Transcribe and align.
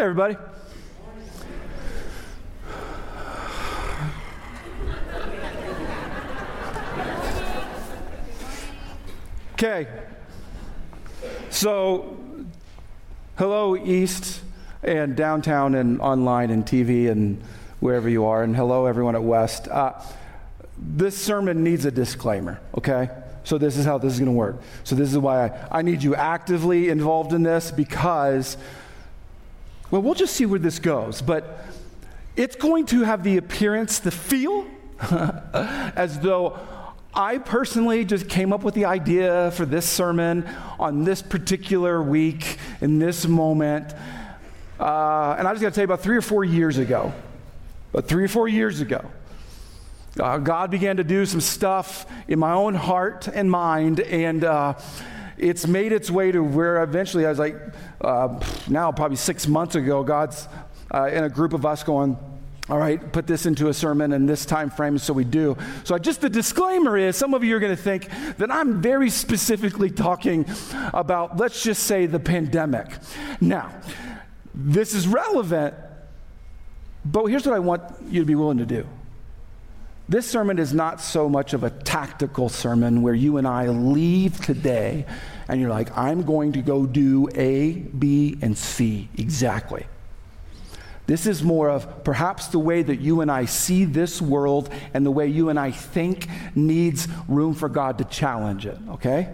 Hey, 0.00 0.04
everybody. 0.04 0.36
Okay. 9.52 9.88
So, 11.50 12.18
hello, 13.36 13.76
East 13.76 14.40
and 14.82 15.14
downtown 15.14 15.74
and 15.74 16.00
online 16.00 16.48
and 16.48 16.64
TV 16.64 17.10
and 17.10 17.42
wherever 17.80 18.08
you 18.08 18.24
are, 18.24 18.42
and 18.42 18.56
hello, 18.56 18.86
everyone 18.86 19.14
at 19.14 19.22
West. 19.22 19.68
Uh, 19.68 20.00
this 20.78 21.14
sermon 21.14 21.62
needs 21.62 21.84
a 21.84 21.90
disclaimer, 21.90 22.58
okay? 22.74 23.10
So, 23.44 23.58
this 23.58 23.76
is 23.76 23.84
how 23.84 23.98
this 23.98 24.14
is 24.14 24.18
going 24.18 24.32
to 24.32 24.32
work. 24.32 24.62
So, 24.82 24.94
this 24.94 25.12
is 25.12 25.18
why 25.18 25.48
I, 25.48 25.80
I 25.80 25.82
need 25.82 26.02
you 26.02 26.14
actively 26.14 26.88
involved 26.88 27.34
in 27.34 27.42
this 27.42 27.70
because, 27.70 28.56
well, 29.90 30.02
we'll 30.02 30.14
just 30.14 30.34
see 30.34 30.46
where 30.46 30.58
this 30.58 30.78
goes. 30.78 31.22
But 31.22 31.64
it's 32.36 32.56
going 32.56 32.86
to 32.86 33.02
have 33.02 33.24
the 33.24 33.36
appearance, 33.36 33.98
the 33.98 34.10
feel, 34.10 34.66
as 35.10 36.20
though 36.20 36.58
I 37.12 37.38
personally 37.38 38.04
just 38.04 38.28
came 38.28 38.52
up 38.52 38.62
with 38.62 38.74
the 38.74 38.84
idea 38.84 39.50
for 39.50 39.66
this 39.66 39.88
sermon 39.88 40.48
on 40.78 41.04
this 41.04 41.22
particular 41.22 42.00
week, 42.00 42.56
in 42.80 43.00
this 43.00 43.26
moment. 43.26 43.92
Uh, 44.78 45.34
and 45.38 45.48
I 45.48 45.52
just 45.52 45.62
got 45.62 45.70
to 45.70 45.74
tell 45.74 45.82
you 45.82 45.86
about 45.86 46.00
three 46.00 46.16
or 46.16 46.22
four 46.22 46.44
years 46.44 46.78
ago, 46.78 47.12
about 47.92 48.06
three 48.06 48.24
or 48.24 48.28
four 48.28 48.46
years 48.46 48.80
ago, 48.80 49.04
uh, 50.18 50.38
God 50.38 50.70
began 50.70 50.96
to 50.98 51.04
do 51.04 51.26
some 51.26 51.40
stuff 51.40 52.06
in 52.28 52.38
my 52.38 52.52
own 52.52 52.74
heart 52.74 53.28
and 53.28 53.50
mind, 53.50 54.00
and 54.00 54.44
uh, 54.44 54.74
it's 55.40 55.66
made 55.66 55.92
its 55.92 56.10
way 56.10 56.30
to 56.30 56.42
where 56.42 56.82
eventually 56.82 57.26
I 57.26 57.30
was 57.30 57.38
like, 57.38 57.56
uh, 58.00 58.38
now 58.68 58.92
probably 58.92 59.16
six 59.16 59.46
months 59.48 59.74
ago, 59.74 60.04
God's 60.04 60.46
uh, 60.92 61.06
in 61.06 61.24
a 61.24 61.28
group 61.28 61.52
of 61.52 61.64
us 61.64 61.82
going, 61.82 62.18
all 62.68 62.78
right, 62.78 63.12
put 63.12 63.26
this 63.26 63.46
into 63.46 63.68
a 63.68 63.74
sermon 63.74 64.12
in 64.12 64.26
this 64.26 64.46
time 64.46 64.70
frame, 64.70 64.96
so 64.98 65.12
we 65.12 65.24
do. 65.24 65.56
So, 65.82 65.98
just 65.98 66.20
the 66.20 66.30
disclaimer 66.30 66.96
is 66.96 67.16
some 67.16 67.34
of 67.34 67.42
you 67.42 67.56
are 67.56 67.58
going 67.58 67.74
to 67.74 67.82
think 67.82 68.08
that 68.36 68.50
I'm 68.50 68.80
very 68.80 69.10
specifically 69.10 69.90
talking 69.90 70.46
about, 70.94 71.36
let's 71.36 71.64
just 71.64 71.82
say, 71.84 72.06
the 72.06 72.20
pandemic. 72.20 72.86
Now, 73.40 73.72
this 74.54 74.94
is 74.94 75.08
relevant, 75.08 75.74
but 77.04 77.24
here's 77.26 77.44
what 77.44 77.56
I 77.56 77.60
want 77.60 77.82
you 78.08 78.20
to 78.20 78.26
be 78.26 78.36
willing 78.36 78.58
to 78.58 78.66
do. 78.66 78.86
This 80.10 80.28
sermon 80.28 80.58
is 80.58 80.74
not 80.74 81.00
so 81.00 81.28
much 81.28 81.52
of 81.52 81.62
a 81.62 81.70
tactical 81.70 82.48
sermon 82.48 83.02
where 83.02 83.14
you 83.14 83.36
and 83.36 83.46
I 83.46 83.68
leave 83.68 84.44
today 84.44 85.06
and 85.46 85.60
you're 85.60 85.70
like, 85.70 85.96
I'm 85.96 86.24
going 86.24 86.54
to 86.54 86.62
go 86.62 86.84
do 86.84 87.28
A, 87.36 87.74
B, 87.74 88.36
and 88.42 88.58
C 88.58 89.08
exactly. 89.16 89.86
This 91.06 91.26
is 91.26 91.44
more 91.44 91.70
of 91.70 92.02
perhaps 92.02 92.48
the 92.48 92.58
way 92.58 92.82
that 92.82 92.96
you 92.96 93.20
and 93.20 93.30
I 93.30 93.44
see 93.44 93.84
this 93.84 94.20
world 94.20 94.68
and 94.94 95.06
the 95.06 95.12
way 95.12 95.28
you 95.28 95.48
and 95.48 95.60
I 95.60 95.70
think 95.70 96.26
needs 96.56 97.06
room 97.28 97.54
for 97.54 97.68
God 97.68 97.98
to 97.98 98.04
challenge 98.04 98.66
it, 98.66 98.78
okay? 98.88 99.32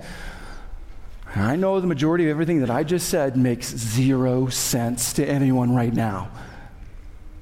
I 1.35 1.57
know 1.57 1.81
the 1.81 1.87
majority 1.87 2.25
of 2.25 2.31
everything 2.31 2.61
that 2.61 2.71
I 2.71 2.85
just 2.85 3.09
said 3.09 3.35
makes 3.35 3.75
zero 3.75 4.49
sense 4.49 5.15
to 5.15 5.27
anyone 5.27 5.75
right 5.75 5.95
now. 5.95 6.31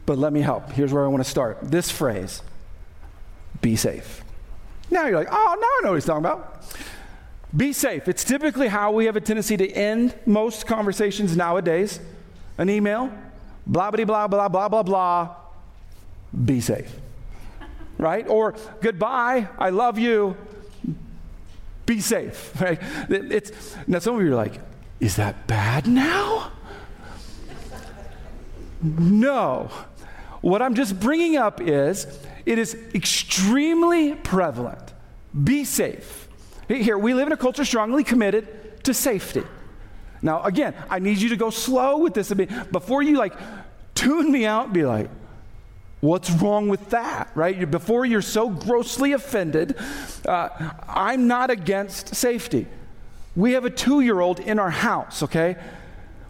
But 0.06 0.18
let 0.18 0.32
me 0.32 0.40
help. 0.40 0.70
Here's 0.70 0.92
where 0.92 1.04
I 1.04 1.08
want 1.08 1.24
to 1.24 1.28
start. 1.28 1.58
This 1.62 1.90
phrase 1.90 2.40
be 3.64 3.76
safe. 3.76 4.22
Now 4.90 5.06
you're 5.06 5.16
like, 5.16 5.28
oh, 5.30 5.56
now 5.58 5.66
I 5.66 5.80
know 5.82 5.88
what 5.88 5.94
he's 5.94 6.04
talking 6.04 6.22
about. 6.22 6.66
Be 7.56 7.72
safe. 7.72 8.08
It's 8.08 8.22
typically 8.22 8.68
how 8.68 8.92
we 8.92 9.06
have 9.06 9.16
a 9.16 9.22
tendency 9.22 9.56
to 9.56 9.66
end 9.70 10.14
most 10.26 10.66
conversations 10.66 11.34
nowadays 11.34 11.98
an 12.58 12.68
email, 12.68 13.10
blah, 13.66 13.90
blah, 13.90 14.04
blah, 14.04 14.28
blah, 14.28 14.48
blah, 14.48 14.68
blah, 14.68 14.82
blah, 14.82 15.36
be 16.44 16.60
safe. 16.60 16.94
Right? 17.96 18.28
Or 18.28 18.54
goodbye, 18.82 19.48
I 19.58 19.70
love 19.70 19.98
you, 19.98 20.36
be 21.86 22.00
safe. 22.00 22.52
Right? 22.60 22.78
It's, 23.08 23.76
now, 23.86 23.98
some 23.98 24.16
of 24.16 24.22
you 24.22 24.32
are 24.32 24.36
like, 24.36 24.60
is 25.00 25.16
that 25.16 25.46
bad 25.46 25.86
now? 25.86 26.52
No. 28.82 29.70
What 30.42 30.60
I'm 30.60 30.74
just 30.74 31.00
bringing 31.00 31.38
up 31.38 31.62
is 31.62 32.06
it 32.46 32.58
is 32.58 32.74
extremely 32.94 34.14
prevalent. 34.14 34.92
Be 35.42 35.64
safe. 35.64 36.28
Here, 36.68 36.96
we 36.96 37.14
live 37.14 37.26
in 37.26 37.32
a 37.32 37.36
culture 37.36 37.64
strongly 37.64 38.04
committed 38.04 38.84
to 38.84 38.94
safety. 38.94 39.42
Now, 40.22 40.42
again, 40.42 40.74
I 40.88 40.98
need 40.98 41.18
you 41.18 41.28
to 41.30 41.36
go 41.36 41.50
slow 41.50 41.98
with 41.98 42.14
this. 42.14 42.32
I 42.32 42.34
mean, 42.34 42.66
before 42.72 43.02
you 43.02 43.18
like 43.18 43.34
tune 43.94 44.32
me 44.32 44.46
out, 44.46 44.72
be 44.72 44.84
like, 44.84 45.10
What's 46.04 46.30
wrong 46.30 46.68
with 46.68 46.90
that, 46.90 47.30
right? 47.34 47.70
Before 47.70 48.04
you're 48.04 48.20
so 48.20 48.50
grossly 48.50 49.12
offended, 49.12 49.74
uh, 50.26 50.50
I'm 50.86 51.26
not 51.26 51.48
against 51.48 52.14
safety. 52.14 52.66
We 53.34 53.52
have 53.52 53.64
a 53.64 53.70
two 53.70 54.02
year 54.02 54.20
old 54.20 54.38
in 54.38 54.58
our 54.58 54.68
house, 54.68 55.22
okay? 55.22 55.56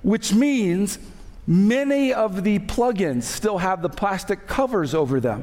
Which 0.03 0.33
means 0.33 1.01
many 1.49 2.15
of 2.15 2.45
the 2.45 2.61
plugins 2.61 3.25
still 3.25 3.59
have 3.59 3.83
the 3.83 3.89
plastic 3.89 4.47
covers 4.47 4.95
over 4.95 5.19
them 5.19 5.43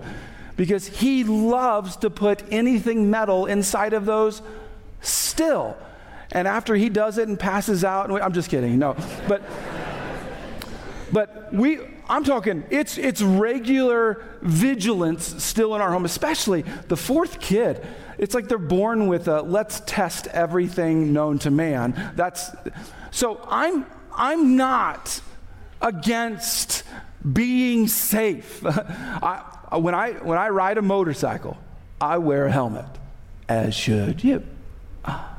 because 0.62 0.86
he 0.86 1.24
loves 1.24 1.96
to 1.98 2.08
put 2.08 2.44
anything 2.52 3.10
metal 3.10 3.48
inside 3.48 3.94
of 3.94 4.06
those 4.06 4.44
still. 5.02 5.76
And 6.34 6.48
after 6.48 6.76
he 6.76 6.88
does 6.88 7.18
it 7.18 7.28
and 7.28 7.40
passes 7.40 7.84
out, 7.84 8.06
and 8.06 8.14
we, 8.14 8.22
I'm 8.22 8.32
just 8.32 8.48
kidding, 8.52 8.78
no. 8.78 8.96
But, 9.28 9.42
but 11.12 11.52
we, 11.52 11.80
I'm 12.08 12.24
talking, 12.24 12.64
it's, 12.70 13.00
it's 13.00 13.24
regular 13.24 14.24
vigilance 14.44 15.44
still 15.44 15.74
in 15.74 15.82
our 15.82 15.92
home, 15.92 16.06
especially 16.06 16.62
the 16.90 16.96
fourth 16.96 17.40
kid. 17.40 17.84
It's 18.20 18.36
like 18.36 18.48
they're 18.48 18.60
born 18.60 19.08
with 19.08 19.28
a 19.28 19.42
let's 19.42 19.82
test 19.88 20.28
everything 20.28 21.12
known 21.12 21.40
to 21.40 21.50
man. 21.50 22.12
That's, 22.16 22.52
so 23.10 23.44
I'm, 23.50 23.88
I'm 24.16 24.58
not 24.58 25.22
against 25.82 26.84
being 27.34 27.88
safe. 27.88 28.64
I, 28.64 29.58
Uh, 29.72 29.80
when, 29.80 29.96
I, 29.96 30.12
when 30.14 30.38
I 30.38 30.50
ride 30.50 30.78
a 30.78 30.82
motorcycle, 30.82 31.58
I 32.00 32.18
wear 32.18 32.48
a 32.48 32.52
helmet, 32.52 32.86
as 33.48 33.74
should 33.74 34.24
you. 34.24 34.44
Ah. 35.06 35.38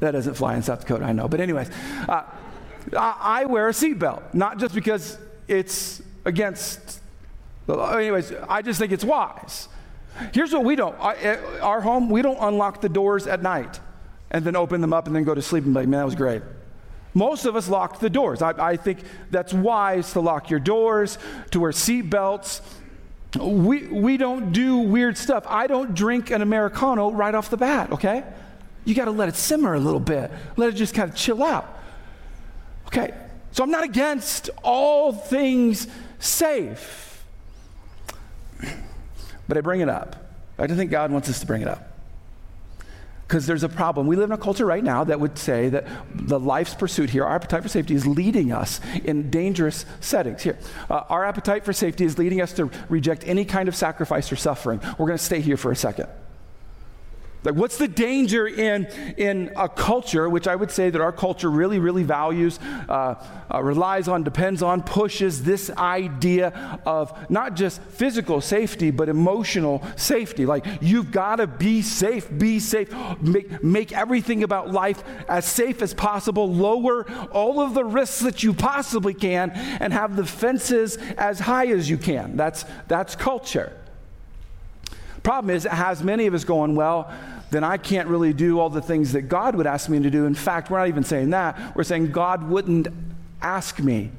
That 0.00 0.12
doesn't 0.12 0.34
fly 0.34 0.56
in 0.56 0.62
South 0.62 0.80
Dakota, 0.80 1.04
I 1.04 1.12
know. 1.12 1.28
But, 1.28 1.40
anyways, 1.40 1.70
uh, 2.08 2.24
I, 2.96 3.44
wear 3.46 3.68
a 3.68 3.72
seatbelt, 3.72 4.34
not 4.34 4.58
just 4.58 4.74
because 4.74 5.18
it's 5.48 6.02
against, 6.24 7.00
anyways, 7.68 8.32
I 8.48 8.62
just 8.62 8.78
think 8.78 8.92
it's 8.92 9.04
wise. 9.04 9.68
Here's 10.34 10.52
what 10.52 10.64
we 10.64 10.76
don't 10.76 10.98
I, 11.00 11.14
eh, 11.14 11.60
our 11.60 11.80
home, 11.80 12.10
we 12.10 12.20
don't 12.20 12.38
unlock 12.38 12.80
the 12.80 12.88
doors 12.88 13.26
at 13.26 13.42
night 13.42 13.80
and 14.30 14.44
then 14.44 14.56
open 14.56 14.80
them 14.80 14.92
up 14.92 15.06
and 15.06 15.16
then 15.16 15.24
go 15.24 15.34
to 15.34 15.40
sleep 15.40 15.64
and 15.64 15.72
be 15.72 15.80
like, 15.80 15.88
man, 15.88 16.00
that 16.00 16.04
was 16.04 16.14
great. 16.14 16.42
Most 17.14 17.44
of 17.44 17.56
us 17.56 17.68
lock 17.68 18.00
the 18.00 18.10
doors. 18.10 18.40
I, 18.40 18.50
I 18.72 18.76
think 18.76 19.00
that's 19.30 19.52
wise 19.52 20.12
to 20.12 20.20
lock 20.20 20.50
your 20.50 20.60
doors, 20.60 21.18
to 21.50 21.60
wear 21.60 21.72
seatbelts. 21.72 22.60
We, 23.38 23.86
we 23.86 24.16
don't 24.16 24.52
do 24.52 24.78
weird 24.78 25.16
stuff. 25.16 25.44
I 25.46 25.66
don't 25.66 25.94
drink 25.94 26.30
an 26.30 26.42
Americano 26.42 27.10
right 27.10 27.34
off 27.34 27.50
the 27.50 27.56
bat, 27.56 27.92
okay? 27.92 28.24
You 28.84 28.94
got 28.94 29.04
to 29.06 29.10
let 29.10 29.28
it 29.28 29.36
simmer 29.36 29.74
a 29.74 29.80
little 29.80 30.00
bit, 30.00 30.30
let 30.56 30.68
it 30.70 30.76
just 30.76 30.94
kind 30.94 31.10
of 31.10 31.16
chill 31.16 31.42
out. 31.42 31.78
Okay, 32.86 33.14
so 33.52 33.62
I'm 33.62 33.70
not 33.70 33.84
against 33.84 34.50
all 34.62 35.12
things 35.12 35.86
safe, 36.18 37.24
but 39.48 39.56
I 39.56 39.60
bring 39.60 39.80
it 39.80 39.88
up. 39.88 40.16
I 40.58 40.66
think 40.66 40.90
God 40.90 41.10
wants 41.10 41.28
us 41.28 41.40
to 41.40 41.46
bring 41.46 41.62
it 41.62 41.68
up. 41.68 41.91
Because 43.32 43.46
there's 43.46 43.62
a 43.62 43.68
problem. 43.70 44.06
We 44.06 44.16
live 44.16 44.28
in 44.28 44.34
a 44.34 44.36
culture 44.36 44.66
right 44.66 44.84
now 44.84 45.04
that 45.04 45.18
would 45.18 45.38
say 45.38 45.70
that 45.70 45.86
the 46.14 46.38
life's 46.38 46.74
pursuit 46.74 47.08
here, 47.08 47.24
our 47.24 47.34
appetite 47.34 47.62
for 47.62 47.68
safety, 47.70 47.94
is 47.94 48.06
leading 48.06 48.52
us 48.52 48.78
in 49.04 49.30
dangerous 49.30 49.86
settings. 50.00 50.42
Here, 50.42 50.58
uh, 50.90 51.04
our 51.08 51.24
appetite 51.24 51.64
for 51.64 51.72
safety 51.72 52.04
is 52.04 52.18
leading 52.18 52.42
us 52.42 52.52
to 52.52 52.70
reject 52.90 53.24
any 53.26 53.46
kind 53.46 53.70
of 53.70 53.74
sacrifice 53.74 54.30
or 54.30 54.36
suffering. 54.36 54.80
We're 54.98 55.06
going 55.06 55.16
to 55.16 55.24
stay 55.24 55.40
here 55.40 55.56
for 55.56 55.72
a 55.72 55.76
second. 55.76 56.08
Like, 57.44 57.56
what's 57.56 57.76
the 57.76 57.88
danger 57.88 58.46
in, 58.46 58.86
in 59.16 59.52
a 59.56 59.68
culture, 59.68 60.28
which 60.28 60.46
I 60.46 60.54
would 60.54 60.70
say 60.70 60.90
that 60.90 61.00
our 61.00 61.10
culture 61.10 61.50
really, 61.50 61.80
really 61.80 62.04
values, 62.04 62.60
uh, 62.88 63.14
uh, 63.52 63.62
relies 63.62 64.06
on, 64.06 64.22
depends 64.22 64.62
on, 64.62 64.82
pushes 64.82 65.42
this 65.42 65.68
idea 65.70 66.80
of 66.86 67.12
not 67.30 67.56
just 67.56 67.82
physical 67.82 68.40
safety, 68.40 68.92
but 68.92 69.08
emotional 69.08 69.82
safety. 69.96 70.46
Like, 70.46 70.64
you've 70.80 71.10
got 71.10 71.36
to 71.36 71.48
be 71.48 71.82
safe, 71.82 72.30
be 72.38 72.60
safe, 72.60 72.94
make, 73.20 73.62
make 73.64 73.92
everything 73.92 74.44
about 74.44 74.70
life 74.70 75.02
as 75.28 75.44
safe 75.44 75.82
as 75.82 75.92
possible, 75.94 76.52
lower 76.52 77.10
all 77.32 77.60
of 77.60 77.74
the 77.74 77.84
risks 77.84 78.20
that 78.20 78.42
you 78.44 78.54
possibly 78.54 79.14
can, 79.14 79.50
and 79.50 79.92
have 79.92 80.14
the 80.14 80.26
fences 80.26 80.96
as 81.18 81.40
high 81.40 81.66
as 81.66 81.90
you 81.90 81.98
can. 81.98 82.36
That's, 82.36 82.64
that's 82.86 83.16
culture. 83.16 83.76
Problem 85.22 85.54
is, 85.54 85.66
it 85.66 85.72
has 85.72 86.02
many 86.02 86.26
of 86.26 86.34
us 86.34 86.44
going, 86.44 86.74
well, 86.74 87.12
then 87.50 87.64
I 87.64 87.76
can't 87.76 88.08
really 88.08 88.32
do 88.32 88.58
all 88.58 88.70
the 88.70 88.82
things 88.82 89.12
that 89.12 89.22
God 89.22 89.54
would 89.54 89.66
ask 89.66 89.88
me 89.88 90.00
to 90.00 90.10
do. 90.10 90.24
In 90.26 90.34
fact, 90.34 90.70
we're 90.70 90.78
not 90.78 90.88
even 90.88 91.04
saying 91.04 91.30
that. 91.30 91.76
We're 91.76 91.84
saying 91.84 92.10
God 92.10 92.48
wouldn't 92.48 92.88
ask 93.40 93.78
me 93.78 94.10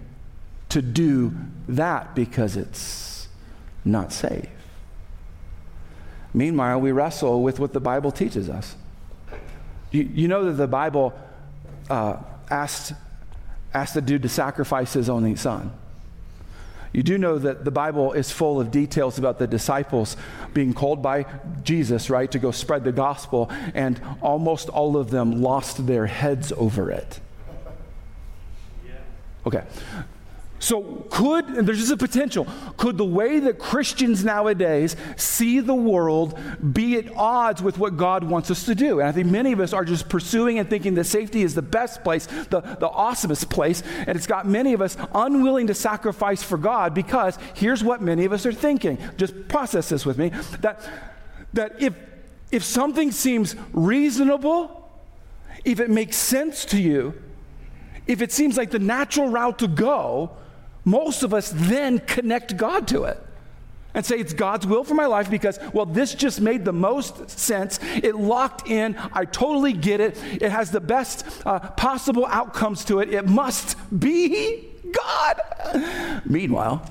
to 0.69 0.81
do 0.81 1.33
that 1.67 2.15
because 2.15 2.55
it's 2.55 3.27
not 3.83 4.13
safe. 4.13 4.47
Meanwhile, 6.33 6.79
we 6.79 6.91
wrestle 6.91 7.43
with 7.43 7.59
what 7.59 7.73
the 7.73 7.79
Bible 7.79 8.11
teaches 8.11 8.49
us. 8.49 8.75
You, 9.91 10.03
you 10.03 10.27
know 10.27 10.45
that 10.45 10.53
the 10.53 10.67
Bible 10.67 11.13
uh, 11.89 12.17
asked, 12.49 12.93
asked 13.73 13.93
the 13.93 14.01
dude 14.01 14.23
to 14.23 14.29
sacrifice 14.29 14.93
his 14.93 15.09
only 15.09 15.35
son. 15.35 15.71
You 16.93 17.01
do 17.01 17.17
know 17.17 17.39
that 17.39 17.65
the 17.65 17.71
Bible 17.71 18.13
is 18.13 18.31
full 18.31 18.61
of 18.61 18.69
details 18.69 19.17
about 19.17 19.39
the 19.39 19.47
disciples 19.47 20.15
being 20.53 20.73
called 20.73 21.01
by 21.01 21.25
Jesus, 21.63 22.09
right, 22.09 22.31
to 22.31 22.39
go 22.39 22.51
spread 22.51 22.83
the 22.83 22.91
gospel, 22.91 23.51
and 23.73 23.99
almost 24.21 24.69
all 24.69 24.95
of 24.95 25.09
them 25.09 25.41
lost 25.41 25.87
their 25.87 26.05
heads 26.05 26.53
over 26.55 26.91
it. 26.91 27.19
Okay. 29.45 29.63
So, 30.63 31.05
could, 31.09 31.45
there's 31.65 31.79
just 31.79 31.91
a 31.91 31.97
potential, 31.97 32.47
could 32.77 32.97
the 32.97 33.03
way 33.03 33.41
that 33.41 33.59
Christians 33.59 34.23
nowadays 34.23 34.95
see 35.17 35.59
the 35.59 35.75
world 35.75 36.39
be 36.71 36.95
at 36.95 37.13
odds 37.17 37.61
with 37.61 37.77
what 37.77 37.97
God 37.97 38.23
wants 38.23 38.49
us 38.49 38.63
to 38.67 38.73
do? 38.73 39.01
And 39.01 39.09
I 39.09 39.11
think 39.11 39.27
many 39.27 39.51
of 39.51 39.59
us 39.59 39.73
are 39.73 39.83
just 39.83 40.07
pursuing 40.07 40.59
and 40.59 40.69
thinking 40.69 40.93
that 40.93 41.03
safety 41.03 41.43
is 41.43 41.53
the 41.53 41.61
best 41.61 42.01
place, 42.05 42.27
the, 42.49 42.61
the 42.61 42.87
awesomest 42.87 43.49
place, 43.49 43.83
and 44.07 44.15
it's 44.15 44.25
got 44.25 44.47
many 44.47 44.71
of 44.71 44.81
us 44.81 44.95
unwilling 45.13 45.67
to 45.67 45.73
sacrifice 45.73 46.41
for 46.41 46.57
God 46.57 46.93
because 46.93 47.37
here's 47.55 47.83
what 47.83 48.01
many 48.01 48.23
of 48.23 48.31
us 48.31 48.45
are 48.45 48.53
thinking. 48.53 48.97
Just 49.17 49.49
process 49.49 49.89
this 49.89 50.05
with 50.05 50.17
me 50.17 50.29
that, 50.61 50.79
that 51.51 51.81
if, 51.81 51.93
if 52.53 52.63
something 52.63 53.11
seems 53.11 53.57
reasonable, 53.73 54.89
if 55.65 55.81
it 55.81 55.89
makes 55.89 56.15
sense 56.15 56.63
to 56.63 56.81
you, 56.81 57.21
if 58.07 58.21
it 58.21 58.31
seems 58.31 58.55
like 58.55 58.71
the 58.71 58.79
natural 58.79 59.27
route 59.27 59.59
to 59.59 59.67
go, 59.67 60.37
most 60.85 61.23
of 61.23 61.33
us 61.33 61.51
then 61.55 61.99
connect 61.99 62.57
God 62.57 62.87
to 62.89 63.03
it 63.03 63.19
and 63.93 64.05
say 64.05 64.17
it's 64.17 64.33
God's 64.33 64.65
will 64.65 64.83
for 64.83 64.95
my 64.95 65.05
life 65.05 65.29
because, 65.29 65.59
well, 65.71 65.85
this 65.85 66.15
just 66.15 66.41
made 66.41 66.65
the 66.65 66.73
most 66.73 67.29
sense. 67.29 67.79
It 67.81 68.15
locked 68.15 68.67
in. 68.67 68.95
I 69.13 69.25
totally 69.25 69.73
get 69.73 69.99
it. 69.99 70.17
It 70.23 70.49
has 70.49 70.71
the 70.71 70.81
best 70.81 71.25
uh, 71.45 71.59
possible 71.59 72.25
outcomes 72.25 72.85
to 72.85 72.99
it. 72.99 73.13
It 73.13 73.27
must 73.27 73.77
be 73.97 74.67
God. 74.91 76.21
Meanwhile, 76.25 76.89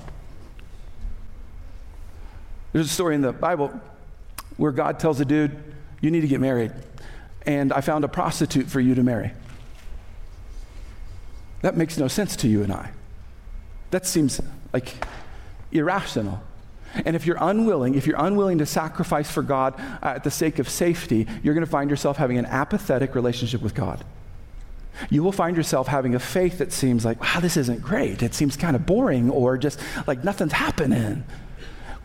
there's 2.71 2.87
a 2.87 2.93
story 2.93 3.15
in 3.15 3.21
the 3.21 3.33
Bible 3.33 3.79
where 4.57 4.71
God 4.71 4.99
tells 4.99 5.19
a 5.19 5.25
dude, 5.25 5.57
You 6.01 6.09
need 6.09 6.21
to 6.21 6.27
get 6.27 6.39
married. 6.39 6.71
And 7.45 7.73
I 7.73 7.81
found 7.81 8.05
a 8.05 8.07
prostitute 8.07 8.67
for 8.67 8.79
you 8.79 8.95
to 8.95 9.03
marry. 9.03 9.33
That 11.61 11.75
makes 11.75 11.97
no 11.97 12.07
sense 12.07 12.35
to 12.37 12.47
you 12.47 12.63
and 12.63 12.71
I. 12.71 12.91
That 13.93 14.07
seems 14.07 14.41
like 14.73 14.91
irrational. 15.71 16.41
And 17.05 17.15
if 17.15 17.27
you're 17.27 17.37
unwilling, 17.39 17.93
if 17.93 18.07
you're 18.07 18.19
unwilling 18.19 18.57
to 18.57 18.65
sacrifice 18.65 19.29
for 19.29 19.43
God 19.43 19.75
uh, 20.01 20.13
at 20.15 20.23
the 20.23 20.31
sake 20.31 20.57
of 20.57 20.67
safety, 20.67 21.27
you're 21.43 21.53
going 21.53 21.63
to 21.63 21.69
find 21.69 21.91
yourself 21.91 22.17
having 22.17 22.39
an 22.39 22.47
apathetic 22.47 23.13
relationship 23.13 23.61
with 23.61 23.75
God. 23.75 24.03
You 25.11 25.21
will 25.21 25.31
find 25.31 25.55
yourself 25.55 25.85
having 25.85 26.15
a 26.15 26.19
faith 26.19 26.57
that 26.57 26.71
seems 26.73 27.05
like, 27.05 27.21
wow, 27.21 27.39
this 27.39 27.55
isn't 27.55 27.83
great. 27.83 28.23
It 28.23 28.33
seems 28.33 28.57
kind 28.57 28.75
of 28.75 28.87
boring 28.87 29.29
or 29.29 29.59
just 29.59 29.79
like 30.07 30.23
nothing's 30.23 30.53
happening. 30.53 31.23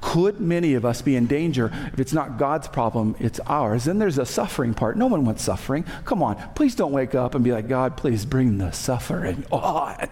Could 0.02 0.40
many 0.40 0.74
of 0.74 0.84
us 0.84 1.00
be 1.00 1.16
in 1.16 1.26
danger 1.26 1.72
if 1.94 2.00
it's 2.00 2.12
not 2.12 2.36
God's 2.36 2.68
problem, 2.68 3.16
it's 3.18 3.40
ours? 3.46 3.84
Then 3.84 3.98
there's 3.98 4.18
a 4.18 4.26
suffering 4.26 4.74
part. 4.74 4.98
No 4.98 5.06
one 5.06 5.24
wants 5.24 5.42
suffering. 5.42 5.86
Come 6.04 6.22
on, 6.22 6.36
please 6.54 6.74
don't 6.74 6.92
wake 6.92 7.14
up 7.14 7.34
and 7.34 7.42
be 7.42 7.52
like, 7.52 7.66
God, 7.66 7.96
please 7.96 8.26
bring 8.26 8.58
the 8.58 8.72
suffering 8.72 9.46
on. 9.50 10.06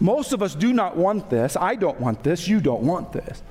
Most 0.00 0.32
of 0.32 0.42
us 0.42 0.54
do 0.54 0.72
not 0.72 0.96
want 0.96 1.30
this. 1.30 1.56
I 1.56 1.76
don't 1.76 2.00
want 2.00 2.22
this. 2.22 2.48
You 2.48 2.60
don't 2.60 2.82
want 2.82 3.12
this. 3.12 3.42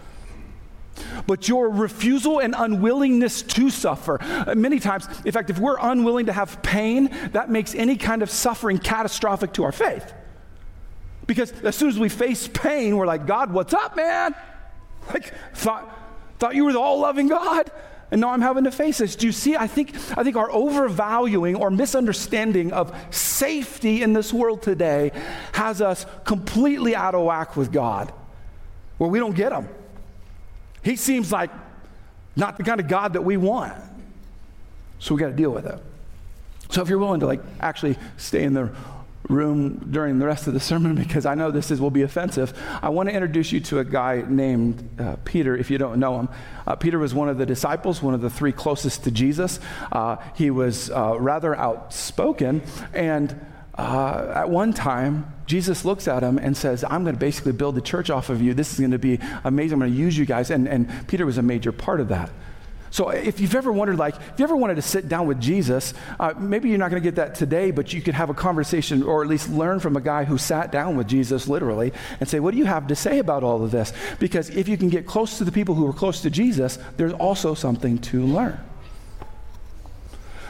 But 1.25 1.47
your 1.47 1.69
refusal 1.69 2.39
and 2.39 2.53
unwillingness 2.57 3.41
to 3.41 3.69
suffer, 3.69 4.21
uh, 4.21 4.53
many 4.55 4.79
times, 4.79 5.07
in 5.25 5.31
fact, 5.31 5.49
if 5.49 5.57
we're 5.57 5.77
unwilling 5.79 6.27
to 6.27 6.33
have 6.33 6.61
pain, 6.61 7.09
that 7.31 7.49
makes 7.49 7.73
any 7.73 7.95
kind 7.95 8.21
of 8.21 8.29
suffering 8.29 8.77
catastrophic 8.77 9.53
to 9.53 9.63
our 9.63 9.71
faith. 9.71 10.13
Because 11.25 11.51
as 11.63 11.75
soon 11.75 11.89
as 11.89 11.97
we 11.97 12.09
face 12.09 12.47
pain, 12.47 12.97
we're 12.97 13.07
like, 13.07 13.25
God, 13.25 13.51
what's 13.51 13.73
up, 13.73 13.95
man? 13.95 14.35
Like, 15.13 15.33
thought, 15.53 15.89
thought 16.39 16.55
you 16.55 16.65
were 16.65 16.73
the 16.73 16.79
all 16.79 16.99
loving 16.99 17.27
God. 17.27 17.71
And 18.13 18.21
now 18.21 18.30
I'm 18.30 18.42
having 18.42 18.65
to 18.65 18.71
face 18.71 19.00
this. 19.00 19.15
Do 19.15 19.25
you 19.25 19.31
see? 19.31 19.56
I 19.56 19.65
think, 19.65 19.95
I 20.15 20.24
think 20.24 20.36
our 20.36 20.51
overvaluing 20.51 21.56
or 21.56 21.71
misunderstanding 21.71 22.71
of 22.71 22.95
safety 23.10 24.04
in 24.04 24.13
this 24.13 24.31
world 24.31 24.62
today 24.62 25.12
has 25.54 25.81
us 25.81 26.06
completely 26.24 26.95
out 26.95 27.15
of 27.15 27.25
whack 27.25 27.57
with 27.57 27.71
God, 27.71 28.13
where 29.00 29.10
we 29.10 29.18
don't 29.18 29.36
get 29.36 29.51
Him. 29.51 29.68
He 30.83 30.95
seems 30.95 31.31
like 31.31 31.50
not 32.36 32.57
the 32.57 32.63
kind 32.63 32.80
of 32.80 32.88
God 32.88 33.13
that 33.13 33.24
we 33.24 33.36
want. 33.36 33.74
So 35.00 35.15
we 35.15 35.19
got 35.19 35.30
to 35.30 35.33
deal 35.33 35.50
with 35.50 35.65
it. 35.65 35.80
So 36.69 36.83
if 36.83 36.89
you're 36.89 37.00
willing 37.00 37.21
to 37.21 37.25
like 37.25 37.42
actually 37.60 37.98
stay 38.18 38.44
in 38.44 38.54
the 38.54 38.75
room 39.29 39.87
during 39.89 40.19
the 40.19 40.25
rest 40.25 40.47
of 40.47 40.53
the 40.53 40.59
sermon 40.59 40.95
because 41.03 41.25
I 41.25 41.35
know 41.35 41.51
this 41.51 41.71
is, 41.71 41.79
will 41.79 41.91
be 41.91 42.01
offensive. 42.01 42.53
I 42.81 42.89
want 42.89 43.09
to 43.09 43.15
introduce 43.15 43.51
you 43.51 43.59
to 43.61 43.79
a 43.79 43.83
guy 43.83 44.23
named 44.27 44.99
uh, 44.99 45.15
Peter, 45.23 45.55
if 45.55 45.71
you 45.71 45.77
don't 45.77 45.99
know 45.99 46.19
him. 46.19 46.29
Uh, 46.67 46.75
Peter 46.75 46.99
was 46.99 47.13
one 47.13 47.29
of 47.29 47.37
the 47.37 47.45
disciples, 47.45 48.01
one 48.01 48.13
of 48.13 48.21
the 48.21 48.29
three 48.29 48.51
closest 48.51 49.03
to 49.03 49.11
Jesus. 49.11 49.59
Uh, 49.91 50.17
he 50.35 50.49
was 50.49 50.89
uh, 50.91 51.17
rather 51.19 51.55
outspoken, 51.55 52.61
and 52.93 53.39
uh, 53.75 54.31
at 54.35 54.49
one 54.49 54.71
time, 54.71 55.33
Jesus 55.45 55.83
looks 55.83 56.07
at 56.07 56.23
him 56.23 56.37
and 56.37 56.55
says, 56.55 56.83
I'm 56.83 57.03
going 57.03 57.15
to 57.15 57.19
basically 57.19 57.53
build 57.53 57.75
the 57.75 57.81
church 57.81 58.09
off 58.09 58.29
of 58.29 58.41
you. 58.41 58.53
This 58.53 58.71
is 58.71 58.79
going 58.79 58.91
to 58.91 58.99
be 58.99 59.19
amazing. 59.43 59.73
I'm 59.73 59.79
going 59.79 59.91
to 59.91 59.97
use 59.97 60.17
you 60.17 60.25
guys. 60.25 60.51
And, 60.51 60.67
and 60.67 61.07
Peter 61.07 61.25
was 61.25 61.37
a 61.37 61.41
major 61.41 61.71
part 61.71 61.99
of 61.99 62.09
that. 62.09 62.29
So 62.93 63.09
if 63.09 63.39
you've 63.39 63.55
ever 63.55 63.71
wondered, 63.71 63.97
like, 63.97 64.15
if 64.15 64.33
you 64.37 64.43
ever 64.43 64.55
wanted 64.55 64.75
to 64.75 64.83
sit 64.83 65.09
down 65.09 65.25
with 65.25 65.41
Jesus, 65.41 65.95
uh, 66.19 66.35
maybe 66.37 66.69
you're 66.69 66.77
not 66.77 66.91
going 66.91 67.01
to 67.01 67.03
get 67.03 67.15
that 67.15 67.33
today, 67.33 67.71
but 67.71 67.91
you 67.91 68.03
could 68.03 68.13
have 68.13 68.29
a 68.29 68.35
conversation 68.35 69.01
or 69.01 69.23
at 69.23 69.27
least 69.27 69.49
learn 69.49 69.79
from 69.79 69.97
a 69.97 69.99
guy 69.99 70.25
who 70.25 70.37
sat 70.37 70.71
down 70.71 70.95
with 70.95 71.07
Jesus 71.07 71.47
literally 71.47 71.91
and 72.19 72.29
say, 72.29 72.39
what 72.39 72.51
do 72.51 72.59
you 72.59 72.65
have 72.65 72.85
to 72.85 72.95
say 72.95 73.17
about 73.17 73.41
all 73.41 73.63
of 73.63 73.71
this? 73.71 73.93
Because 74.19 74.51
if 74.51 74.67
you 74.67 74.77
can 74.77 74.89
get 74.89 75.07
close 75.07 75.39
to 75.39 75.43
the 75.43 75.51
people 75.51 75.73
who 75.73 75.87
are 75.87 75.93
close 75.93 76.21
to 76.21 76.29
Jesus, 76.29 76.77
there's 76.95 77.13
also 77.13 77.55
something 77.55 77.97
to 77.97 78.23
learn. 78.27 78.59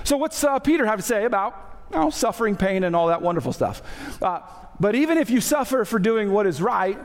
So 0.04 0.18
what's 0.18 0.44
uh, 0.44 0.60
Peter 0.60 0.86
have 0.86 1.00
to 1.00 1.02
say 1.02 1.24
about 1.24 1.86
you 1.94 1.98
know, 1.98 2.10
suffering, 2.10 2.58
pain, 2.58 2.84
and 2.84 2.94
all 2.94 3.08
that 3.08 3.22
wonderful 3.22 3.54
stuff? 3.54 3.82
Uh, 4.22 4.42
but 4.82 4.96
even 4.96 5.18
if 5.18 5.30
you 5.30 5.40
suffer 5.40 5.86
for 5.86 5.98
doing 5.98 6.30
what 6.30 6.46
is 6.46 6.62
right, 6.62 7.00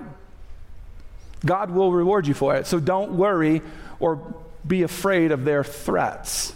God 1.46 1.70
will 1.70 1.92
reward 1.92 2.26
you 2.26 2.34
for 2.34 2.56
it. 2.56 2.66
So 2.66 2.80
don't 2.80 3.12
worry 3.12 3.62
or 4.00 4.34
be 4.68 4.82
afraid 4.82 5.32
of 5.32 5.44
their 5.44 5.64
threats. 5.64 6.54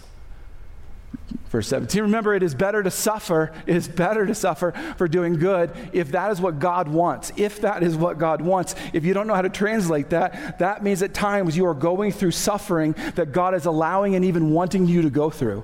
Verse 1.49 1.67
17, 1.67 2.01
remember, 2.03 2.33
it 2.33 2.41
is 2.41 2.55
better 2.55 2.81
to 2.81 2.89
suffer, 2.89 3.53
it 3.67 3.75
is 3.75 3.87
better 3.87 4.25
to 4.25 4.33
suffer 4.33 4.71
for 4.97 5.07
doing 5.07 5.37
good 5.37 5.71
if 5.93 6.11
that 6.11 6.31
is 6.31 6.41
what 6.41 6.57
God 6.57 6.87
wants. 6.87 7.31
If 7.37 7.61
that 7.61 7.83
is 7.83 7.95
what 7.95 8.17
God 8.17 8.41
wants. 8.41 8.75
If 8.91 9.05
you 9.05 9.13
don't 9.13 9.27
know 9.27 9.35
how 9.35 9.43
to 9.43 9.49
translate 9.49 10.09
that, 10.09 10.57
that 10.57 10.83
means 10.83 11.03
at 11.03 11.13
times 11.13 11.55
you 11.55 11.67
are 11.67 11.75
going 11.75 12.11
through 12.11 12.31
suffering 12.31 12.95
that 13.15 13.31
God 13.31 13.53
is 13.53 13.67
allowing 13.67 14.15
and 14.15 14.25
even 14.25 14.51
wanting 14.51 14.87
you 14.87 15.03
to 15.03 15.11
go 15.11 15.29
through. 15.29 15.63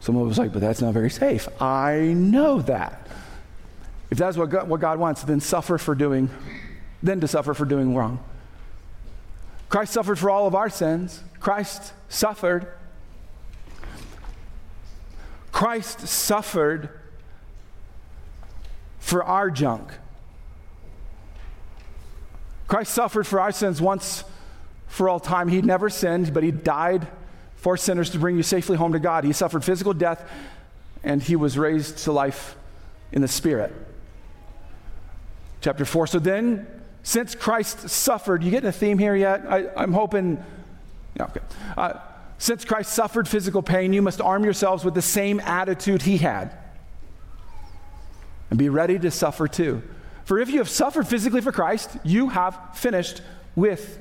Someone 0.00 0.28
was 0.28 0.38
like, 0.38 0.52
but 0.52 0.60
that's 0.60 0.82
not 0.82 0.92
very 0.92 1.08
safe. 1.08 1.48
I 1.62 2.12
know 2.14 2.60
that. 2.62 3.06
If 4.10 4.18
that's 4.18 4.36
what 4.36 4.50
God, 4.50 4.68
what 4.68 4.80
God 4.80 4.98
wants, 4.98 5.22
then 5.22 5.40
suffer 5.40 5.78
for 5.78 5.94
doing, 5.94 6.28
then 7.02 7.20
to 7.22 7.28
suffer 7.28 7.54
for 7.54 7.64
doing 7.64 7.94
wrong. 7.94 8.22
Christ 9.74 9.92
suffered 9.92 10.20
for 10.20 10.30
all 10.30 10.46
of 10.46 10.54
our 10.54 10.70
sins. 10.70 11.20
Christ 11.40 11.94
suffered. 12.08 12.68
Christ 15.50 16.06
suffered 16.06 16.90
for 19.00 19.24
our 19.24 19.50
junk. 19.50 19.90
Christ 22.68 22.94
suffered 22.94 23.26
for 23.26 23.40
our 23.40 23.50
sins 23.50 23.82
once 23.82 24.22
for 24.86 25.08
all 25.08 25.18
time. 25.18 25.48
He 25.48 25.60
never 25.60 25.90
sinned, 25.90 26.32
but 26.32 26.44
he 26.44 26.52
died 26.52 27.08
for 27.56 27.76
sinners 27.76 28.10
to 28.10 28.20
bring 28.20 28.36
you 28.36 28.44
safely 28.44 28.76
home 28.76 28.92
to 28.92 29.00
God. 29.00 29.24
He 29.24 29.32
suffered 29.32 29.64
physical 29.64 29.92
death 29.92 30.24
and 31.02 31.20
he 31.20 31.34
was 31.34 31.58
raised 31.58 31.98
to 32.04 32.12
life 32.12 32.56
in 33.10 33.22
the 33.22 33.26
Spirit. 33.26 33.74
Chapter 35.62 35.84
4. 35.84 36.06
So 36.06 36.20
then, 36.20 36.83
since 37.04 37.34
Christ 37.34 37.90
suffered, 37.90 38.42
you 38.42 38.50
getting 38.50 38.68
a 38.68 38.72
theme 38.72 38.98
here 38.98 39.14
yet? 39.14 39.44
I, 39.46 39.82
am 39.82 39.92
hoping. 39.92 40.42
Yeah, 41.14 41.24
okay. 41.24 41.40
Uh, 41.76 41.92
since 42.38 42.64
Christ 42.64 42.94
suffered 42.94 43.28
physical 43.28 43.62
pain, 43.62 43.92
you 43.92 44.00
must 44.00 44.22
arm 44.22 44.42
yourselves 44.42 44.86
with 44.86 44.94
the 44.94 45.02
same 45.02 45.38
attitude 45.40 46.02
he 46.02 46.16
had. 46.16 46.56
And 48.48 48.58
be 48.58 48.70
ready 48.70 48.98
to 48.98 49.10
suffer 49.10 49.46
too. 49.46 49.82
For 50.24 50.38
if 50.38 50.48
you 50.48 50.58
have 50.58 50.68
suffered 50.68 51.06
physically 51.06 51.42
for 51.42 51.52
Christ, 51.52 51.90
you 52.04 52.30
have 52.30 52.58
finished 52.72 53.20
with 53.54 54.00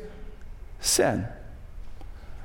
sin. 0.80 1.28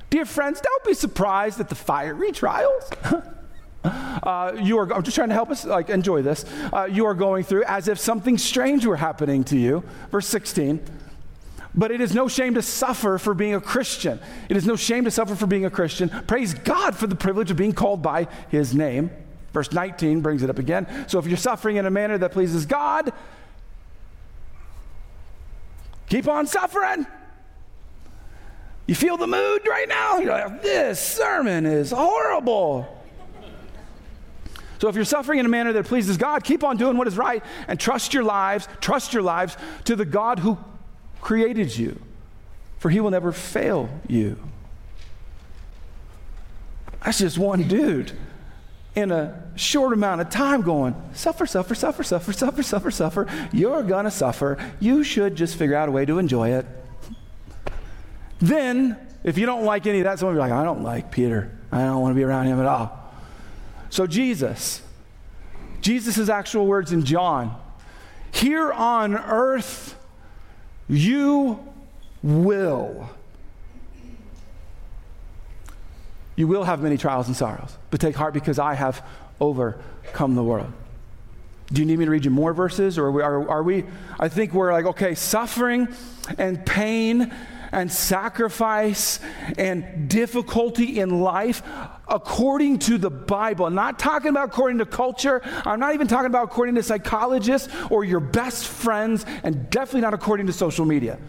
Dear 0.09 0.25
friends, 0.25 0.59
don't 0.59 0.83
be 0.83 0.93
surprised 0.93 1.61
at 1.61 1.69
the 1.69 1.75
fiery 1.75 2.33
trials. 2.33 2.91
uh, 3.83 4.51
you 4.59 4.77
are, 4.77 4.93
I'm 4.93 5.03
just 5.03 5.15
trying 5.15 5.29
to 5.29 5.35
help 5.35 5.49
us 5.49 5.65
like 5.65 5.89
enjoy 5.89 6.21
this. 6.21 6.45
Uh, 6.73 6.85
you 6.85 7.05
are 7.05 7.13
going 7.13 7.43
through 7.43 7.63
as 7.65 7.87
if 7.87 7.99
something 7.99 8.37
strange 8.37 8.85
were 8.85 8.97
happening 8.97 9.43
to 9.45 9.57
you. 9.57 9.83
Verse 10.11 10.27
16. 10.27 10.79
But 11.75 11.91
it 11.91 12.01
is 12.01 12.13
no 12.13 12.27
shame 12.27 12.55
to 12.55 12.61
suffer 12.61 13.17
for 13.17 13.33
being 13.33 13.53
a 13.53 13.61
Christian. 13.61 14.19
It 14.49 14.57
is 14.57 14.65
no 14.65 14.75
shame 14.75 15.05
to 15.05 15.11
suffer 15.11 15.35
for 15.35 15.47
being 15.47 15.65
a 15.65 15.69
Christian. 15.69 16.09
Praise 16.09 16.53
God 16.53 16.95
for 16.95 17.07
the 17.07 17.15
privilege 17.15 17.51
of 17.51 17.57
being 17.57 17.73
called 17.73 18.01
by 18.01 18.27
his 18.49 18.75
name. 18.75 19.11
Verse 19.53 19.71
19 19.71 20.21
brings 20.21 20.43
it 20.43 20.49
up 20.49 20.59
again. 20.59 20.87
So 21.07 21.19
if 21.19 21.27
you're 21.27 21.37
suffering 21.37 21.77
in 21.77 21.85
a 21.85 21.91
manner 21.91 22.17
that 22.17 22.31
pleases 22.31 22.65
God, 22.65 23.13
keep 26.07 26.27
on 26.27 26.47
suffering. 26.47 27.07
You 28.87 28.95
feel 28.95 29.17
the 29.17 29.27
mood 29.27 29.61
right 29.67 29.87
now? 29.87 30.17
You're 30.17 30.31
like, 30.31 30.63
this 30.63 30.99
sermon 30.99 31.65
is 31.65 31.91
horrible. 31.91 32.98
So 34.79 34.87
if 34.87 34.95
you're 34.95 35.05
suffering 35.05 35.39
in 35.39 35.45
a 35.45 35.49
manner 35.49 35.73
that 35.73 35.85
pleases 35.85 36.17
God, 36.17 36.43
keep 36.43 36.63
on 36.63 36.77
doing 36.77 36.97
what 36.97 37.07
is 37.07 37.17
right 37.17 37.43
and 37.67 37.79
trust 37.79 38.13
your 38.13 38.23
lives, 38.23 38.67
trust 38.79 39.13
your 39.13 39.23
lives 39.23 39.57
to 39.83 39.95
the 39.95 40.05
God 40.05 40.39
who 40.39 40.57
created 41.21 41.77
you, 41.77 42.01
for 42.77 42.89
he 42.89 43.01
will 43.01 43.11
never 43.11 43.33
fail 43.33 43.89
you. 44.07 44.37
That's 47.03 47.19
just 47.19 47.37
one 47.37 47.67
dude 47.67 48.13
in 48.95 49.11
a 49.11 49.43
short 49.55 49.93
amount 49.93 50.21
of 50.21 50.29
time 50.29 50.61
going, 50.61 50.95
suffer, 51.13 51.45
suffer, 51.45 51.75
suffer, 51.75 52.03
suffer, 52.03 52.33
suffer, 52.33 52.63
suffer, 52.63 52.91
suffer. 52.91 53.27
You're 53.51 53.83
going 53.83 54.05
to 54.05 54.11
suffer. 54.11 54.57
You 54.79 55.03
should 55.03 55.35
just 55.35 55.57
figure 55.57 55.75
out 55.75 55.89
a 55.89 55.91
way 55.91 56.05
to 56.05 56.19
enjoy 56.19 56.51
it. 56.51 56.65
Then, 58.39 58.97
if 59.23 59.37
you 59.37 59.45
don't 59.45 59.65
like 59.65 59.87
any 59.87 59.99
of 59.99 60.05
that, 60.05 60.19
someone 60.19 60.35
you 60.35 60.41
are 60.41 60.47
like, 60.47 60.53
I 60.53 60.63
don't 60.63 60.83
like 60.83 61.11
Peter. 61.11 61.57
I 61.71 61.79
don't 61.79 62.01
want 62.01 62.11
to 62.11 62.15
be 62.15 62.23
around 62.23 62.47
him 62.47 62.59
at 62.59 62.65
all. 62.65 62.98
So, 63.89 64.05
Jesus, 64.05 64.81
Jesus' 65.81 66.29
actual 66.29 66.67
words 66.67 66.91
in 66.91 67.03
John 67.03 67.59
here 68.31 68.71
on 68.71 69.15
earth, 69.15 69.95
you 70.87 71.59
will. 72.21 73.09
You 76.35 76.47
will 76.47 76.63
have 76.63 76.81
many 76.81 76.97
trials 76.97 77.27
and 77.27 77.35
sorrows, 77.35 77.77
but 77.89 77.99
take 77.99 78.15
heart 78.15 78.33
because 78.33 78.59
I 78.59 78.73
have 78.73 79.05
overcome 79.41 80.35
the 80.35 80.43
world. 80.43 80.71
Do 81.71 81.81
you 81.81 81.85
need 81.85 81.99
me 81.99 82.05
to 82.05 82.11
read 82.11 82.25
you 82.25 82.31
more 82.31 82.53
verses? 82.53 82.97
Or 82.97 83.07
are 83.07 83.11
we, 83.11 83.21
are, 83.21 83.49
are 83.49 83.63
we 83.63 83.83
I 84.19 84.29
think 84.29 84.53
we're 84.53 84.71
like, 84.71 84.85
okay, 84.85 85.15
suffering 85.15 85.87
and 86.37 86.65
pain 86.65 87.33
and 87.71 87.91
sacrifice 87.91 89.19
and 89.57 90.09
difficulty 90.09 90.99
in 90.99 91.21
life 91.21 91.61
according 92.07 92.79
to 92.79 92.97
the 92.97 93.09
Bible. 93.09 93.65
I'm 93.65 93.75
not 93.75 93.99
talking 93.99 94.29
about 94.29 94.49
according 94.49 94.79
to 94.79 94.85
culture. 94.85 95.41
I'm 95.65 95.79
not 95.79 95.93
even 95.93 96.07
talking 96.07 96.27
about 96.27 96.45
according 96.45 96.75
to 96.75 96.83
psychologists 96.83 97.69
or 97.89 98.03
your 98.03 98.19
best 98.19 98.67
friends, 98.67 99.25
and 99.43 99.69
definitely 99.69 100.01
not 100.01 100.13
according 100.13 100.47
to 100.47 100.53
social 100.53 100.85
media. 100.85 101.19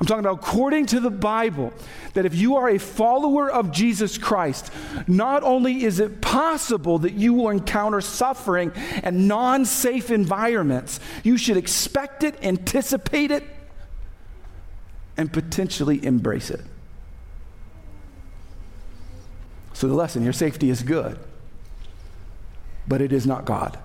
I'm 0.00 0.06
talking 0.06 0.24
about 0.24 0.38
according 0.38 0.86
to 0.86 1.00
the 1.00 1.10
Bible, 1.10 1.74
that 2.14 2.24
if 2.24 2.34
you 2.34 2.56
are 2.56 2.70
a 2.70 2.78
follower 2.78 3.50
of 3.50 3.70
Jesus 3.70 4.16
Christ, 4.16 4.72
not 5.06 5.42
only 5.42 5.84
is 5.84 6.00
it 6.00 6.22
possible 6.22 6.98
that 7.00 7.12
you 7.12 7.34
will 7.34 7.50
encounter 7.50 8.00
suffering 8.00 8.72
and 9.02 9.28
non 9.28 9.66
safe 9.66 10.10
environments, 10.10 11.00
you 11.22 11.36
should 11.36 11.58
expect 11.58 12.24
it, 12.24 12.42
anticipate 12.42 13.30
it, 13.30 13.44
and 15.16 15.32
potentially 15.32 16.04
embrace 16.04 16.50
it. 16.50 16.62
So, 19.72 19.88
the 19.88 19.94
lesson 19.94 20.22
your 20.22 20.32
safety 20.32 20.68
is 20.70 20.82
good, 20.82 21.18
but 22.86 23.00
it 23.00 23.12
is 23.12 23.26
not 23.26 23.44
God. 23.44 23.78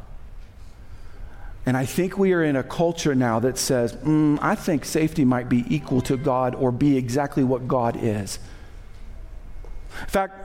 And 1.65 1.75
I 1.75 1.86
think 1.86 2.17
we 2.17 2.34
are 2.34 2.44
in 2.44 2.55
a 2.55 2.63
culture 2.63 3.15
now 3.15 3.39
that 3.39 3.58
says, 3.58 3.94
mm, 3.94 4.38
I 4.41 4.55
think 4.55 4.86
safety 4.86 5.25
might 5.25 5.50
be 5.50 5.65
equal 5.67 6.01
to 6.01 6.15
God 6.15 6.53
or 6.53 6.72
be 6.72 6.96
exactly 6.96 7.44
what 7.44 7.67
God 7.67 7.98
is. 8.00 8.38
In 10.01 10.08
fact, 10.08 10.45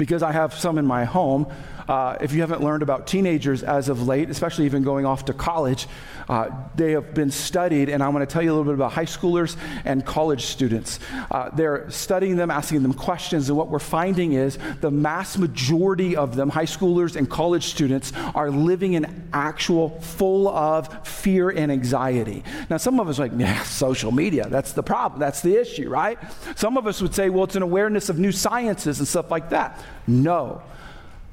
because 0.00 0.22
I 0.22 0.32
have 0.32 0.54
some 0.54 0.78
in 0.78 0.86
my 0.86 1.04
home, 1.04 1.46
uh, 1.86 2.16
if 2.22 2.32
you 2.32 2.40
haven't 2.40 2.62
learned 2.62 2.82
about 2.82 3.06
teenagers 3.06 3.62
as 3.62 3.90
of 3.90 4.06
late, 4.06 4.30
especially 4.30 4.64
even 4.64 4.82
going 4.82 5.04
off 5.04 5.26
to 5.26 5.34
college, 5.34 5.88
uh, 6.28 6.48
they 6.74 6.92
have 6.92 7.12
been 7.12 7.30
studied, 7.30 7.90
and 7.90 8.02
I'm 8.02 8.12
going 8.12 8.24
to 8.24 8.32
tell 8.32 8.40
you 8.40 8.50
a 8.50 8.54
little 8.54 8.64
bit 8.64 8.74
about 8.74 8.92
high 8.92 9.04
schoolers 9.04 9.56
and 9.84 10.06
college 10.06 10.46
students. 10.46 11.00
Uh, 11.30 11.50
they're 11.50 11.90
studying 11.90 12.36
them, 12.36 12.50
asking 12.50 12.82
them 12.82 12.94
questions, 12.94 13.48
and 13.48 13.58
what 13.58 13.68
we're 13.68 13.78
finding 13.78 14.32
is 14.32 14.56
the 14.80 14.90
mass 14.90 15.36
majority 15.36 16.16
of 16.16 16.34
them, 16.34 16.48
high 16.48 16.64
schoolers 16.64 17.16
and 17.16 17.28
college 17.28 17.64
students, 17.64 18.12
are 18.34 18.50
living 18.50 18.94
in 18.94 19.28
actual 19.34 20.00
full 20.00 20.48
of 20.48 21.06
fear 21.06 21.50
and 21.50 21.70
anxiety. 21.70 22.42
Now, 22.70 22.78
some 22.78 23.00
of 23.00 23.08
us 23.08 23.18
are 23.18 23.22
like, 23.22 23.32
yeah, 23.36 23.64
social 23.64 24.12
media, 24.12 24.48
that's 24.48 24.72
the 24.72 24.82
problem, 24.82 25.20
that's 25.20 25.42
the 25.42 25.60
issue, 25.60 25.90
right? 25.90 26.18
Some 26.56 26.78
of 26.78 26.86
us 26.86 27.02
would 27.02 27.14
say, 27.14 27.28
well, 27.28 27.44
it's 27.44 27.56
an 27.56 27.62
awareness 27.62 28.08
of 28.08 28.18
new 28.18 28.32
sciences 28.32 29.00
and 29.00 29.08
stuff 29.08 29.30
like 29.30 29.50
that. 29.50 29.78
No. 30.06 30.62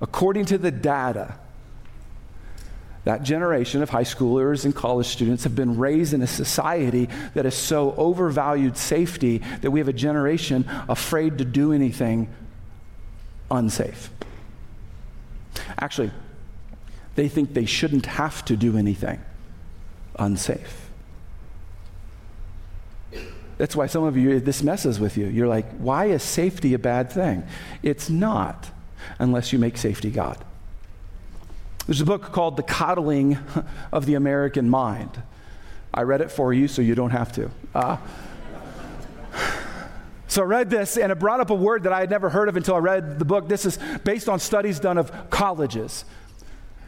According 0.02 0.46
to 0.46 0.58
the 0.58 0.72
data, 0.72 1.36
that 3.04 3.24
generation 3.24 3.82
of 3.82 3.90
high 3.90 4.04
schoolers 4.04 4.66
and 4.66 4.76
college 4.76 5.08
students 5.08 5.44
have 5.46 5.56
been 5.56 5.78
raised 5.78 6.14
in 6.14 6.22
a 6.22 6.28
society 6.28 7.08
that 7.36 7.46
has 7.46 7.56
so 7.56 7.96
overvalued 7.96 8.78
safety 8.78 9.42
that 9.62 9.72
we 9.72 9.80
have 9.80 9.88
a 9.88 9.94
generation 9.94 10.66
afraid 10.90 11.38
to 11.38 11.46
do 11.46 11.72
anything 11.72 12.28
unsafe. 13.50 14.10
Actually, 15.80 16.12
they 17.16 17.30
think 17.30 17.54
they 17.54 17.66
shouldn't 17.66 18.06
have 18.06 18.44
to 18.46 18.58
do 18.58 18.78
anything 18.78 19.22
unsafe. 20.20 20.87
That's 23.58 23.76
why 23.76 23.88
some 23.88 24.04
of 24.04 24.16
you, 24.16 24.40
this 24.40 24.62
messes 24.62 25.00
with 25.00 25.18
you. 25.18 25.28
You're 25.28 25.48
like, 25.48 25.70
why 25.78 26.06
is 26.06 26.22
safety 26.22 26.74
a 26.74 26.80
bad 26.80 27.12
thing? 27.12 27.44
It's 27.82 28.10
not 28.10 28.70
unless 29.20 29.52
you 29.52 29.60
make 29.60 29.78
safety 29.78 30.12
God. 30.12 30.44
There's 31.88 32.02
a 32.02 32.06
book 32.06 32.34
called 32.34 32.58
The 32.58 32.64
Coddling 32.64 33.38
of 33.92 34.06
the 34.06 34.16
American 34.16 34.70
Mind. 34.70 35.24
I 35.94 36.02
read 36.02 36.22
it 36.22 36.30
for 36.30 36.54
you 36.54 36.68
so 36.68 36.82
you 36.82 36.96
don't 36.96 37.12
have 37.12 37.32
to. 37.34 37.50
Uh, 37.74 37.98
so 40.28 40.44
I 40.44 40.46
read 40.46 40.70
this 40.70 40.98
and 40.98 41.12
it 41.12 41.18
brought 41.18 41.40
up 41.40 41.50
a 41.50 41.56
word 41.56 41.84
that 41.84 41.94
I 41.94 42.02
had 42.02 42.10
never 42.10 42.30
heard 42.30 42.50
of 42.50 42.58
until 42.58 42.76
I 42.76 42.80
read 42.80 43.18
the 43.18 43.26
book. 43.26 43.48
This 43.48 43.66
is 43.66 43.80
based 44.04 44.30
on 44.30 44.40
studies 44.40 44.80
done 44.80 44.98
of 44.98 45.30
colleges. 45.30 46.06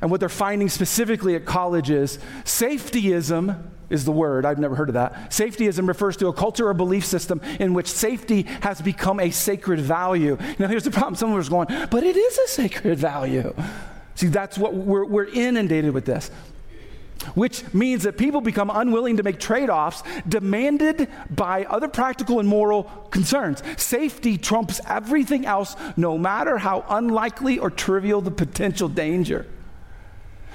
And 0.01 0.11
what 0.11 0.19
they're 0.19 0.29
finding 0.29 0.69
specifically 0.69 1.35
at 1.35 1.45
colleges, 1.45 2.19
safetyism 2.43 3.63
is 3.89 4.05
the 4.05 4.11
word. 4.11 4.45
I've 4.45 4.59
never 4.59 4.75
heard 4.75 4.89
of 4.89 4.93
that. 4.93 5.31
Safetyism 5.31 5.87
refers 5.87 6.17
to 6.17 6.27
a 6.27 6.33
culture 6.33 6.67
or 6.67 6.73
belief 6.73 7.05
system 7.05 7.41
in 7.59 7.73
which 7.73 7.87
safety 7.87 8.43
has 8.61 8.81
become 8.81 9.19
a 9.19 9.31
sacred 9.31 9.79
value. 9.79 10.37
Now, 10.57 10.67
here's 10.67 10.83
the 10.83 10.91
problem. 10.91 11.15
Someone 11.15 11.37
was 11.37 11.49
going, 11.49 11.67
but 11.89 12.03
it 12.03 12.15
is 12.15 12.37
a 12.37 12.47
sacred 12.47 12.99
value. 12.99 13.53
See, 14.15 14.27
that's 14.27 14.57
what 14.57 14.73
we're, 14.73 15.05
we're 15.05 15.27
inundated 15.27 15.93
with 15.93 16.05
this. 16.05 16.29
Which 17.35 17.73
means 17.73 18.03
that 18.03 18.17
people 18.17 18.39
become 18.39 18.69
unwilling 18.69 19.17
to 19.17 19.23
make 19.23 19.39
trade 19.39 19.69
offs 19.69 20.03
demanded 20.27 21.09
by 21.29 21.65
other 21.65 21.89
practical 21.89 22.39
and 22.39 22.47
moral 22.47 22.83
concerns. 23.11 23.61
Safety 23.77 24.37
trumps 24.37 24.79
everything 24.87 25.45
else, 25.45 25.75
no 25.97 26.17
matter 26.17 26.57
how 26.57 26.85
unlikely 26.87 27.59
or 27.59 27.69
trivial 27.69 28.21
the 28.21 28.31
potential 28.31 28.87
danger. 28.87 29.45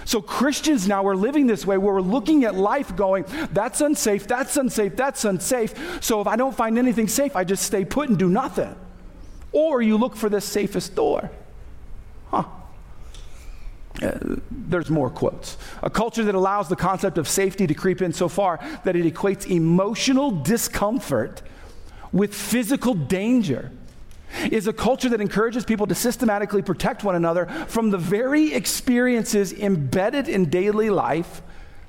So 0.04 0.20
Christians 0.20 0.86
now 0.86 1.06
are 1.06 1.16
living 1.16 1.46
this 1.46 1.66
way 1.66 1.78
where 1.78 1.94
we're 1.94 2.00
looking 2.00 2.44
at 2.44 2.54
life 2.54 2.94
going, 2.94 3.24
that's 3.52 3.80
unsafe, 3.80 4.26
that's 4.26 4.56
unsafe, 4.56 4.96
that's 4.96 5.24
unsafe. 5.24 6.02
So 6.02 6.20
if 6.20 6.26
I 6.26 6.36
don't 6.36 6.54
find 6.54 6.78
anything 6.78 7.08
safe, 7.08 7.36
I 7.36 7.44
just 7.44 7.64
stay 7.64 7.84
put 7.84 8.08
and 8.08 8.18
do 8.18 8.28
nothing. 8.28 8.74
Or 9.52 9.80
you 9.82 9.96
look 9.96 10.16
for 10.16 10.28
the 10.28 10.40
safest 10.40 10.94
door. 10.94 11.30
Huh. 12.28 12.44
Uh, 14.02 14.18
there's 14.50 14.90
more 14.90 15.08
quotes. 15.08 15.56
A 15.82 15.88
culture 15.88 16.24
that 16.24 16.34
allows 16.34 16.68
the 16.68 16.76
concept 16.76 17.16
of 17.16 17.28
safety 17.28 17.66
to 17.66 17.74
creep 17.74 18.02
in 18.02 18.12
so 18.12 18.28
far 18.28 18.58
that 18.84 18.96
it 18.96 19.12
equates 19.12 19.48
emotional 19.48 20.30
discomfort 20.30 21.42
with 22.12 22.34
physical 22.34 22.94
danger 22.94 23.70
is 24.50 24.66
a 24.66 24.72
culture 24.72 25.08
that 25.08 25.20
encourages 25.20 25.64
people 25.64 25.86
to 25.86 25.94
systematically 25.94 26.62
protect 26.62 27.04
one 27.04 27.14
another 27.14 27.46
from 27.68 27.90
the 27.90 27.98
very 27.98 28.52
experiences 28.52 29.52
embedded 29.52 30.28
in 30.28 30.50
daily 30.50 30.90
life 30.90 31.42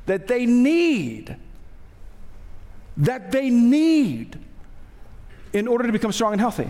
that 0.06 0.28
they 0.28 0.46
need. 0.46 1.36
That 2.98 3.32
they 3.32 3.50
need 3.50 4.40
in 5.54 5.68
order 5.68 5.86
to 5.86 5.92
become 5.92 6.12
strong 6.12 6.34
and 6.34 6.42
healthy. 6.42 6.70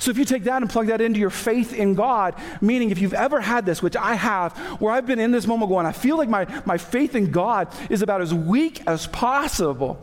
So, 0.00 0.12
if 0.12 0.18
you 0.18 0.24
take 0.24 0.44
that 0.44 0.62
and 0.62 0.70
plug 0.70 0.86
that 0.86 1.00
into 1.00 1.18
your 1.18 1.30
faith 1.30 1.72
in 1.72 1.94
God, 1.94 2.36
meaning 2.60 2.90
if 2.90 3.00
you've 3.00 3.14
ever 3.14 3.40
had 3.40 3.66
this, 3.66 3.82
which 3.82 3.96
I 3.96 4.14
have, 4.14 4.56
where 4.80 4.92
I've 4.92 5.06
been 5.06 5.18
in 5.18 5.32
this 5.32 5.46
moment 5.46 5.70
going, 5.70 5.86
I 5.86 5.92
feel 5.92 6.16
like 6.16 6.28
my, 6.28 6.46
my 6.64 6.78
faith 6.78 7.16
in 7.16 7.32
God 7.32 7.68
is 7.90 8.00
about 8.00 8.20
as 8.20 8.32
weak 8.32 8.80
as 8.86 9.08
possible 9.08 10.00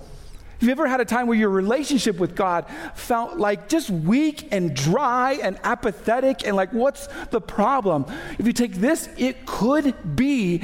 Have 0.59 0.63
you 0.63 0.71
ever 0.71 0.87
had 0.87 1.01
a 1.01 1.05
time 1.05 1.27
where 1.27 1.37
your 1.37 1.49
relationship 1.49 2.17
with 2.17 2.35
God 2.35 2.65
felt 2.93 3.37
like 3.37 3.67
just 3.67 3.89
weak 3.89 4.47
and 4.51 4.73
dry 4.73 5.33
and 5.33 5.59
apathetic 5.63 6.47
and 6.47 6.55
like, 6.55 6.71
what's 6.71 7.07
the 7.31 7.41
problem? 7.41 8.05
If 8.39 8.47
you 8.47 8.53
take 8.53 8.75
this, 8.75 9.09
it 9.17 9.45
could 9.45 10.15
be 10.15 10.63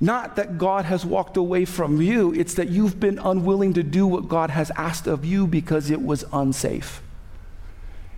not 0.00 0.36
that 0.36 0.58
God 0.58 0.86
has 0.86 1.06
walked 1.06 1.36
away 1.36 1.64
from 1.64 2.00
you, 2.00 2.34
it's 2.34 2.54
that 2.54 2.68
you've 2.68 2.98
been 2.98 3.18
unwilling 3.18 3.74
to 3.74 3.84
do 3.84 4.06
what 4.06 4.28
God 4.28 4.50
has 4.50 4.72
asked 4.72 5.06
of 5.06 5.24
you 5.24 5.46
because 5.46 5.90
it 5.90 6.02
was 6.02 6.24
unsafe. 6.32 7.00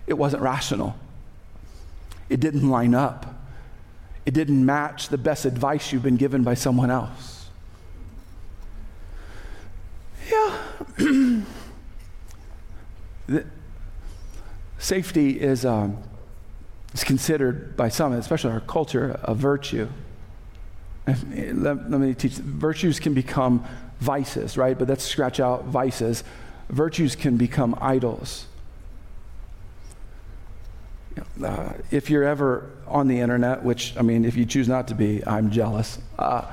It 0.07 0.15
wasn't 0.15 0.41
rational. 0.41 0.95
It 2.29 2.39
didn't 2.39 2.67
line 2.69 2.95
up. 2.95 3.35
It 4.25 4.33
didn't 4.33 4.65
match 4.65 5.09
the 5.09 5.17
best 5.17 5.45
advice 5.45 5.91
you've 5.91 6.01
been 6.01 6.17
given 6.17 6.41
by 6.41 6.55
someone 6.55 6.89
else. 6.89 7.47
Yeah. 10.31 10.57
safety 14.77 15.41
is, 15.41 15.65
um, 15.65 15.97
is 16.93 17.03
considered 17.03 17.75
by 17.75 17.89
some, 17.89 18.13
especially 18.13 18.51
our 18.51 18.61
culture, 18.61 19.19
a 19.23 19.33
virtue. 19.33 19.89
Let, 21.07 21.89
let, 21.89 21.99
me 21.99 22.13
teach. 22.13 22.33
Virtues 22.33 22.99
can 22.99 23.13
become 23.13 23.65
vices, 23.99 24.57
right? 24.57 24.77
But 24.77 24.87
let's 24.87 25.03
scratch 25.03 25.39
out 25.39 25.65
vices. 25.65 26.23
Virtues 26.69 27.15
can 27.15 27.37
become 27.37 27.77
idols. 27.79 28.47
Uh, 31.43 31.73
if 31.91 32.09
you're 32.09 32.23
ever 32.23 32.69
on 32.87 33.07
the 33.07 33.19
internet, 33.19 33.63
which, 33.63 33.95
I 33.97 34.01
mean, 34.01 34.25
if 34.25 34.35
you 34.35 34.45
choose 34.45 34.67
not 34.67 34.87
to 34.89 34.95
be, 34.95 35.25
I'm 35.25 35.51
jealous. 35.51 35.99
Uh, 36.17 36.43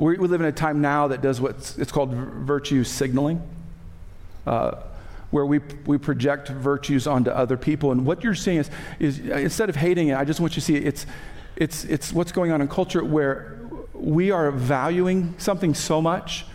we, 0.00 0.16
we, 0.16 0.28
live 0.28 0.40
in 0.40 0.46
a 0.46 0.52
time 0.52 0.80
now 0.80 1.08
that 1.08 1.20
does 1.20 1.40
what 1.40 1.74
it's 1.78 1.92
called 1.92 2.10
virtue 2.10 2.84
signaling, 2.84 3.42
uh, 4.46 4.76
where 5.30 5.44
we, 5.44 5.58
we 5.84 5.98
project 5.98 6.48
virtues 6.48 7.06
onto 7.06 7.30
other 7.30 7.58
people. 7.58 7.92
And 7.92 8.06
what 8.06 8.24
you're 8.24 8.34
seeing 8.34 8.58
is, 8.58 8.70
is 8.98 9.18
instead 9.18 9.68
of 9.68 9.76
hating 9.76 10.08
it, 10.08 10.16
I 10.16 10.24
just 10.24 10.40
want 10.40 10.52
you 10.52 10.60
to 10.62 10.66
see 10.66 10.76
it, 10.76 10.86
it's, 10.86 11.06
it's, 11.56 11.84
it's 11.84 12.12
what's 12.14 12.32
going 12.32 12.50
on 12.50 12.62
in 12.62 12.68
culture 12.68 13.04
where 13.04 13.60
we 13.92 14.30
are 14.30 14.50
valuing 14.50 15.34
something 15.36 15.74
so 15.74 16.00
much 16.00 16.46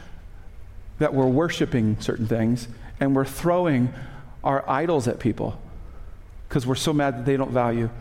that 0.98 1.14
we're 1.14 1.28
worshiping 1.28 2.00
certain 2.00 2.28
things 2.28 2.68
and 3.00 3.16
we're 3.16 3.25
throwing 3.25 3.94
our 4.44 4.68
idols 4.68 5.08
at 5.08 5.20
people 5.20 5.62
because 6.50 6.66
we're 6.66 6.74
so 6.74 6.94
mad 6.94 7.20
that 7.20 7.25
they 7.25 7.38
don't 7.38 7.52
value 7.52 7.92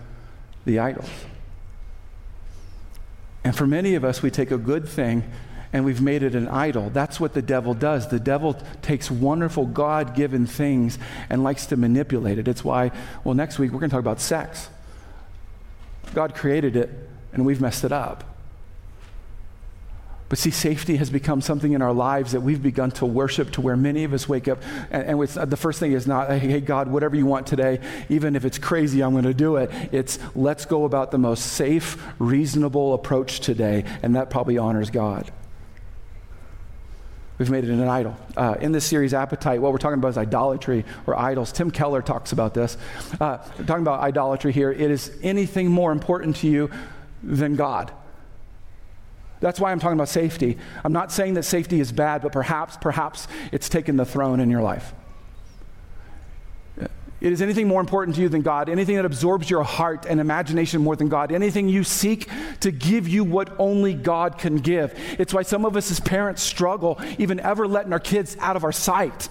the 0.64 0.78
idols. 0.78 1.08
And 3.44 3.54
for 3.54 3.66
many 3.66 3.94
of 3.94 4.04
us, 4.04 4.22
we 4.22 4.30
take 4.30 4.50
a 4.50 4.58
good 4.58 4.88
thing 4.88 5.30
and 5.72 5.84
we've 5.84 6.00
made 6.00 6.22
it 6.22 6.34
an 6.34 6.48
idol. 6.48 6.88
That's 6.90 7.20
what 7.20 7.34
the 7.34 7.42
devil 7.42 7.74
does. 7.74 8.08
The 8.08 8.20
devil 8.20 8.54
takes 8.80 9.10
wonderful 9.10 9.66
God 9.66 10.14
given 10.14 10.46
things 10.46 10.98
and 11.28 11.44
likes 11.44 11.66
to 11.66 11.76
manipulate 11.76 12.38
it. 12.38 12.48
It's 12.48 12.64
why, 12.64 12.92
well, 13.24 13.34
next 13.34 13.58
week 13.58 13.72
we're 13.72 13.80
going 13.80 13.90
to 13.90 13.94
talk 13.94 14.00
about 14.00 14.20
sex. 14.20 14.68
God 16.14 16.34
created 16.34 16.76
it 16.76 16.90
and 17.32 17.44
we've 17.44 17.60
messed 17.60 17.84
it 17.84 17.92
up. 17.92 18.33
But 20.34 20.40
see, 20.40 20.50
safety 20.50 20.96
has 20.96 21.10
become 21.10 21.40
something 21.40 21.74
in 21.74 21.80
our 21.80 21.92
lives 21.92 22.32
that 22.32 22.40
we've 22.40 22.60
begun 22.60 22.90
to 22.90 23.06
worship 23.06 23.52
to 23.52 23.60
where 23.60 23.76
many 23.76 24.02
of 24.02 24.12
us 24.12 24.28
wake 24.28 24.48
up. 24.48 24.60
And, 24.90 25.20
and 25.20 25.48
the 25.48 25.56
first 25.56 25.78
thing 25.78 25.92
is 25.92 26.08
not, 26.08 26.28
hey, 26.28 26.60
God, 26.60 26.88
whatever 26.88 27.14
you 27.14 27.24
want 27.24 27.46
today, 27.46 27.78
even 28.08 28.34
if 28.34 28.44
it's 28.44 28.58
crazy, 28.58 29.00
I'm 29.00 29.12
going 29.12 29.26
to 29.26 29.32
do 29.32 29.54
it. 29.58 29.70
It's 29.92 30.18
let's 30.34 30.64
go 30.64 30.86
about 30.86 31.12
the 31.12 31.18
most 31.18 31.52
safe, 31.52 32.04
reasonable 32.18 32.94
approach 32.94 33.38
today. 33.38 33.84
And 34.02 34.16
that 34.16 34.28
probably 34.28 34.58
honors 34.58 34.90
God. 34.90 35.30
We've 37.38 37.48
made 37.48 37.62
it 37.62 37.70
an 37.70 37.86
idol. 37.86 38.16
Uh, 38.36 38.56
in 38.60 38.72
this 38.72 38.84
series, 38.84 39.14
Appetite, 39.14 39.62
what 39.62 39.70
we're 39.70 39.78
talking 39.78 40.00
about 40.00 40.08
is 40.08 40.18
idolatry 40.18 40.84
or 41.06 41.16
idols. 41.16 41.52
Tim 41.52 41.70
Keller 41.70 42.02
talks 42.02 42.32
about 42.32 42.54
this. 42.54 42.76
Uh, 43.20 43.36
talking 43.36 43.82
about 43.82 44.00
idolatry 44.00 44.50
here. 44.50 44.72
It 44.72 44.90
is 44.90 45.16
anything 45.22 45.68
more 45.68 45.92
important 45.92 46.34
to 46.38 46.48
you 46.48 46.72
than 47.22 47.54
God. 47.54 47.92
That's 49.40 49.60
why 49.60 49.72
I'm 49.72 49.80
talking 49.80 49.96
about 49.96 50.08
safety. 50.08 50.58
I'm 50.84 50.92
not 50.92 51.12
saying 51.12 51.34
that 51.34 51.42
safety 51.44 51.80
is 51.80 51.92
bad, 51.92 52.22
but 52.22 52.32
perhaps, 52.32 52.76
perhaps 52.76 53.28
it's 53.52 53.68
taken 53.68 53.96
the 53.96 54.04
throne 54.04 54.40
in 54.40 54.50
your 54.50 54.62
life. 54.62 54.94
It 57.24 57.32
is 57.32 57.40
anything 57.40 57.68
more 57.68 57.80
important 57.80 58.16
to 58.16 58.22
you 58.22 58.28
than 58.28 58.42
God, 58.42 58.68
anything 58.68 58.96
that 58.96 59.06
absorbs 59.06 59.48
your 59.48 59.62
heart 59.62 60.04
and 60.06 60.20
imagination 60.20 60.82
more 60.82 60.94
than 60.94 61.08
God, 61.08 61.32
anything 61.32 61.70
you 61.70 61.82
seek 61.82 62.28
to 62.60 62.70
give 62.70 63.08
you 63.08 63.24
what 63.24 63.58
only 63.58 63.94
God 63.94 64.36
can 64.36 64.56
give. 64.56 64.92
It's 65.18 65.32
why 65.32 65.42
some 65.42 65.64
of 65.64 65.74
us 65.74 65.90
as 65.90 66.00
parents 66.00 66.42
struggle 66.42 67.00
even 67.16 67.40
ever 67.40 67.66
letting 67.66 67.94
our 67.94 67.98
kids 67.98 68.36
out 68.40 68.56
of 68.56 68.64
our 68.64 68.72
sight. 68.72 69.30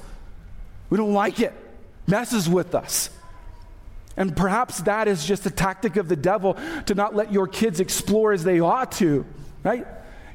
We 0.90 0.98
don't 0.98 1.14
like 1.14 1.40
it, 1.40 1.54
messes 2.08 2.50
with 2.50 2.74
us. 2.74 3.12
And 4.18 4.36
perhaps 4.36 4.80
that 4.82 5.08
is 5.08 5.24
just 5.24 5.46
a 5.46 5.52
tactic 5.52 5.96
of 5.96 6.08
the 6.08 6.16
devil 6.16 6.58
to 6.88 6.96
not 6.96 7.16
let 7.16 7.32
your 7.32 7.48
kids 7.48 7.80
explore 7.80 8.32
as 8.32 8.44
they 8.44 8.60
ought 8.60 8.92
to, 8.94 9.24
right? 9.64 9.86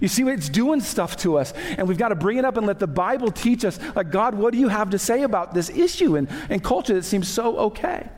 You 0.00 0.08
see, 0.08 0.22
it's 0.28 0.48
doing 0.48 0.80
stuff 0.80 1.16
to 1.18 1.38
us. 1.38 1.52
And 1.76 1.88
we've 1.88 1.98
got 1.98 2.08
to 2.08 2.14
bring 2.14 2.38
it 2.38 2.44
up 2.44 2.56
and 2.56 2.66
let 2.66 2.78
the 2.78 2.86
Bible 2.86 3.30
teach 3.30 3.64
us, 3.64 3.78
like, 3.96 4.10
God, 4.10 4.34
what 4.34 4.52
do 4.52 4.58
you 4.58 4.68
have 4.68 4.90
to 4.90 4.98
say 4.98 5.22
about 5.22 5.54
this 5.54 5.70
issue 5.70 6.16
and, 6.16 6.28
and 6.48 6.62
culture 6.62 6.94
that 6.94 7.04
seems 7.04 7.28
so 7.28 7.58
okay? 7.58 8.08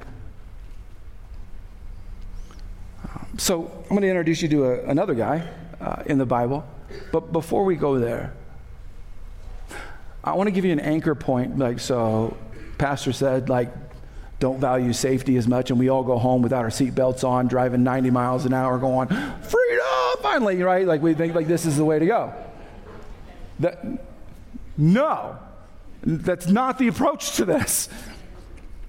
So 3.39 3.71
I'm 3.85 3.89
going 3.89 4.03
to 4.03 4.09
introduce 4.09 4.43
you 4.43 4.49
to 4.49 4.65
a, 4.67 4.85
another 4.85 5.15
guy 5.15 5.49
uh, 5.81 6.03
in 6.05 6.19
the 6.19 6.27
Bible. 6.27 6.67
But 7.13 7.33
before 7.33 7.65
we 7.65 7.77
go 7.77 7.99
there, 7.99 8.35
I 10.23 10.35
want 10.35 10.49
to 10.49 10.51
give 10.51 10.67
you 10.67 10.73
an 10.73 10.81
anchor 10.81 11.15
point. 11.15 11.59
Like, 11.59 11.81
so, 11.81 12.37
Pastor 12.77 13.13
said, 13.13 13.49
like, 13.49 13.73
don't 14.41 14.59
value 14.59 14.93
safety 14.93 15.37
as 15.37 15.47
much, 15.47 15.71
and 15.71 15.79
we 15.79 15.91
all 15.91 16.03
go 16.03 16.19
home 16.19 16.43
without 16.43 16.65
our 16.65 16.71
seatbelts 16.71 17.23
on, 17.23 17.47
driving 17.47 17.85
90 17.85 18.11
miles 18.11 18.47
an 18.47 18.55
hour, 18.55 18.79
going, 18.79 19.07
freedom, 19.07 19.87
finally, 20.21 20.63
right? 20.63 20.87
Like 20.87 21.03
we 21.03 21.15
think 21.15 21.35
like 21.35 21.47
this 21.47 21.67
is 21.67 21.77
the 21.77 21.85
way 21.85 21.99
to 21.99 22.07
go. 22.07 22.35
That, 23.61 23.85
no, 24.77 25.39
that's 26.03 26.47
not 26.47 26.79
the 26.79 26.89
approach 26.89 27.37
to 27.37 27.45
this. 27.45 27.91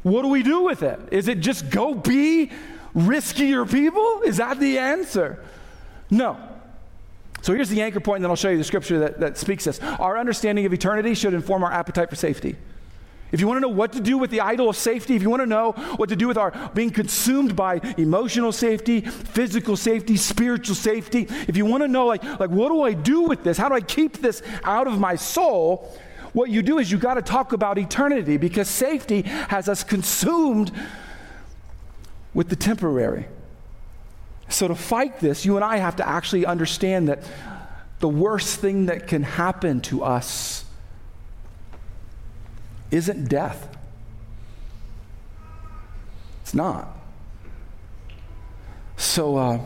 What 0.03 0.23
do 0.23 0.29
we 0.29 0.41
do 0.41 0.61
with 0.61 0.83
it? 0.83 0.99
Is 1.11 1.27
it 1.27 1.41
just 1.41 1.69
go 1.69 1.93
be 1.93 2.49
riskier 2.95 3.69
people? 3.69 4.21
Is 4.25 4.37
that 4.37 4.57
the 4.57 4.79
answer? 4.79 5.43
No. 6.09 6.37
So 7.41 7.53
here's 7.53 7.69
the 7.69 7.81
anchor 7.81 7.99
point, 7.99 8.17
and 8.17 8.25
then 8.25 8.29
I'll 8.31 8.37
show 8.37 8.49
you 8.49 8.57
the 8.57 8.63
scripture 8.63 8.99
that, 8.99 9.19
that 9.19 9.37
speaks 9.37 9.65
this. 9.65 9.81
Our 9.81 10.17
understanding 10.17 10.65
of 10.65 10.73
eternity 10.73 11.13
should 11.13 11.33
inform 11.33 11.63
our 11.63 11.71
appetite 11.71 12.09
for 12.09 12.15
safety. 12.15 12.55
If 13.31 13.39
you 13.39 13.47
want 13.47 13.57
to 13.57 13.61
know 13.61 13.73
what 13.73 13.93
to 13.93 14.01
do 14.01 14.17
with 14.17 14.29
the 14.29 14.41
idol 14.41 14.69
of 14.69 14.75
safety, 14.75 15.15
if 15.15 15.21
you 15.21 15.29
want 15.29 15.41
to 15.41 15.47
know 15.47 15.71
what 15.95 16.09
to 16.09 16.15
do 16.15 16.27
with 16.27 16.37
our 16.37 16.51
being 16.73 16.89
consumed 16.89 17.55
by 17.55 17.79
emotional 17.97 18.51
safety, 18.51 19.01
physical 19.01 19.77
safety, 19.77 20.17
spiritual 20.17 20.75
safety, 20.75 21.27
if 21.47 21.55
you 21.55 21.65
want 21.65 21.83
to 21.83 21.87
know, 21.87 22.05
like, 22.07 22.23
like 22.39 22.49
what 22.49 22.69
do 22.69 22.81
I 22.81 22.93
do 22.93 23.21
with 23.21 23.43
this? 23.43 23.57
How 23.57 23.69
do 23.69 23.75
I 23.75 23.81
keep 23.81 24.17
this 24.17 24.41
out 24.63 24.87
of 24.87 24.99
my 24.99 25.15
soul? 25.15 25.97
What 26.33 26.49
you 26.49 26.61
do 26.61 26.77
is 26.79 26.91
you 26.91 26.97
got 26.97 27.15
to 27.15 27.21
talk 27.21 27.53
about 27.53 27.77
eternity 27.77 28.37
because 28.37 28.69
safety 28.69 29.21
has 29.23 29.69
us 29.69 29.83
consumed 29.83 30.71
with 32.33 32.49
the 32.49 32.55
temporary. 32.55 33.27
So, 34.49 34.67
to 34.67 34.75
fight 34.75 35.19
this, 35.19 35.45
you 35.45 35.55
and 35.55 35.63
I 35.63 35.77
have 35.77 35.97
to 35.97 36.07
actually 36.07 36.45
understand 36.45 37.07
that 37.07 37.23
the 37.99 38.09
worst 38.09 38.59
thing 38.59 38.87
that 38.87 39.07
can 39.07 39.23
happen 39.23 39.79
to 39.81 40.03
us 40.03 40.65
isn't 42.91 43.29
death. 43.29 43.67
It's 46.43 46.53
not. 46.53 46.89
So, 48.97 49.37
uh, 49.37 49.59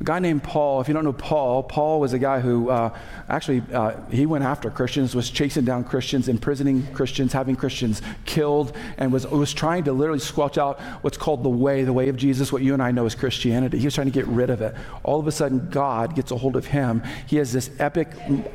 a 0.00 0.04
guy 0.04 0.18
named 0.18 0.42
Paul, 0.42 0.80
if 0.80 0.88
you 0.88 0.94
don't 0.94 1.04
know 1.04 1.12
Paul, 1.12 1.62
Paul 1.62 2.00
was 2.00 2.14
a 2.14 2.18
guy 2.18 2.40
who 2.40 2.70
uh, 2.70 2.96
actually 3.28 3.62
uh, 3.70 3.92
he 4.10 4.24
went 4.24 4.44
after 4.44 4.70
Christians, 4.70 5.14
was 5.14 5.28
chasing 5.28 5.66
down 5.66 5.84
Christians, 5.84 6.26
imprisoning 6.26 6.86
Christians, 6.94 7.34
having 7.34 7.54
Christians 7.54 8.00
killed, 8.24 8.74
and 8.96 9.12
was, 9.12 9.26
was 9.26 9.52
trying 9.52 9.84
to 9.84 9.92
literally 9.92 10.18
squelch 10.18 10.56
out 10.56 10.80
what's 11.02 11.18
called 11.18 11.44
the 11.44 11.50
way, 11.50 11.84
the 11.84 11.92
way 11.92 12.08
of 12.08 12.16
Jesus, 12.16 12.50
what 12.50 12.62
you 12.62 12.72
and 12.72 12.82
I 12.82 12.92
know 12.92 13.04
as 13.04 13.14
Christianity. 13.14 13.78
He 13.78 13.84
was 13.84 13.94
trying 13.94 14.06
to 14.06 14.12
get 14.12 14.26
rid 14.26 14.48
of 14.48 14.62
it. 14.62 14.74
All 15.02 15.20
of 15.20 15.26
a 15.26 15.32
sudden, 15.32 15.68
God 15.68 16.16
gets 16.16 16.30
a 16.30 16.36
hold 16.38 16.56
of 16.56 16.64
him. 16.64 17.02
He 17.26 17.36
has 17.36 17.52
this 17.52 17.70
epic, 17.78 18.08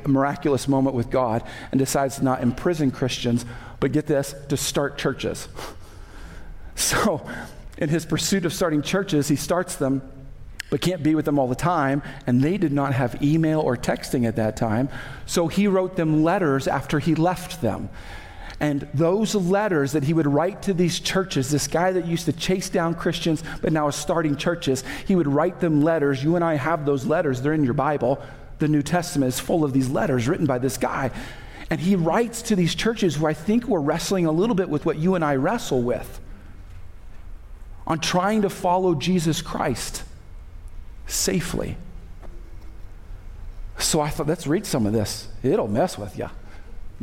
miraculous 0.08 0.68
moment 0.68 0.96
with 0.96 1.12
God 1.12 1.44
and 1.72 1.78
decides 1.78 2.16
to 2.16 2.24
not 2.24 2.42
imprison 2.42 2.90
Christians, 2.90 3.46
but 3.80 3.92
get 3.92 4.08
this, 4.08 4.34
to 4.50 4.58
start 4.58 4.98
churches. 4.98 5.48
So, 6.78 7.26
in 7.78 7.88
his 7.88 8.06
pursuit 8.06 8.44
of 8.44 8.54
starting 8.54 8.82
churches, 8.82 9.30
he 9.30 9.38
starts 9.38 9.78
them 9.78 10.02
but 10.70 10.82
can't 10.82 11.04
be 11.04 11.16
with 11.16 11.26
them 11.26 11.38
all 11.40 11.48
the 11.48 11.56
time. 11.56 12.02
And 12.28 12.42
they 12.42 12.58
did 12.58 12.74
not 12.74 12.94
have 12.94 13.22
email 13.22 13.60
or 13.60 13.78
texting 13.78 14.28
at 14.28 14.36
that 14.38 14.58
time. 14.58 14.90
So 15.26 15.48
he 15.48 15.68
wrote 15.68 15.96
them 15.96 16.24
letters 16.24 16.68
after 16.68 17.00
he 17.00 17.16
left 17.16 17.62
them. 17.62 17.90
And 18.60 18.88
those 18.94 19.36
letters 19.36 19.92
that 19.92 20.06
he 20.06 20.14
would 20.14 20.28
write 20.28 20.62
to 20.64 20.74
these 20.74 21.00
churches, 21.00 21.52
this 21.52 21.68
guy 21.68 21.92
that 21.92 22.06
used 22.06 22.26
to 22.26 22.34
chase 22.34 22.70
down 22.70 22.96
Christians 22.96 23.44
but 23.62 23.74
now 23.74 23.88
is 23.90 23.96
starting 23.96 24.38
churches, 24.38 24.84
he 25.06 25.16
would 25.16 25.28
write 25.28 25.60
them 25.60 25.82
letters. 25.82 26.24
You 26.24 26.36
and 26.36 26.44
I 26.44 26.56
have 26.56 26.86
those 26.86 27.06
letters, 27.06 27.42
they're 27.42 27.54
in 27.54 27.66
your 27.66 27.74
Bible. 27.74 28.22
The 28.60 28.70
New 28.70 28.82
Testament 28.82 29.34
is 29.34 29.40
full 29.40 29.66
of 29.66 29.74
these 29.74 29.90
letters 29.90 30.28
written 30.30 30.46
by 30.46 30.58
this 30.60 30.78
guy. 30.78 31.12
And 31.70 31.82
he 31.82 31.96
writes 31.96 32.44
to 32.44 32.56
these 32.56 32.76
churches 32.76 33.16
who 33.16 33.26
I 33.26 33.34
think 33.34 33.66
were 33.66 33.82
wrestling 33.82 34.26
a 34.26 34.32
little 34.32 34.56
bit 34.56 34.70
with 34.70 34.86
what 34.86 34.98
you 34.98 35.16
and 35.16 35.26
I 35.26 35.36
wrestle 35.36 35.82
with 35.82 36.22
on 37.86 38.00
trying 38.00 38.44
to 38.44 38.50
follow 38.50 38.96
Jesus 38.96 39.42
Christ 39.42 40.04
safely. 41.08 41.78
So 43.78 44.02
I 44.02 44.10
thought, 44.10 44.28
let's 44.28 44.48
read 44.48 44.66
some 44.66 44.86
of 44.86 44.94
this. 44.94 45.28
It'll 45.44 45.68
mess 45.68 45.98
with 45.98 46.18
you. 46.18 46.30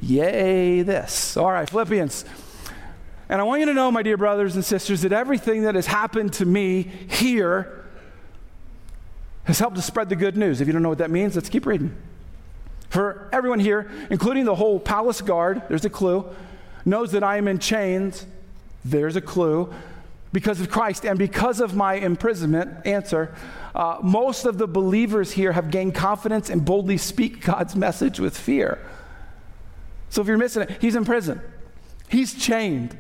Yay, 0.01 0.83
this. 0.83 1.37
All 1.37 1.53
right, 1.53 1.69
Philippians. 1.69 2.25
And 3.29 3.41
I 3.41 3.45
want 3.45 3.61
you 3.61 3.67
to 3.67 3.75
know, 3.75 3.91
my 3.91 4.03
dear 4.03 4.17
brothers 4.17 4.55
and 4.55 4.65
sisters, 4.65 5.03
that 5.03 5.13
everything 5.13 5.63
that 5.63 5.75
has 5.75 5.87
happened 5.87 6.33
to 6.35 6.47
me 6.47 6.83
here 6.83 7.85
has 9.45 9.59
helped 9.59 9.77
to 9.77 9.83
spread 9.83 10.09
the 10.09 10.17
good 10.17 10.37
news. 10.37 10.61
If 10.61 10.67
you 10.67 10.73
don't 10.73 10.83
know 10.83 10.89
what 10.89 10.99
that 10.99 11.11
means, 11.11 11.35
let's 11.35 11.49
keep 11.49 11.67
reading. 11.67 11.97
For 12.89 13.29
everyone 13.33 13.59
here, 13.59 13.91
including 14.11 14.45
the 14.45 14.55
whole 14.55 14.79
palace 14.79 15.21
guard, 15.21 15.63
there's 15.69 15.85
a 15.85 15.91
clue, 15.91 16.27
knows 16.85 17.13
that 17.13 17.23
I 17.23 17.39
am 17.39 17.49
in 17.49 17.59
chains. 17.59 18.27
There's 18.85 19.17
a 19.17 19.21
clue 19.21 19.73
because 20.33 20.61
of 20.61 20.71
Christ 20.71 21.05
and 21.05 21.19
because 21.19 21.61
of 21.61 21.75
my 21.75 21.95
imprisonment, 21.95 22.87
answer, 22.87 23.35
uh, 23.75 23.99
most 24.03 24.47
of 24.47 24.59
the 24.59 24.67
believers 24.67 25.33
here 25.33 25.53
have 25.53 25.71
gained 25.71 25.95
confidence 25.95 26.51
and 26.51 26.65
boldly 26.65 26.97
speak 26.97 27.45
God's 27.45 27.77
message 27.77 28.19
with 28.19 28.37
fear. 28.37 28.79
So 30.09 30.23
if 30.23 30.29
you're 30.29 30.39
missing 30.39 30.63
it, 30.63 30.79
he's 30.81 30.95
in 30.95 31.05
prison, 31.05 31.41
he's 32.09 32.35
chained. 32.35 32.97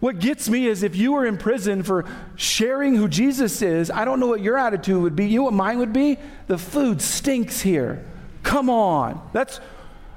What 0.00 0.18
gets 0.18 0.50
me 0.50 0.66
is 0.66 0.82
if 0.82 0.96
you 0.96 1.12
were 1.12 1.24
in 1.24 1.38
prison 1.38 1.82
for 1.82 2.04
sharing 2.36 2.94
who 2.94 3.08
Jesus 3.08 3.62
is, 3.62 3.90
I 3.90 4.04
don't 4.04 4.20
know 4.20 4.26
what 4.26 4.42
your 4.42 4.58
attitude 4.58 5.00
would 5.00 5.16
be. 5.16 5.26
You 5.26 5.38
know 5.38 5.44
what 5.44 5.54
mine 5.54 5.78
would 5.78 5.94
be? 5.94 6.18
The 6.46 6.58
food 6.58 7.00
stinks 7.00 7.62
here. 7.62 8.04
Come 8.42 8.68
on. 8.68 9.26
That's 9.32 9.60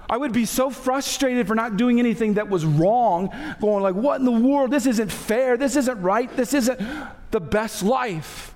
I 0.09 0.17
would 0.17 0.31
be 0.31 0.45
so 0.45 0.69
frustrated 0.69 1.47
for 1.47 1.55
not 1.55 1.77
doing 1.77 1.99
anything 1.99 2.35
that 2.35 2.49
was 2.49 2.65
wrong, 2.65 3.29
going 3.59 3.83
like, 3.83 3.95
what 3.95 4.19
in 4.19 4.25
the 4.25 4.31
world? 4.31 4.71
This 4.71 4.85
isn't 4.85 5.11
fair. 5.11 5.57
This 5.57 5.75
isn't 5.75 6.01
right. 6.01 6.33
This 6.35 6.53
isn't 6.53 6.79
the 7.31 7.39
best 7.39 7.83
life. 7.83 8.55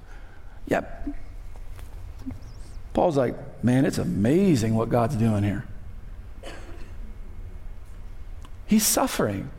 Yep. 0.68 1.10
Paul's 2.94 3.18
like, 3.18 3.36
man, 3.64 3.86
it's 3.86 3.98
amazing 3.98 4.76
what 4.76 4.90
God's 4.90 5.16
doing 5.16 5.44
here. 5.44 5.66
He's 8.66 8.86
suffering. 8.86 9.50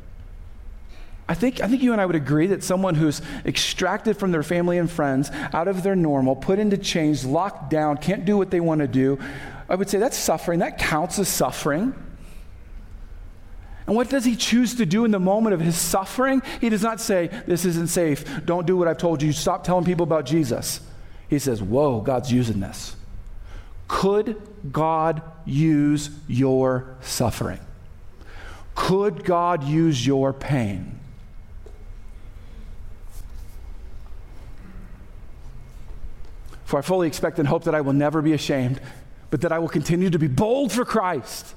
I 1.29 1.35
think, 1.35 1.61
I 1.61 1.69
think 1.69 1.83
you 1.83 1.93
and 1.93 2.01
I 2.01 2.07
would 2.07 2.17
agree 2.17 2.49
that 2.49 2.65
someone 2.65 2.95
who's 2.95 3.23
extracted 3.45 4.17
from 4.17 4.33
their 4.33 4.43
family 4.43 4.79
and 4.79 4.91
friends, 4.91 5.31
out 5.53 5.69
of 5.69 5.83
their 5.83 5.95
normal, 5.95 6.35
put 6.37 6.59
into 6.59 6.77
chains, 6.77 7.25
locked 7.25 7.71
down, 7.71 7.97
can't 7.99 8.25
do 8.25 8.37
what 8.37 8.51
they 8.51 8.61
want 8.61 8.81
to 8.81 8.89
do, 8.89 9.19
I 9.73 9.75
would 9.75 9.89
say 9.89 9.97
that's 9.97 10.19
suffering. 10.19 10.59
That 10.59 10.77
counts 10.77 11.19
as 11.19 11.29
suffering. 11.29 11.95
And 13.87 13.97
what 13.97 14.11
does 14.11 14.23
he 14.23 14.37
choose 14.37 14.75
to 14.77 14.85
do 14.85 15.07
in 15.07 15.11
the 15.11 15.19
moment 15.19 15.55
of 15.55 15.61
his 15.61 15.77
suffering? 15.77 16.43
He 16.61 16.69
does 16.69 16.83
not 16.83 17.01
say, 17.01 17.29
This 17.47 17.65
isn't 17.65 17.89
safe. 17.89 18.45
Don't 18.45 18.67
do 18.67 18.77
what 18.77 18.87
I've 18.87 18.99
told 18.99 19.23
you. 19.23 19.33
Stop 19.33 19.65
telling 19.65 19.87
people 19.87 20.05
about 20.05 20.27
Jesus. 20.27 20.81
He 21.29 21.39
says, 21.39 21.63
Whoa, 21.63 22.03
God's 22.03 22.31
using 22.31 22.61
this. 22.61 22.95
Could 23.89 24.41
God 24.71 25.23
use 25.47 26.11
your 26.29 26.99
suffering? 27.01 27.61
Could 28.75 29.25
God 29.25 29.65
use 29.65 30.07
your 30.07 30.35
pain? 30.35 30.99
For 36.67 36.79
I 36.79 36.83
fully 36.83 37.07
expect 37.07 37.39
and 37.39 37.49
hope 37.49 37.65
that 37.65 37.75
I 37.75 37.81
will 37.81 37.93
never 37.95 38.21
be 38.21 38.35
ashamed 38.35 38.79
but 39.33 39.41
that 39.41 39.51
I 39.51 39.59
will 39.59 39.69
continue 39.69 40.11
to 40.11 40.19
be 40.19 40.29
bold 40.29 40.73
for 40.73 40.85
Christ 40.85 41.55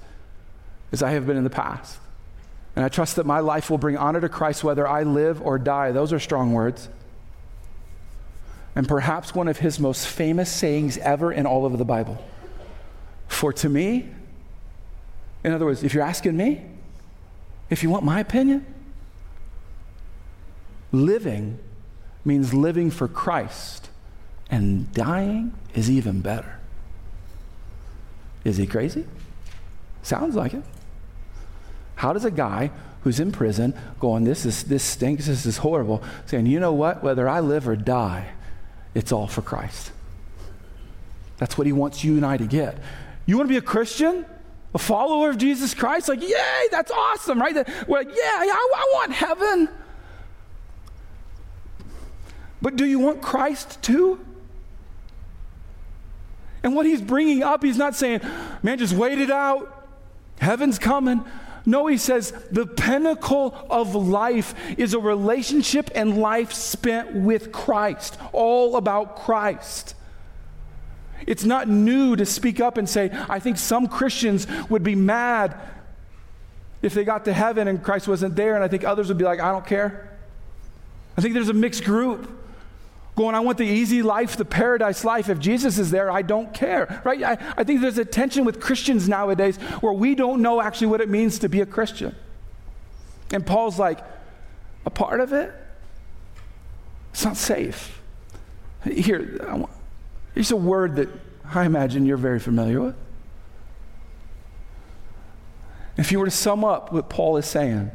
as 0.93 1.03
I 1.03 1.11
have 1.11 1.27
been 1.27 1.35
in 1.35 1.43
the 1.43 1.49
past. 1.49 1.99
And 2.73 2.85
I 2.85 2.87
trust 2.87 3.17
that 3.17 3.25
my 3.25 3.41
life 3.41 3.69
will 3.69 3.77
bring 3.77 3.97
honor 3.97 4.21
to 4.21 4.29
Christ 4.29 4.63
whether 4.63 4.87
I 4.87 5.03
live 5.03 5.41
or 5.41 5.59
die. 5.59 5.91
Those 5.91 6.13
are 6.13 6.19
strong 6.19 6.53
words. 6.53 6.87
And 8.75 8.87
perhaps 8.87 9.35
one 9.35 9.49
of 9.49 9.57
his 9.57 9.77
most 9.77 10.07
famous 10.07 10.49
sayings 10.49 10.97
ever 10.99 11.33
in 11.33 11.45
all 11.45 11.65
of 11.65 11.77
the 11.77 11.83
Bible. 11.83 12.17
For 13.27 13.51
to 13.51 13.67
me, 13.67 14.09
in 15.43 15.51
other 15.51 15.65
words, 15.65 15.83
if 15.83 15.93
you're 15.93 16.01
asking 16.01 16.37
me, 16.37 16.63
if 17.69 17.83
you 17.83 17.89
want 17.89 18.05
my 18.05 18.21
opinion, 18.21 18.65
living 20.93 21.59
means 22.23 22.53
living 22.53 22.89
for 22.89 23.09
Christ, 23.09 23.89
and 24.49 24.93
dying 24.93 25.53
is 25.73 25.91
even 25.91 26.21
better. 26.21 26.54
Is 28.45 28.55
he 28.57 28.65
crazy? 28.65 29.05
Sounds 30.03 30.35
like 30.35 30.53
it. 30.53 30.63
How 31.95 32.13
does 32.13 32.23
a 32.23 32.31
guy 32.31 32.71
who's 33.01 33.19
in 33.19 33.31
prison 33.31 33.73
going, 33.99 34.23
This 34.23 34.45
is 34.45 34.63
this 34.63 34.83
stinks, 34.83 35.25
this 35.25 35.45
is 35.45 35.57
horrible, 35.57 36.01
saying, 36.25 36.45
you 36.45 36.59
know 36.59 36.71
what, 36.71 37.03
whether 37.03 37.27
I 37.27 37.39
live 37.41 37.67
or 37.67 37.75
die, 37.75 38.29
it's 38.93 39.11
all 39.11 39.27
for 39.27 39.41
Christ. 39.41 39.91
That's 41.37 41.57
what 41.57 41.67
he 41.67 41.73
wants 41.73 42.03
you 42.03 42.15
and 42.15 42.25
I 42.25 42.37
to 42.37 42.45
get. 42.45 42.77
You 43.25 43.37
want 43.37 43.49
to 43.49 43.53
be 43.53 43.57
a 43.57 43.61
Christian? 43.61 44.25
A 44.73 44.77
follower 44.77 45.29
of 45.29 45.37
Jesus 45.37 45.73
Christ? 45.73 46.07
Like, 46.07 46.21
yay, 46.21 46.67
that's 46.69 46.91
awesome, 46.91 47.39
right? 47.39 47.55
We're 47.87 47.97
like, 47.97 48.09
yeah, 48.09 48.15
I, 48.15 48.69
I 48.75 48.91
want 48.93 49.11
heaven. 49.11 49.69
But 52.61 52.75
do 52.75 52.85
you 52.85 52.99
want 52.99 53.21
Christ 53.21 53.81
too? 53.81 54.19
And 56.65 56.73
what 56.73 56.87
he's 56.87 56.99
bringing 56.99 57.43
up, 57.43 57.63
he's 57.63 57.77
not 57.77 57.93
saying, 57.93 58.21
man, 58.63 58.79
just 58.79 58.95
wait 58.95 59.19
it 59.19 59.29
out. 59.29 59.87
Heaven's 60.39 60.79
coming. 60.79 61.23
No, 61.63 61.85
he 61.85 61.99
says 61.99 62.31
the 62.51 62.65
pinnacle 62.65 63.55
of 63.69 63.93
life 63.93 64.55
is 64.75 64.95
a 64.95 64.99
relationship 64.99 65.91
and 65.93 66.17
life 66.17 66.53
spent 66.53 67.13
with 67.13 67.51
Christ, 67.51 68.17
all 68.33 68.77
about 68.77 69.15
Christ. 69.15 69.93
It's 71.27 71.43
not 71.43 71.69
new 71.69 72.15
to 72.15 72.25
speak 72.25 72.59
up 72.59 72.79
and 72.79 72.89
say, 72.89 73.11
I 73.29 73.37
think 73.37 73.59
some 73.59 73.87
Christians 73.87 74.47
would 74.67 74.81
be 74.81 74.95
mad 74.95 75.55
if 76.81 76.95
they 76.95 77.03
got 77.03 77.25
to 77.25 77.33
heaven 77.33 77.67
and 77.67 77.83
Christ 77.83 78.07
wasn't 78.07 78.35
there, 78.35 78.55
and 78.55 78.63
I 78.63 78.67
think 78.69 78.83
others 78.83 79.07
would 79.09 79.19
be 79.19 79.23
like, 79.23 79.39
I 79.39 79.51
don't 79.51 79.67
care. 79.67 80.17
I 81.15 81.21
think 81.21 81.35
there's 81.35 81.49
a 81.49 81.53
mixed 81.53 81.83
group 81.83 82.27
going, 83.15 83.35
I 83.35 83.39
want 83.39 83.57
the 83.57 83.65
easy 83.65 84.01
life, 84.01 84.35
the 84.35 84.45
paradise 84.45 85.03
life. 85.05 85.29
If 85.29 85.39
Jesus 85.39 85.77
is 85.77 85.91
there, 85.91 86.11
I 86.11 86.21
don't 86.21 86.53
care, 86.53 87.01
right? 87.05 87.23
I, 87.23 87.53
I 87.57 87.63
think 87.63 87.81
there's 87.81 87.97
a 87.97 88.05
tension 88.05 88.45
with 88.45 88.59
Christians 88.59 89.07
nowadays 89.07 89.57
where 89.79 89.93
we 89.93 90.15
don't 90.15 90.41
know 90.41 90.61
actually 90.61 90.87
what 90.87 91.01
it 91.01 91.09
means 91.09 91.39
to 91.39 91.49
be 91.49 91.61
a 91.61 91.65
Christian. 91.65 92.15
And 93.31 93.45
Paul's 93.45 93.79
like, 93.79 93.99
a 94.85 94.89
part 94.89 95.19
of 95.19 95.33
it, 95.33 95.53
it's 97.11 97.25
not 97.25 97.37
safe. 97.37 98.01
Here, 98.83 99.65
here's 100.33 100.51
a 100.51 100.55
word 100.55 100.97
that 100.97 101.09
I 101.43 101.65
imagine 101.65 102.05
you're 102.05 102.17
very 102.17 102.39
familiar 102.39 102.81
with. 102.81 102.95
If 105.97 106.11
you 106.11 106.19
were 106.19 106.25
to 106.25 106.31
sum 106.31 106.63
up 106.63 106.91
what 106.91 107.09
Paul 107.09 107.37
is 107.37 107.45
saying, 107.45 107.89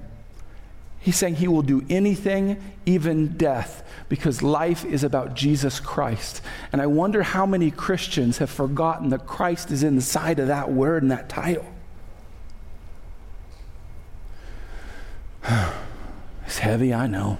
He's 1.02 1.16
saying 1.16 1.36
he 1.36 1.48
will 1.48 1.62
do 1.62 1.84
anything, 1.88 2.62
even 2.84 3.38
death, 3.38 3.82
because 4.10 4.42
life 4.42 4.84
is 4.84 5.02
about 5.02 5.34
Jesus 5.34 5.80
Christ. 5.80 6.42
And 6.72 6.82
I 6.82 6.86
wonder 6.86 7.22
how 7.22 7.46
many 7.46 7.70
Christians 7.70 8.36
have 8.38 8.50
forgotten 8.50 9.08
that 9.08 9.26
Christ 9.26 9.70
is 9.70 9.82
inside 9.82 10.38
of 10.38 10.48
that 10.48 10.70
word 10.70 11.02
and 11.02 11.10
that 11.10 11.28
title. 11.28 11.66
It's 16.46 16.58
heavy, 16.58 16.92
I 16.92 17.06
know. 17.06 17.38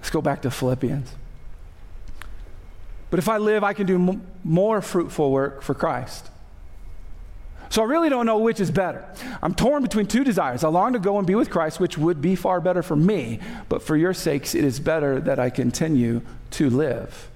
Let's 0.00 0.10
go 0.10 0.20
back 0.20 0.42
to 0.42 0.50
Philippians. 0.50 1.14
But 3.08 3.20
if 3.20 3.28
I 3.28 3.36
live, 3.36 3.62
I 3.62 3.72
can 3.72 3.86
do 3.86 4.20
more 4.42 4.82
fruitful 4.82 5.30
work 5.30 5.62
for 5.62 5.74
Christ. 5.74 6.28
So 7.70 7.82
I 7.82 7.84
really 7.84 8.08
don't 8.08 8.26
know 8.26 8.38
which 8.38 8.60
is 8.60 8.70
better. 8.70 9.04
I'm 9.42 9.54
torn 9.54 9.82
between 9.82 10.06
two 10.06 10.24
desires. 10.24 10.64
I 10.64 10.68
long 10.68 10.94
to 10.94 10.98
go 10.98 11.18
and 11.18 11.26
be 11.26 11.34
with 11.34 11.50
Christ, 11.50 11.80
which 11.80 11.98
would 11.98 12.20
be 12.20 12.34
far 12.34 12.60
better 12.60 12.82
for 12.82 12.96
me, 12.96 13.40
but 13.68 13.82
for 13.82 13.96
your 13.96 14.14
sakes, 14.14 14.54
it 14.54 14.64
is 14.64 14.80
better 14.80 15.20
that 15.20 15.38
I 15.38 15.50
continue 15.50 16.22
to 16.52 16.70
live. 16.70 17.28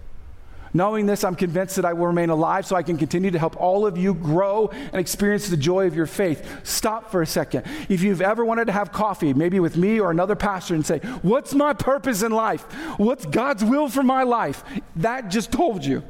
Knowing 0.74 1.04
this, 1.04 1.22
I'm 1.22 1.34
convinced 1.34 1.76
that 1.76 1.84
I 1.84 1.92
will 1.92 2.06
remain 2.06 2.30
alive 2.30 2.64
so 2.64 2.76
I 2.76 2.82
can 2.82 2.96
continue 2.96 3.30
to 3.30 3.38
help 3.38 3.60
all 3.60 3.86
of 3.86 3.98
you 3.98 4.14
grow 4.14 4.68
and 4.68 4.94
experience 4.94 5.48
the 5.48 5.56
joy 5.56 5.86
of 5.86 5.94
your 5.94 6.06
faith. 6.06 6.48
Stop 6.64 7.10
for 7.10 7.20
a 7.20 7.26
second. 7.26 7.66
If 7.90 8.02
you've 8.02 8.22
ever 8.22 8.42
wanted 8.44 8.66
to 8.66 8.72
have 8.72 8.90
coffee, 8.90 9.34
maybe 9.34 9.60
with 9.60 9.76
me 9.76 10.00
or 10.00 10.10
another 10.10 10.34
pastor, 10.34 10.74
and 10.74 10.84
say, 10.84 11.00
What's 11.20 11.52
my 11.52 11.74
purpose 11.74 12.22
in 12.22 12.32
life? 12.32 12.62
What's 12.96 13.26
God's 13.26 13.62
will 13.62 13.88
for 13.88 14.02
my 14.02 14.22
life? 14.22 14.64
That 14.96 15.28
just 15.28 15.52
told 15.52 15.84
you. 15.84 16.02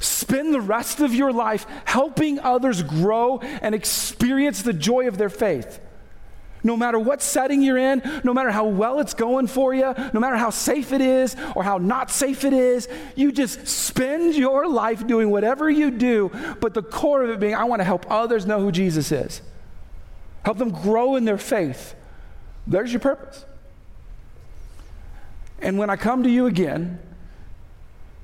Spend 0.00 0.54
the 0.54 0.60
rest 0.60 1.00
of 1.00 1.14
your 1.14 1.32
life 1.32 1.66
helping 1.84 2.38
others 2.40 2.82
grow 2.82 3.38
and 3.38 3.74
experience 3.74 4.62
the 4.62 4.72
joy 4.72 5.08
of 5.08 5.18
their 5.18 5.28
faith. 5.28 5.80
No 6.62 6.78
matter 6.78 6.98
what 6.98 7.20
setting 7.20 7.60
you're 7.60 7.76
in, 7.76 8.02
no 8.24 8.32
matter 8.32 8.50
how 8.50 8.64
well 8.64 8.98
it's 8.98 9.12
going 9.12 9.48
for 9.48 9.74
you, 9.74 9.94
no 10.14 10.18
matter 10.18 10.36
how 10.36 10.48
safe 10.48 10.94
it 10.94 11.02
is 11.02 11.36
or 11.54 11.62
how 11.62 11.76
not 11.76 12.10
safe 12.10 12.42
it 12.42 12.54
is, 12.54 12.88
you 13.14 13.30
just 13.32 13.68
spend 13.68 14.34
your 14.34 14.66
life 14.66 15.06
doing 15.06 15.30
whatever 15.30 15.68
you 15.68 15.90
do, 15.90 16.30
but 16.60 16.72
the 16.72 16.82
core 16.82 17.22
of 17.22 17.28
it 17.28 17.38
being, 17.38 17.54
I 17.54 17.64
want 17.64 17.80
to 17.80 17.84
help 17.84 18.10
others 18.10 18.46
know 18.46 18.60
who 18.60 18.72
Jesus 18.72 19.12
is. 19.12 19.42
Help 20.42 20.56
them 20.56 20.70
grow 20.70 21.16
in 21.16 21.26
their 21.26 21.36
faith. 21.36 21.94
There's 22.66 22.92
your 22.92 23.00
purpose. 23.00 23.44
And 25.60 25.78
when 25.78 25.90
I 25.90 25.96
come 25.96 26.22
to 26.22 26.30
you 26.30 26.46
again, 26.46 26.98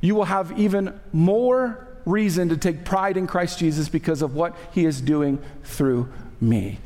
you 0.01 0.15
will 0.15 0.25
have 0.25 0.59
even 0.59 0.99
more 1.13 1.87
reason 2.05 2.49
to 2.49 2.57
take 2.57 2.85
pride 2.85 3.17
in 3.17 3.27
Christ 3.27 3.59
Jesus 3.59 3.89
because 3.89 4.23
of 4.23 4.35
what 4.35 4.57
he 4.73 4.85
is 4.85 5.01
doing 5.01 5.43
through 5.63 6.11
me 6.41 6.79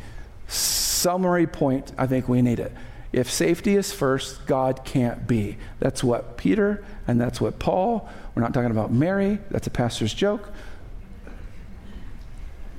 summary 1.05 1.47
point, 1.47 1.93
I 1.99 2.07
think 2.07 2.31
we 2.31 2.41
need 2.41 2.59
it. 2.59 2.73
If 3.13 3.31
safety 3.31 3.77
is 3.77 3.93
first, 3.93 4.47
God 4.47 4.87
can't 4.87 5.27
be. 5.27 5.59
That's 5.79 6.03
what 6.03 6.39
Peter 6.39 6.83
and 7.07 7.21
that's 7.21 7.43
what 7.43 7.59
Paul, 7.59 8.09
we're 8.35 8.41
not 8.41 8.55
talking 8.55 8.71
about 8.71 8.91
Mary, 8.91 9.39
that's 9.51 9.67
a 9.67 9.71
pastor's 9.71 10.15
joke. 10.15 10.49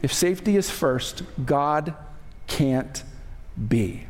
If 0.01 0.11
safety 0.11 0.57
is 0.57 0.71
first, 0.71 1.21
God 1.45 1.93
can't 2.47 3.03
be. 3.69 4.07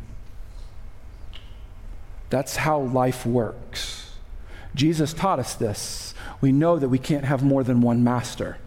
That's 2.29 2.55
how 2.55 2.79
life 2.79 3.25
works. 3.25 4.15
Jesus 4.73 5.13
taught 5.13 5.39
us 5.39 5.55
this. 5.55 6.14
We 6.45 6.51
know 6.51 6.77
that 6.77 6.89
we 6.89 6.99
can't 6.99 7.25
have 7.25 7.41
more 7.41 7.63
than 7.63 7.81
one 7.81 8.03
master. 8.03 8.57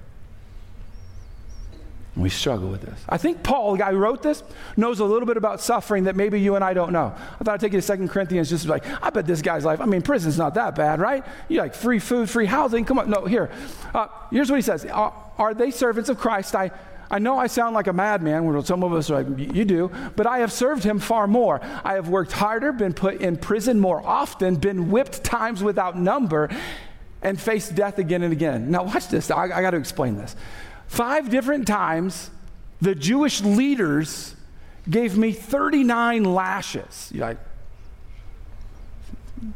We 2.16 2.28
struggle 2.28 2.70
with 2.70 2.80
this. 2.80 2.98
I 3.08 3.18
think 3.18 3.44
Paul, 3.44 3.70
the 3.70 3.78
guy 3.78 3.92
who 3.92 3.98
wrote 3.98 4.20
this, 4.20 4.42
knows 4.76 4.98
a 4.98 5.04
little 5.04 5.26
bit 5.26 5.36
about 5.36 5.60
suffering 5.60 6.02
that 6.02 6.16
maybe 6.16 6.40
you 6.40 6.56
and 6.56 6.64
I 6.64 6.74
don't 6.74 6.90
know. 6.92 7.14
I 7.16 7.44
thought 7.44 7.54
I'd 7.54 7.60
take 7.60 7.72
you 7.72 7.78
to 7.78 7.86
Second 7.86 8.08
Corinthians 8.08 8.50
just 8.50 8.66
like, 8.66 8.84
I 9.00 9.10
bet 9.10 9.28
this 9.28 9.42
guy's 9.42 9.64
life, 9.64 9.80
I 9.80 9.84
mean, 9.84 10.02
prison's 10.02 10.36
not 10.36 10.54
that 10.54 10.74
bad, 10.74 10.98
right? 10.98 11.24
You 11.48 11.60
like 11.60 11.72
free 11.72 12.00
food, 12.00 12.28
free 12.28 12.46
housing. 12.46 12.84
Come 12.84 12.98
on. 12.98 13.10
No, 13.10 13.26
here. 13.26 13.48
Uh, 13.94 14.08
here's 14.32 14.50
what 14.50 14.56
he 14.56 14.62
says 14.62 14.84
are, 14.84 15.54
they 15.54 15.70
servants 15.70 16.10
of 16.10 16.18
Christ? 16.18 16.56
I, 16.56 16.72
I 17.12 17.20
know 17.20 17.38
I 17.38 17.46
sound 17.46 17.76
like 17.76 17.86
a 17.86 17.92
madman, 17.92 18.44
well, 18.44 18.60
some 18.64 18.82
of 18.82 18.92
us 18.92 19.08
are 19.08 19.22
like, 19.22 19.54
you 19.54 19.64
do, 19.64 19.92
but 20.16 20.26
I 20.26 20.40
have 20.40 20.52
served 20.52 20.82
him 20.82 20.98
far 20.98 21.28
more. 21.28 21.60
I 21.84 21.94
have 21.94 22.08
worked 22.08 22.32
harder, 22.32 22.72
been 22.72 22.92
put 22.92 23.20
in 23.20 23.36
prison 23.36 23.78
more 23.78 24.04
often, 24.04 24.56
been 24.56 24.90
whipped 24.90 25.22
times 25.22 25.62
without 25.62 25.96
number, 25.96 26.50
and 27.22 27.40
faced 27.40 27.74
death 27.74 27.98
again 27.98 28.22
and 28.22 28.32
again. 28.32 28.70
Now, 28.70 28.84
watch 28.84 29.08
this. 29.08 29.30
I, 29.30 29.44
I 29.44 29.62
got 29.62 29.70
to 29.70 29.76
explain 29.76 30.16
this. 30.16 30.36
Five 30.86 31.30
different 31.30 31.66
times, 31.66 32.30
the 32.80 32.94
Jewish 32.94 33.40
leaders 33.40 34.34
gave 34.88 35.16
me 35.18 35.32
39 35.32 36.24
lashes. 36.24 37.10
You're 37.12 37.26
like, 37.26 37.38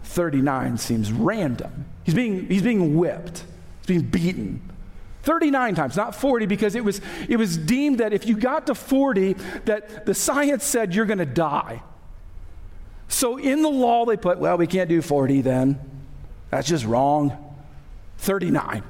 39 0.05 0.79
seems 0.79 1.13
random. 1.13 1.87
He's 2.05 2.15
being, 2.15 2.47
he's 2.47 2.63
being 2.63 2.97
whipped, 2.97 3.45
he's 3.81 3.87
being 3.87 4.11
beaten. 4.11 4.69
39 5.23 5.77
times, 5.77 5.97
not 5.97 6.17
40, 6.17 6.47
because 6.47 6.75
it 6.75 6.85
was, 6.85 7.01
it 7.29 7.37
was 7.37 7.57
deemed 7.57 7.99
that 7.99 8.13
if 8.13 8.27
you 8.27 8.37
got 8.37 8.67
to 8.67 8.75
40, 8.75 9.35
that 9.67 10.05
the 10.05 10.15
science 10.15 10.65
said 10.65 10.95
you're 10.95 11.07
going 11.07 11.19
to 11.19 11.25
die. 11.25 11.81
So 13.07 13.37
in 13.37 13.63
the 13.63 13.69
law, 13.69 14.05
they 14.05 14.17
put, 14.17 14.39
well, 14.39 14.57
we 14.57 14.67
can't 14.67 14.89
do 14.89 15.01
40 15.01 15.43
then. 15.43 15.79
That's 16.51 16.67
just 16.67 16.85
wrong. 16.85 17.42
39. 18.23 18.83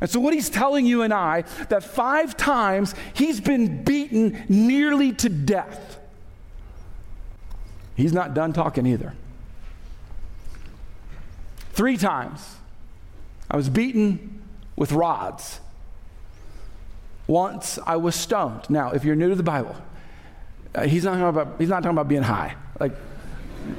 And 0.00 0.10
so, 0.10 0.18
what 0.18 0.34
he's 0.34 0.50
telling 0.50 0.86
you 0.86 1.02
and 1.02 1.12
I, 1.12 1.44
that 1.68 1.84
five 1.84 2.36
times 2.36 2.94
he's 3.12 3.40
been 3.40 3.84
beaten 3.84 4.44
nearly 4.48 5.12
to 5.12 5.28
death. 5.28 5.98
He's 7.94 8.12
not 8.12 8.34
done 8.34 8.52
talking 8.52 8.86
either. 8.86 9.14
Three 11.72 11.96
times 11.96 12.56
I 13.50 13.56
was 13.56 13.68
beaten 13.68 14.42
with 14.74 14.92
rods. 14.92 15.60
Once 17.26 17.78
I 17.86 17.96
was 17.96 18.14
stoned. 18.14 18.68
Now, 18.68 18.90
if 18.90 19.04
you're 19.04 19.16
new 19.16 19.28
to 19.30 19.34
the 19.34 19.42
Bible, 19.42 19.76
uh, 20.74 20.86
he's, 20.86 21.04
not 21.04 21.20
about, 21.20 21.54
he's 21.58 21.68
not 21.68 21.82
talking 21.82 21.96
about 21.96 22.08
being 22.08 22.22
high. 22.22 22.56
Like, 22.78 22.92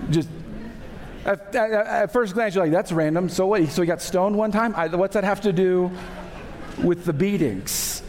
just 0.10 0.30
at, 1.26 1.56
at, 1.56 1.72
at, 1.72 2.14
first 2.14 2.34
glance, 2.34 2.56
you're 2.56 2.64
like, 2.64 2.72
that's 2.72 2.92
random. 2.92 3.30
So 3.30 3.48
what? 3.48 3.68
So 3.70 3.82
he 3.82 3.88
got 3.88 4.02
stoned 4.02 4.38
one 4.38 4.52
time? 4.52 4.76
I, 4.76 4.88
what's 4.88 5.16
that 5.16 5.24
have 5.24 5.42
to 5.42 5.52
do 5.52 5.92
with 6.82 7.06
the 7.06 7.14
beatings? 7.14 8.04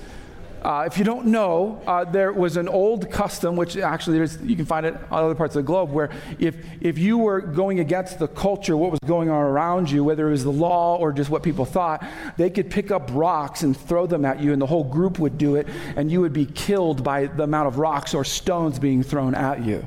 Uh, 0.63 0.83
if 0.85 0.99
you 0.99 1.05
don't 1.05 1.27
know, 1.27 1.81
uh, 1.87 2.05
there 2.05 2.33
was 2.33 2.57
an 2.57 2.69
old 2.69 3.09
custom, 3.09 3.55
which 3.55 3.77
actually 3.77 4.19
you 4.43 4.57
can 4.57 4.65
find 4.65 4.85
it 4.85 4.95
on 5.13 5.23
other 5.23 5.35
parts 5.35 5.55
of 5.55 5.63
the 5.63 5.67
globe, 5.67 5.93
where 5.93 6.11
if, 6.41 6.57
if 6.81 6.99
you 6.99 7.19
were 7.19 7.41
going 7.41 7.79
against 7.79 8.19
the 8.19 8.27
culture, 8.27 8.77
what 8.77 8.91
was 8.91 8.99
going 9.07 9.31
on 9.31 9.41
around 9.41 9.89
you, 9.89 10.03
whether 10.03 10.27
it 10.27 10.33
was 10.33 10.43
the 10.43 10.51
law 10.51 10.97
or 10.97 11.13
just 11.13 11.31
what 11.31 11.45
people 11.45 11.65
thought, 11.65 12.05
they 12.37 12.51
could 12.51 12.69
pick 12.69 12.91
up 12.91 13.09
rocks 13.13 13.63
and 13.63 13.77
throw 13.77 14.09
them 14.09 14.25
at 14.25 14.41
you, 14.41 14.53
and 14.53 14.61
the 14.61 14.67
whole 14.67 14.83
group 14.83 15.21
would 15.21 15.39
do 15.39 15.55
it, 15.55 15.69
and 15.95 16.11
you 16.11 16.21
would 16.21 16.33
be 16.33 16.47
killed 16.47 17.05
by 17.05 17.27
the 17.27 17.45
amount 17.45 17.69
of 17.69 17.79
rocks 17.79 18.13
or 18.13 18.25
stones 18.25 18.81
being 18.81 19.05
thrown 19.05 19.37
at 19.37 19.65
you. 19.65 19.87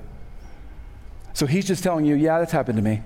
So 1.33 1.45
he's 1.45 1.67
just 1.67 1.83
telling 1.83 2.05
you, 2.05 2.15
yeah, 2.15 2.39
that's 2.39 2.53
happened 2.53 2.77
to 2.77 2.83
me. 2.83 3.01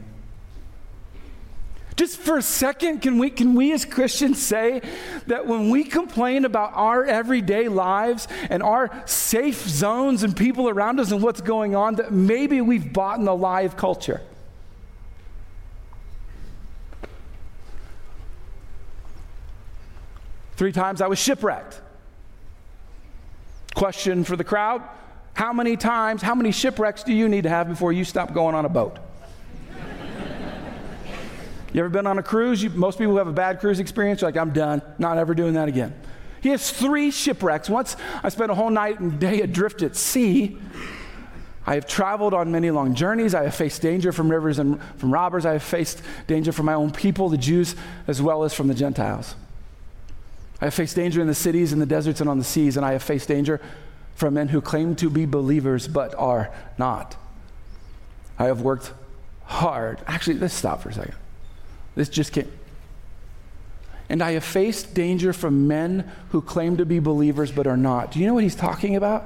Just 1.95 2.17
for 2.17 2.37
a 2.37 2.41
second, 2.41 3.01
can 3.01 3.19
we, 3.19 3.29
can 3.29 3.53
we 3.53 3.71
as 3.71 3.85
Christians 3.85 4.41
say 4.41 4.81
that 5.27 5.45
when 5.45 5.69
we 5.69 5.83
complain 5.83 6.45
about 6.45 6.71
our 6.73 7.05
everyday 7.05 7.67
lives 7.67 8.27
and 8.49 8.63
our 8.63 9.03
safe 9.05 9.67
zones 9.67 10.23
and 10.23 10.35
people 10.35 10.69
around 10.69 10.99
us 10.99 11.11
and 11.11 11.21
what's 11.21 11.41
going 11.41 11.75
on, 11.75 11.95
that 11.95 12.11
maybe 12.11 12.61
we've 12.61 12.91
bought 12.91 13.19
in 13.19 13.25
the 13.25 13.35
lie 13.35 13.61
of 13.61 13.77
culture? 13.77 14.21
Three 20.55 20.71
times 20.71 21.01
I 21.01 21.07
was 21.07 21.19
shipwrecked. 21.19 21.81
Question 23.75 24.23
for 24.23 24.35
the 24.35 24.43
crowd 24.43 24.81
How 25.33 25.51
many 25.53 25.77
times, 25.77 26.21
how 26.21 26.35
many 26.35 26.51
shipwrecks 26.51 27.03
do 27.03 27.13
you 27.13 27.27
need 27.27 27.43
to 27.43 27.49
have 27.49 27.67
before 27.67 27.91
you 27.91 28.03
stop 28.03 28.33
going 28.33 28.55
on 28.55 28.65
a 28.65 28.69
boat? 28.69 28.97
You 31.73 31.79
ever 31.79 31.89
been 31.89 32.07
on 32.07 32.19
a 32.19 32.23
cruise? 32.23 32.63
You, 32.63 32.69
most 32.69 32.99
people 32.99 33.17
have 33.17 33.27
a 33.27 33.33
bad 33.33 33.59
cruise 33.59 33.79
experience 33.79 34.21
You're 34.21 34.29
like, 34.29 34.37
I'm 34.37 34.53
done, 34.53 34.81
not 34.99 35.17
ever 35.17 35.33
doing 35.33 35.55
that 35.55 35.67
again. 35.67 35.93
He 36.41 36.49
has 36.49 36.69
three 36.71 37.09
shipwrecks. 37.09 37.69
Once 37.69 37.97
I 38.21 38.29
spent 38.29 38.51
a 38.51 38.55
whole 38.55 38.69
night 38.69 38.99
and 38.99 39.19
day 39.19 39.41
adrift 39.41 39.81
at 39.81 39.95
sea. 39.95 40.57
I 41.65 41.75
have 41.75 41.87
traveled 41.87 42.33
on 42.33 42.51
many 42.51 42.69
long 42.71 42.93
journeys. 42.93 43.33
I 43.33 43.43
have 43.43 43.55
faced 43.55 43.81
danger 43.81 44.11
from 44.11 44.29
rivers 44.29 44.59
and 44.59 44.81
from 44.97 45.13
robbers. 45.13 45.45
I 45.45 45.53
have 45.53 45.63
faced 45.63 46.01
danger 46.27 46.51
from 46.51 46.65
my 46.65 46.73
own 46.73 46.91
people, 46.91 47.29
the 47.29 47.37
Jews, 47.37 47.75
as 48.05 48.21
well 48.21 48.43
as 48.43 48.53
from 48.53 48.67
the 48.67 48.73
Gentiles. 48.73 49.35
I 50.59 50.65
have 50.65 50.73
faced 50.73 50.97
danger 50.97 51.21
in 51.21 51.27
the 51.27 51.33
cities, 51.33 51.71
in 51.71 51.79
the 51.79 51.85
deserts, 51.85 52.19
and 52.19 52.29
on 52.29 52.37
the 52.37 52.43
seas, 52.43 52.75
and 52.75 52.85
I 52.85 52.91
have 52.91 53.03
faced 53.03 53.29
danger 53.29 53.61
from 54.13 54.33
men 54.33 54.49
who 54.49 54.59
claim 54.59 54.95
to 54.97 55.09
be 55.09 55.25
believers 55.25 55.87
but 55.87 56.13
are 56.15 56.53
not. 56.77 57.15
I 58.37 58.45
have 58.45 58.61
worked 58.61 58.91
hard. 59.45 60.01
Actually, 60.05 60.39
let's 60.39 60.53
stop 60.53 60.81
for 60.81 60.89
a 60.89 60.93
second. 60.93 61.15
This 61.95 62.09
just 62.09 62.31
came. 62.31 62.51
And 64.09 64.21
I 64.21 64.31
have 64.31 64.43
faced 64.43 64.93
danger 64.93 65.33
from 65.33 65.67
men 65.67 66.11
who 66.29 66.41
claim 66.41 66.77
to 66.77 66.85
be 66.85 66.99
believers 66.99 67.51
but 67.51 67.67
are 67.67 67.77
not. 67.77 68.11
Do 68.11 68.19
you 68.19 68.27
know 68.27 68.33
what 68.33 68.43
he's 68.43 68.55
talking 68.55 68.95
about? 68.95 69.25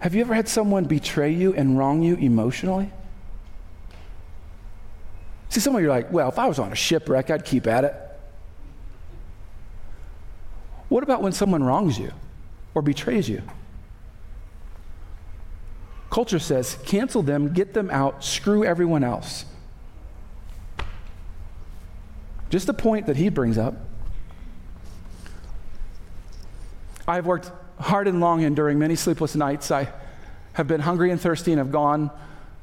Have 0.00 0.14
you 0.14 0.20
ever 0.20 0.34
had 0.34 0.48
someone 0.48 0.84
betray 0.84 1.32
you 1.32 1.54
and 1.54 1.78
wrong 1.78 2.02
you 2.02 2.16
emotionally? 2.16 2.90
See, 5.48 5.60
some 5.60 5.74
of 5.76 5.82
you 5.82 5.86
are 5.86 5.94
like, 5.94 6.12
well, 6.12 6.28
if 6.28 6.38
I 6.38 6.46
was 6.46 6.58
on 6.58 6.72
a 6.72 6.74
shipwreck, 6.74 7.30
I'd 7.30 7.44
keep 7.44 7.66
at 7.66 7.84
it. 7.84 7.94
What 10.88 11.02
about 11.02 11.22
when 11.22 11.32
someone 11.32 11.62
wrongs 11.62 11.98
you 11.98 12.12
or 12.74 12.82
betrays 12.82 13.28
you? 13.28 13.42
Culture 16.10 16.38
says 16.38 16.76
cancel 16.84 17.22
them, 17.22 17.52
get 17.52 17.72
them 17.72 17.90
out, 17.90 18.24
screw 18.24 18.64
everyone 18.64 19.02
else. 19.02 19.44
Just 22.54 22.68
the 22.68 22.72
point 22.72 23.06
that 23.06 23.16
he 23.16 23.30
brings 23.30 23.58
up. 23.58 23.74
I 27.08 27.16
have 27.16 27.26
worked 27.26 27.50
hard 27.80 28.06
and 28.06 28.20
long 28.20 28.44
and 28.44 28.54
during 28.54 28.78
many 28.78 28.94
sleepless 28.94 29.34
nights. 29.34 29.72
I 29.72 29.88
have 30.52 30.68
been 30.68 30.80
hungry 30.80 31.10
and 31.10 31.20
thirsty 31.20 31.50
and 31.50 31.58
have 31.58 31.72
gone, 31.72 32.12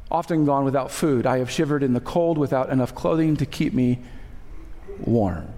often 0.09 0.45
gone 0.45 0.63
without 0.63 0.91
food. 0.91 1.25
I 1.25 1.39
have 1.39 1.51
shivered 1.51 1.83
in 1.83 1.91
the 1.91 1.99
cold 1.99 2.37
without 2.37 2.69
enough 2.69 2.95
clothing 2.95 3.35
to 3.35 3.45
keep 3.45 3.73
me 3.73 3.99
warm. 5.01 5.49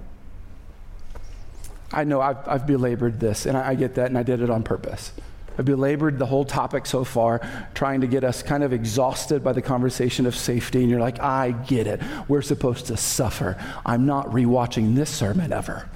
I 1.91 2.03
know 2.03 2.19
I've, 2.19 2.47
I've 2.47 2.65
belabored 2.65 3.19
this, 3.19 3.45
and 3.45 3.55
I, 3.55 3.67
I 3.67 3.75
get 3.75 3.93
that, 3.93 4.07
and 4.07 4.17
I 4.17 4.23
did 4.23 4.41
it 4.41 4.49
on 4.49 4.63
purpose. 4.63 5.13
I've 5.57 5.65
belabored 5.65 6.17
the 6.17 6.25
whole 6.25 6.45
topic 6.45 6.85
so 6.85 7.03
far, 7.03 7.41
trying 7.73 8.01
to 8.01 8.07
get 8.07 8.23
us 8.23 8.41
kind 8.41 8.63
of 8.63 8.73
exhausted 8.73 9.43
by 9.43 9.53
the 9.53 9.61
conversation 9.61 10.25
of 10.25 10.35
safety. 10.35 10.81
And 10.81 10.89
you're 10.89 10.99
like, 10.99 11.19
I 11.19 11.51
get 11.51 11.87
it. 11.87 12.01
We're 12.27 12.41
supposed 12.41 12.87
to 12.87 12.97
suffer. 12.97 13.57
I'm 13.85 14.05
not 14.05 14.27
rewatching 14.27 14.95
this 14.95 15.09
sermon 15.09 15.53
ever. 15.53 15.89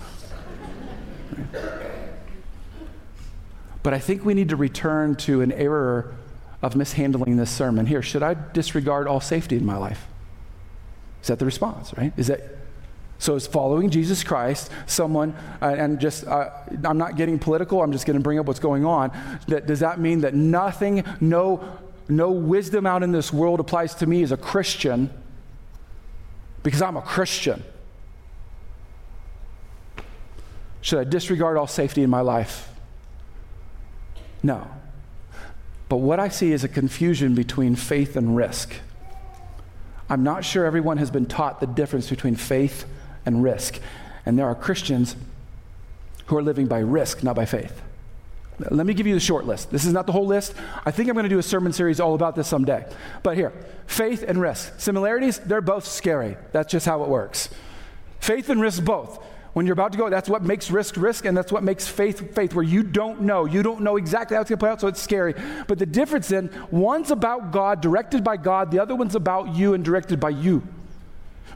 But 3.84 3.94
I 3.94 4.00
think 4.00 4.26
we 4.26 4.34
need 4.34 4.50
to 4.50 4.56
return 4.56 5.16
to 5.16 5.42
an 5.42 5.52
error 5.52 6.14
of 6.62 6.76
mishandling 6.76 7.38
this 7.38 7.50
sermon. 7.50 7.86
Here, 7.86 8.02
should 8.02 8.24
I 8.24 8.36
disregard 8.54 9.08
all 9.08 9.22
safety 9.22 9.56
in 9.56 9.66
my 9.66 9.78
life? 9.78 10.08
Is 11.22 11.28
that 11.28 11.40
the 11.40 11.46
response, 11.46 11.94
right? 11.98 12.12
Is 12.18 12.28
that 12.28 12.57
so 13.20 13.36
is 13.36 13.48
following 13.48 13.90
Jesus 13.90 14.24
Christ 14.24 14.72
someone, 14.86 15.36
uh, 15.62 15.66
and 15.78 16.00
just, 16.00 16.28
uh, 16.28 16.50
I'm 16.84 16.98
not 16.98 17.16
getting 17.16 17.40
political, 17.40 17.82
I'm 17.82 17.92
just 17.92 18.06
going 18.06 18.18
to 18.18 18.24
bring 18.24 18.40
up 18.40 18.46
what's 18.46 18.60
going 18.60 18.86
on. 18.86 19.12
That, 19.48 19.66
does 19.66 19.80
that 19.80 20.00
mean 20.00 20.22
that 20.22 20.34
nothing, 20.34 21.04
no, 21.20 21.80
no 22.08 22.32
wisdom 22.32 22.86
out 22.86 23.04
in 23.04 23.12
this 23.12 23.34
world 23.34 23.60
applies 23.60 23.96
to 23.96 24.06
me 24.06 24.24
as 24.24 24.32
a 24.32 24.38
Christian 24.38 25.10
because 26.64 26.82
I'm 26.82 26.98
a 26.98 27.02
Christian? 27.02 27.64
Should 30.82 31.00
I 31.00 31.04
disregard 31.04 31.58
all 31.58 31.68
safety 31.68 32.04
in 32.04 32.10
my 32.10 32.22
life? 32.22 32.70
No. 34.44 34.68
But 35.90 35.98
what 35.98 36.20
I 36.20 36.28
see 36.28 36.52
is 36.52 36.64
a 36.64 36.68
confusion 36.68 37.34
between 37.34 37.76
faith 37.76 38.16
and 38.16 38.36
risk. 38.36 38.74
I'm 40.10 40.24
not 40.24 40.46
sure 40.46 40.66
everyone 40.66 40.98
has 40.98 41.12
been 41.12 41.26
taught 41.26 41.60
the 41.60 41.68
difference 41.68 42.10
between 42.10 42.36
faith 42.36 42.86
and 43.28 43.44
risk. 43.44 43.80
And 44.26 44.40
there 44.40 44.48
are 44.48 44.56
Christians 44.56 45.16
who 46.26 46.38
are 46.38 46.42
living 46.42 46.66
by 46.66 46.80
risk, 46.80 47.24
not 47.24 47.36
by 47.36 47.46
faith. 47.46 47.82
Let 48.60 48.88
me 48.88 48.96
give 48.96 49.06
you 49.06 49.14
the 49.14 49.20
short 49.20 49.46
list. 49.46 49.70
This 49.70 49.86
is 49.86 49.94
not 49.94 50.08
the 50.08 50.12
whole 50.12 50.26
list. 50.26 50.56
I 50.84 50.90
think 50.90 51.10
I'm 51.10 51.14
going 51.14 51.26
to 51.26 51.30
do 51.30 51.38
a 51.38 51.44
sermon 51.44 51.74
series 51.74 52.00
all 52.00 52.16
about 52.16 52.36
this 52.36 52.48
someday. 52.48 52.88
But 53.22 53.38
here, 53.38 53.54
faith 53.86 54.24
and 54.28 54.42
risk. 54.42 54.80
Similarities, 54.80 55.38
they're 55.38 55.62
both 55.62 55.86
scary. 55.86 56.38
That's 56.54 56.72
just 56.72 56.86
how 56.88 57.04
it 57.04 57.10
works. 57.10 57.50
Faith 58.20 58.50
and 58.50 58.60
risk 58.60 58.84
both. 58.84 59.24
When 59.54 59.66
you're 59.66 59.74
about 59.74 59.92
to 59.92 59.98
go, 59.98 60.10
that's 60.10 60.30
what 60.30 60.44
makes 60.44 60.72
risk 60.72 60.98
risk, 60.98 61.26
and 61.26 61.36
that's 61.36 61.52
what 61.52 61.64
makes 61.64 61.88
faith 61.88 62.34
faith, 62.36 62.54
where 62.54 62.66
you 62.66 62.84
don't 62.84 63.22
know. 63.22 63.46
You 63.46 63.64
don't 63.64 63.82
know 63.82 63.98
exactly 63.98 64.36
how 64.36 64.42
it's 64.42 64.50
going 64.50 64.60
to 64.60 64.64
play 64.64 64.70
out, 64.70 64.82
so 64.82 64.88
it's 64.88 65.02
scary. 65.02 65.34
But 65.68 65.80
the 65.80 65.86
difference 65.86 66.28
then, 66.28 66.52
one's 66.72 67.12
about 67.12 67.52
God, 67.52 67.82
directed 67.82 68.24
by 68.24 68.38
God, 68.38 68.72
the 68.72 68.80
other 68.80 68.96
one's 68.96 69.16
about 69.16 69.56
you 69.56 69.74
and 69.74 69.84
directed 69.84 70.20
by 70.20 70.30
you. 70.30 70.62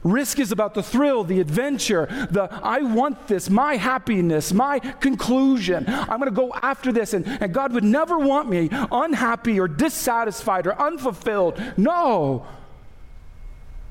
Risk 0.03 0.39
is 0.39 0.51
about 0.51 0.73
the 0.73 0.81
thrill, 0.81 1.23
the 1.23 1.39
adventure, 1.39 2.07
the 2.31 2.49
I 2.63 2.81
want 2.81 3.27
this, 3.27 3.49
my 3.49 3.75
happiness, 3.75 4.51
my 4.51 4.79
conclusion. 4.79 5.85
I'm 5.87 6.19
going 6.19 6.25
to 6.25 6.31
go 6.31 6.53
after 6.53 6.91
this. 6.91 7.13
And, 7.13 7.27
and 7.27 7.53
God 7.53 7.73
would 7.73 7.83
never 7.83 8.17
want 8.17 8.49
me 8.49 8.69
unhappy 8.71 9.59
or 9.59 9.67
dissatisfied 9.67 10.65
or 10.65 10.79
unfulfilled. 10.79 11.61
No. 11.77 12.45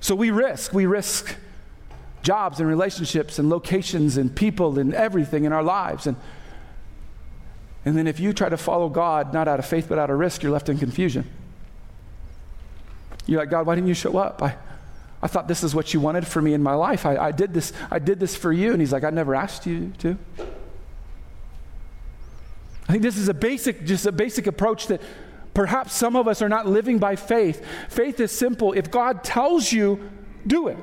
So 0.00 0.14
we 0.14 0.30
risk. 0.30 0.72
We 0.72 0.86
risk 0.86 1.36
jobs 2.22 2.60
and 2.60 2.68
relationships 2.68 3.38
and 3.38 3.48
locations 3.48 4.16
and 4.16 4.34
people 4.34 4.78
and 4.78 4.94
everything 4.94 5.44
in 5.44 5.52
our 5.52 5.62
lives. 5.62 6.06
And, 6.06 6.16
and 7.84 7.96
then 7.96 8.06
if 8.06 8.18
you 8.20 8.32
try 8.32 8.48
to 8.48 8.56
follow 8.56 8.88
God, 8.88 9.32
not 9.32 9.48
out 9.48 9.58
of 9.58 9.66
faith 9.66 9.86
but 9.88 9.98
out 9.98 10.10
of 10.10 10.18
risk, 10.18 10.42
you're 10.42 10.52
left 10.52 10.68
in 10.68 10.78
confusion. 10.78 11.28
You're 13.26 13.40
like, 13.40 13.50
God, 13.50 13.66
why 13.66 13.74
didn't 13.74 13.88
you 13.88 13.94
show 13.94 14.18
up? 14.18 14.42
I, 14.42 14.56
I 15.22 15.26
thought 15.26 15.48
this 15.48 15.62
is 15.62 15.74
what 15.74 15.92
you 15.92 16.00
wanted 16.00 16.26
for 16.26 16.40
me 16.40 16.54
in 16.54 16.62
my 16.62 16.74
life. 16.74 17.04
I, 17.04 17.16
I, 17.16 17.32
did 17.32 17.52
this, 17.52 17.72
I 17.90 17.98
did 17.98 18.20
this 18.20 18.36
for 18.36 18.52
you. 18.52 18.72
And 18.72 18.80
he's 18.80 18.92
like, 18.92 19.04
I 19.04 19.10
never 19.10 19.34
asked 19.34 19.66
you 19.66 19.92
to. 19.98 20.16
I 22.88 22.92
think 22.92 23.02
this 23.02 23.18
is 23.18 23.28
a 23.28 23.34
basic, 23.34 23.84
just 23.84 24.06
a 24.06 24.12
basic 24.12 24.46
approach 24.46 24.86
that 24.86 25.02
perhaps 25.52 25.92
some 25.92 26.16
of 26.16 26.26
us 26.26 26.40
are 26.42 26.48
not 26.48 26.66
living 26.66 26.98
by 26.98 27.16
faith. 27.16 27.64
Faith 27.88 28.18
is 28.18 28.32
simple. 28.32 28.72
If 28.72 28.90
God 28.90 29.22
tells 29.22 29.70
you, 29.70 30.10
do 30.46 30.68
it. 30.68 30.78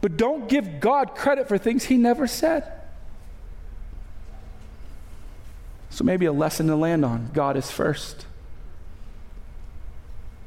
But 0.00 0.16
don't 0.16 0.48
give 0.48 0.80
God 0.80 1.14
credit 1.14 1.48
for 1.48 1.58
things 1.58 1.84
he 1.84 1.96
never 1.96 2.26
said. 2.26 2.72
So 5.90 6.04
maybe 6.04 6.26
a 6.26 6.32
lesson 6.32 6.68
to 6.68 6.76
land 6.76 7.04
on 7.04 7.30
God 7.34 7.56
is 7.56 7.70
first. 7.70 8.26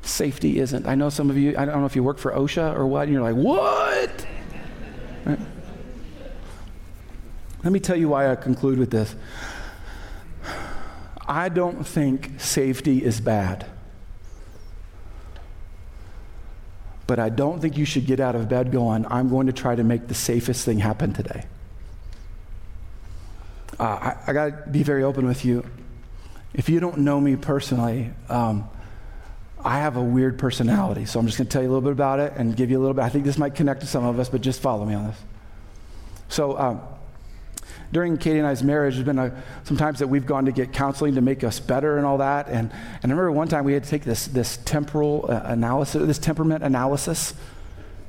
Safety 0.02 0.60
isn't. 0.60 0.88
I 0.88 0.96
know 0.96 1.10
some 1.10 1.30
of 1.30 1.38
you, 1.38 1.56
I 1.58 1.66
don't 1.66 1.80
know 1.80 1.86
if 1.86 1.96
you 1.96 2.04
work 2.04 2.18
for 2.18 2.32
OSHA 2.32 2.76
or 2.76 2.88
what, 2.88 3.04
and 3.04 3.14
you're 3.14 3.22
like, 3.22 3.36
what? 3.36 4.26
Right? 5.26 5.40
Let 7.64 7.72
me 7.74 7.80
tell 7.80 7.96
you 7.96 8.10
why 8.10 8.32
I 8.32 8.36
conclude 8.36 8.80
with 8.80 8.90
this. 8.90 9.16
I 11.28 11.50
don't 11.50 11.86
think 11.86 12.40
safety 12.40 13.04
is 13.04 13.22
bad. 13.22 13.68
but 17.12 17.20
I 17.20 17.28
don't 17.28 17.60
think 17.60 17.78
you 17.78 17.84
should 17.84 18.06
get 18.06 18.22
out 18.22 18.36
of 18.36 18.48
bed 18.48 18.72
going, 18.72 19.06
I'm 19.10 19.28
going 19.28 19.48
to 19.48 19.52
try 19.52 19.76
to 19.76 19.84
make 19.84 20.08
the 20.08 20.14
safest 20.14 20.64
thing 20.64 20.80
happen 20.80 21.12
today. 21.12 21.44
Uh, 23.78 23.84
I, 23.84 24.18
I 24.28 24.32
got 24.32 24.46
to 24.46 24.70
be 24.72 24.82
very 24.82 25.04
open 25.04 25.28
with 25.28 25.44
you. 25.44 25.66
If 26.54 26.70
you 26.70 26.80
don't 26.80 27.00
know 27.00 27.20
me 27.20 27.36
personally, 27.36 28.12
um, 28.30 28.70
I 29.64 29.80
have 29.80 29.98
a 29.98 30.02
weird 30.02 30.38
personality, 30.38 31.06
so 31.06 31.20
I'm 31.20 31.26
just 31.26 31.38
going 31.38 31.48
to 31.48 31.52
tell 31.52 31.62
you 31.62 31.68
a 31.68 31.72
little 31.72 31.82
bit 31.82 31.92
about 31.92 32.20
it 32.20 32.34
and 32.36 32.56
give 32.56 32.70
you 32.70 32.78
a 32.78 32.82
little 32.82 32.94
bit. 32.94 33.04
I 33.04 33.10
think 33.10 33.26
this 33.26 33.38
might 33.38 33.56
connect 33.56 33.82
to 33.82 33.88
some 33.88 34.04
of 34.04 34.20
us, 34.20 34.30
but 34.30 34.42
just 34.42 34.62
follow 34.62 34.86
me 34.86 34.94
on 34.94 35.08
this. 35.08 35.18
So, 36.30 36.58
um, 36.58 36.82
during 37.92 38.18
Katie 38.18 38.40
and 38.40 38.48
I's 38.48 38.64
marriage, 38.64 38.96
there's 38.96 39.06
been 39.06 39.20
a, 39.20 39.44
some 39.66 39.76
times 39.76 40.00
that 40.00 40.08
we've 40.08 40.26
gone 40.26 40.46
to 40.46 40.54
get 40.54 40.72
counseling 40.72 41.16
to 41.16 41.22
make 41.22 41.44
us 41.44 41.60
better 41.60 41.98
and 41.98 42.06
all 42.06 42.20
that. 42.20 42.48
And, 42.48 42.72
and 42.72 43.12
I 43.12 43.16
remember 43.16 43.32
one 43.34 43.50
time 43.50 43.66
we 43.66 43.74
had 43.74 43.84
to 43.84 43.90
take 43.90 44.06
this, 44.06 44.28
this 44.28 44.58
temporal 44.64 45.26
uh, 45.28 45.42
analysis, 45.44 46.08
this 46.08 46.18
temperament 46.18 46.64
analysis. 46.64 47.34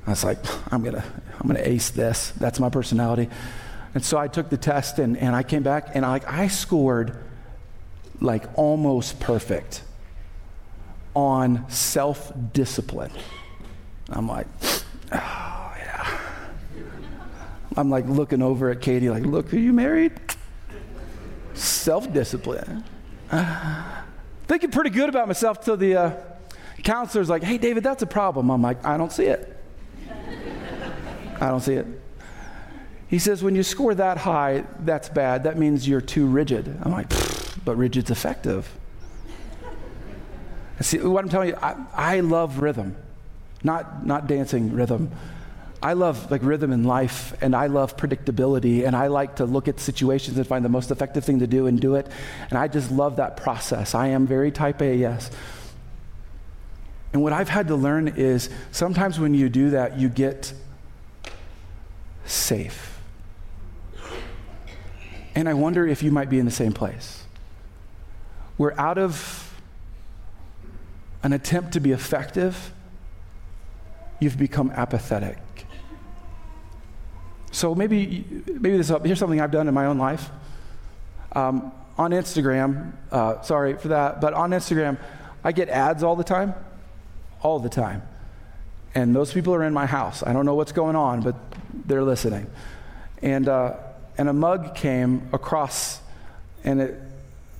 I 0.06 0.10
was 0.10 0.22
like, 0.22 0.38
I'm 0.72 0.82
going 0.82 0.94
to 0.94 1.04
I'm 1.40 1.48
gonna 1.48 1.60
ace 1.64 1.90
this. 1.90 2.30
That's 2.32 2.60
my 2.60 2.68
personality. 2.68 3.28
And 3.94 4.04
so 4.04 4.16
I 4.16 4.28
took 4.28 4.48
the 4.48 4.56
test 4.56 5.00
and, 5.00 5.16
and 5.16 5.34
I 5.34 5.42
came 5.42 5.64
back 5.64 5.94
and 5.94 6.06
I, 6.06 6.20
I 6.26 6.46
scored 6.46 7.16
like 8.20 8.44
almost 8.54 9.18
perfect 9.18 9.82
on 11.14 11.68
self 11.70 12.32
discipline. 12.52 13.12
I'm 14.08 14.28
like, 14.28 14.46
oh, 15.12 15.52
I'm 17.76 17.90
like 17.90 18.06
looking 18.06 18.42
over 18.42 18.70
at 18.70 18.80
Katie, 18.80 19.08
like, 19.08 19.24
look, 19.24 19.52
are 19.52 19.58
you 19.58 19.72
married? 19.72 20.12
Self 21.54 22.12
discipline. 22.12 22.84
Thinking 24.46 24.70
pretty 24.70 24.90
good 24.90 25.08
about 25.08 25.26
myself 25.26 25.64
till 25.64 25.76
the 25.76 25.96
uh, 25.96 26.12
counselor's 26.82 27.30
like, 27.30 27.42
hey, 27.42 27.58
David, 27.58 27.82
that's 27.82 28.02
a 28.02 28.06
problem. 28.06 28.50
I'm 28.50 28.62
like, 28.62 28.84
I 28.84 28.96
don't 28.96 29.12
see 29.12 29.24
it. 29.26 29.56
I 31.40 31.48
don't 31.48 31.60
see 31.60 31.74
it. 31.74 31.86
He 33.08 33.18
says, 33.18 33.42
when 33.42 33.54
you 33.54 33.62
score 33.62 33.94
that 33.94 34.18
high, 34.18 34.64
that's 34.80 35.08
bad. 35.08 35.44
That 35.44 35.58
means 35.58 35.88
you're 35.88 36.00
too 36.00 36.26
rigid. 36.26 36.78
I'm 36.82 36.92
like, 36.92 37.08
but 37.64 37.76
rigid's 37.76 38.10
effective. 38.10 38.70
See, 40.82 40.98
what 40.98 41.24
I'm 41.24 41.30
telling 41.30 41.50
you, 41.50 41.56
I, 41.56 41.76
I 41.94 42.20
love 42.20 42.58
rhythm, 42.58 42.96
not, 43.62 44.04
not 44.04 44.26
dancing 44.26 44.72
rhythm. 44.72 45.10
I 45.82 45.94
love 45.94 46.30
like 46.30 46.42
rhythm 46.44 46.70
in 46.72 46.84
life 46.84 47.34
and 47.40 47.56
I 47.56 47.66
love 47.66 47.96
predictability 47.96 48.86
and 48.86 48.94
I 48.94 49.08
like 49.08 49.36
to 49.36 49.44
look 49.44 49.66
at 49.66 49.80
situations 49.80 50.36
and 50.36 50.46
find 50.46 50.64
the 50.64 50.68
most 50.68 50.92
effective 50.92 51.24
thing 51.24 51.40
to 51.40 51.46
do 51.48 51.66
and 51.66 51.80
do 51.80 51.96
it. 51.96 52.06
And 52.50 52.58
I 52.58 52.68
just 52.68 52.92
love 52.92 53.16
that 53.16 53.36
process. 53.36 53.94
I 53.94 54.08
am 54.08 54.26
very 54.26 54.52
type 54.52 54.80
A, 54.80 54.94
yes. 54.94 55.30
And 57.12 57.22
what 57.22 57.32
I've 57.32 57.48
had 57.48 57.68
to 57.68 57.74
learn 57.74 58.08
is 58.08 58.48
sometimes 58.70 59.18
when 59.18 59.34
you 59.34 59.48
do 59.48 59.70
that, 59.70 59.98
you 59.98 60.08
get 60.08 60.52
safe. 62.24 63.00
And 65.34 65.48
I 65.48 65.54
wonder 65.54 65.86
if 65.86 66.02
you 66.02 66.12
might 66.12 66.30
be 66.30 66.38
in 66.38 66.44
the 66.44 66.52
same 66.52 66.72
place. 66.72 67.24
We're 68.56 68.74
out 68.78 68.98
of 68.98 69.41
an 71.22 71.32
attempt 71.32 71.72
to 71.72 71.80
be 71.80 71.92
effective, 71.92 72.72
you've 74.20 74.38
become 74.38 74.70
apathetic. 74.70 75.38
So 77.50 77.74
maybe, 77.74 78.24
maybe 78.46 78.76
this, 78.76 78.88
here's 79.04 79.18
something 79.18 79.40
I've 79.40 79.50
done 79.50 79.68
in 79.68 79.74
my 79.74 79.86
own 79.86 79.98
life. 79.98 80.30
Um, 81.32 81.72
on 81.98 82.10
Instagram, 82.12 82.92
uh, 83.10 83.42
sorry 83.42 83.76
for 83.76 83.88
that, 83.88 84.20
but 84.20 84.32
on 84.32 84.50
Instagram, 84.50 84.98
I 85.44 85.52
get 85.52 85.68
ads 85.68 86.02
all 86.02 86.16
the 86.16 86.24
time, 86.24 86.54
all 87.42 87.58
the 87.58 87.68
time. 87.68 88.02
And 88.94 89.14
those 89.14 89.32
people 89.32 89.54
are 89.54 89.64
in 89.64 89.74
my 89.74 89.86
house. 89.86 90.22
I 90.22 90.32
don't 90.32 90.46
know 90.46 90.54
what's 90.54 90.72
going 90.72 90.96
on, 90.96 91.20
but 91.20 91.36
they're 91.86 92.02
listening. 92.02 92.50
And, 93.20 93.48
uh, 93.48 93.76
and 94.18 94.28
a 94.28 94.32
mug 94.32 94.74
came 94.74 95.28
across, 95.32 96.00
and 96.64 96.80
it, 96.80 97.00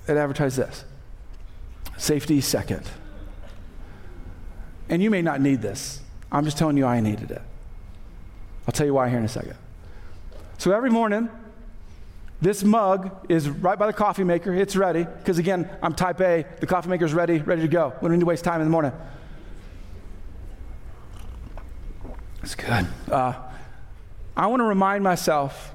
it 0.08 0.16
advertised 0.16 0.58
this 0.58 0.84
safety 1.98 2.40
second. 2.40 2.82
And 4.92 5.02
you 5.02 5.08
may 5.08 5.22
not 5.22 5.40
need 5.40 5.62
this. 5.62 6.02
I'm 6.30 6.44
just 6.44 6.58
telling 6.58 6.76
you 6.76 6.84
I 6.84 7.00
needed 7.00 7.30
it. 7.30 7.40
I'll 8.66 8.72
tell 8.72 8.84
you 8.84 8.92
why 8.92 9.08
here 9.08 9.18
in 9.18 9.24
a 9.24 9.28
second. 9.28 9.56
So 10.58 10.70
every 10.70 10.90
morning, 10.90 11.30
this 12.42 12.62
mug 12.62 13.10
is 13.30 13.48
right 13.48 13.78
by 13.78 13.86
the 13.86 13.94
coffee 13.94 14.22
maker. 14.22 14.52
It's 14.52 14.76
ready. 14.76 15.04
Because 15.04 15.38
again, 15.38 15.66
I'm 15.82 15.94
type 15.94 16.20
A. 16.20 16.44
The 16.60 16.66
coffee 16.66 16.90
maker's 16.90 17.14
ready, 17.14 17.38
ready 17.38 17.62
to 17.62 17.68
go. 17.68 17.94
We 18.02 18.08
don't 18.08 18.18
need 18.18 18.20
to 18.20 18.26
waste 18.26 18.44
time 18.44 18.60
in 18.60 18.66
the 18.66 18.70
morning. 18.70 18.92
It's 22.42 22.54
good. 22.54 22.86
Uh, 23.10 23.32
I 24.36 24.46
want 24.48 24.60
to 24.60 24.66
remind 24.66 25.02
myself 25.02 25.74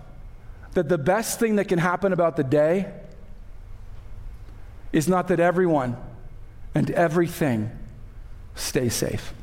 that 0.75 0.89
the 0.89 0.97
best 0.99 1.39
thing 1.39 1.55
that 1.55 1.67
can 1.67 1.79
happen 1.79 2.13
about 2.13 2.35
the 2.35 2.43
day 2.43 2.93
is 4.93 5.07
not 5.07 5.29
that 5.29 5.39
everyone 5.39 5.97
and 6.75 6.91
everything 6.91 7.71
stays 8.57 8.93
safe. 8.93 9.33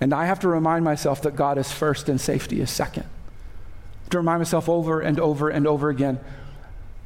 And 0.00 0.12
I 0.12 0.26
have 0.26 0.40
to 0.40 0.48
remind 0.48 0.84
myself 0.84 1.22
that 1.22 1.36
God 1.36 1.58
is 1.58 1.70
first 1.70 2.08
and 2.08 2.20
safety 2.20 2.60
is 2.60 2.70
second. 2.70 3.04
To 4.10 4.18
remind 4.18 4.40
myself 4.40 4.68
over 4.68 5.00
and 5.00 5.18
over 5.20 5.48
and 5.48 5.66
over 5.66 5.88
again. 5.88 6.18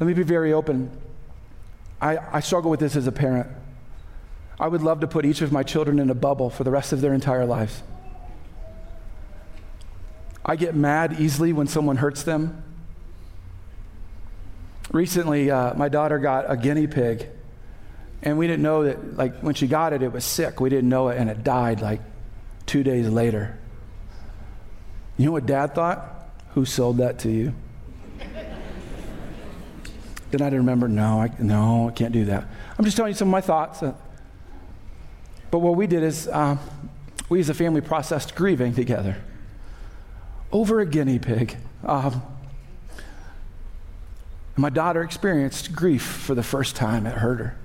Let 0.01 0.07
me 0.07 0.15
be 0.15 0.23
very 0.23 0.53
open. 0.53 0.91
I, 2.01 2.19
I 2.33 2.41
struggle 2.41 2.71
with 2.71 2.81
this 2.81 2.97
as 2.97 3.07
a 3.07 3.13
parent. 3.13 3.49
I 4.59 4.69
would 4.69 4.83
love 4.83 5.01
to 5.01 5.07
put 5.07 5.27
each 5.27 5.43
of 5.43 5.53
my 5.53 5.63
children 5.63 5.99
in 5.99 6.09
a 6.09 6.15
bubble 6.15 6.49
for 6.49 6.65
the 6.65 6.71
rest 6.71 6.93
of 6.93 7.01
their 7.01 7.13
entire 7.13 7.45
lives. 7.45 7.83
I 10.45 10.57
get 10.57 10.75
mad 10.75 11.21
easily 11.21 11.53
when 11.53 11.67
someone 11.67 11.97
hurts 11.97 12.23
them. 12.23 12.63
Recently, 14.93 15.51
uh, 15.51 15.75
my 15.75 15.89
daughter 15.89 16.19
got 16.19 16.51
a 16.51 16.57
guinea 16.57 16.87
pig, 16.87 17.29
and 18.27 18.37
we 18.37 18.49
didn't 18.49 18.65
know 18.65 18.83
that, 18.83 19.17
like, 19.17 19.39
when 19.39 19.55
she 19.55 19.69
got 19.69 19.93
it, 19.93 20.03
it 20.03 20.13
was 20.13 20.25
sick. 20.25 20.59
We 20.59 20.69
didn't 20.69 20.89
know 20.89 21.11
it, 21.11 21.17
and 21.17 21.31
it 21.31 21.45
died 21.45 21.81
like 21.81 22.01
two 22.67 22.83
days 22.83 23.09
later. 23.09 23.57
You 25.17 25.27
know 25.27 25.33
what 25.33 25.47
dad 25.47 25.77
thought? 25.77 26.29
Who 26.55 26.65
sold 26.65 26.97
that 26.97 27.21
to 27.21 27.31
you? 27.31 27.55
then 28.19 30.43
I 30.43 30.47
didn't 30.47 30.59
remember, 30.59 30.89
no, 30.89 31.21
I, 31.21 31.31
no, 31.39 31.89
I 31.89 31.93
can't 31.93 32.13
do 32.13 32.25
that. 32.25 32.49
I'm 32.77 32.85
just 32.85 32.97
telling 32.97 33.13
you 33.13 33.17
some 33.17 33.29
of 33.29 33.33
my 33.33 33.41
thoughts. 33.41 33.81
Uh, 33.81 33.95
but 35.53 35.61
what 35.61 35.77
we 35.77 35.87
did 35.87 36.03
is 36.03 36.27
um, 36.27 36.59
we 37.29 37.39
as 37.39 37.49
a 37.49 37.55
family 37.55 37.81
processed 37.81 38.35
grieving 38.35 38.75
together 38.75 39.23
over 40.51 40.81
a 40.81 40.87
guinea 40.87 41.21
pig. 41.21 41.57
Um, 41.85 42.23
my 44.57 44.69
daughter 44.69 45.03
experienced 45.03 45.77
grief 45.77 46.03
for 46.03 46.35
the 46.35 46.43
first 46.43 46.75
time. 46.75 47.07
It 47.07 47.19
hurt 47.19 47.39
her. 47.39 47.57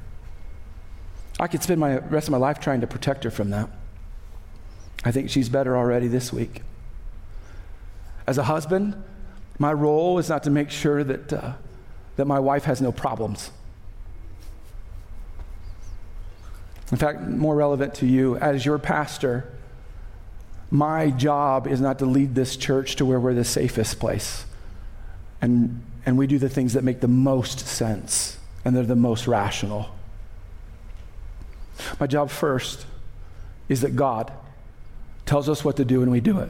I 1.39 1.47
could 1.47 1.63
spend 1.63 1.79
my 1.79 1.97
rest 1.97 2.27
of 2.27 2.31
my 2.31 2.37
life 2.37 2.59
trying 2.59 2.81
to 2.81 2.87
protect 2.87 3.23
her 3.23 3.31
from 3.31 3.49
that. 3.49 3.69
I 5.03 5.11
think 5.11 5.29
she's 5.29 5.49
better 5.49 5.75
already 5.75 6.07
this 6.07 6.31
week. 6.31 6.61
As 8.27 8.37
a 8.37 8.43
husband, 8.43 9.01
my 9.57 9.73
role 9.73 10.19
is 10.19 10.29
not 10.29 10.43
to 10.43 10.49
make 10.49 10.69
sure 10.69 11.03
that, 11.03 11.33
uh, 11.33 11.53
that 12.15 12.25
my 12.25 12.39
wife 12.39 12.65
has 12.65 12.81
no 12.81 12.91
problems. 12.91 13.51
In 16.91 16.97
fact, 16.97 17.21
more 17.21 17.55
relevant 17.55 17.95
to 17.95 18.05
you, 18.05 18.37
as 18.37 18.65
your 18.65 18.77
pastor, 18.77 19.51
my 20.69 21.09
job 21.09 21.67
is 21.67 21.81
not 21.81 21.99
to 21.99 22.05
lead 22.05 22.35
this 22.35 22.55
church 22.55 22.97
to 22.97 23.05
where 23.05 23.19
we're 23.19 23.33
the 23.33 23.43
safest 23.43 23.99
place. 23.99 24.45
And, 25.41 25.81
and 26.05 26.17
we 26.17 26.27
do 26.27 26.37
the 26.37 26.49
things 26.49 26.73
that 26.73 26.83
make 26.83 26.99
the 26.99 27.07
most 27.07 27.59
sense 27.59 28.37
and 28.63 28.75
they're 28.75 28.83
the 28.83 28.95
most 28.95 29.27
rational. 29.27 29.89
My 32.01 32.07
job 32.07 32.31
first 32.31 32.87
is 33.69 33.81
that 33.81 33.95
God 33.95 34.33
tells 35.27 35.47
us 35.47 35.63
what 35.63 35.77
to 35.77 35.85
do 35.85 36.01
and 36.01 36.11
we 36.11 36.19
do 36.19 36.39
it. 36.39 36.49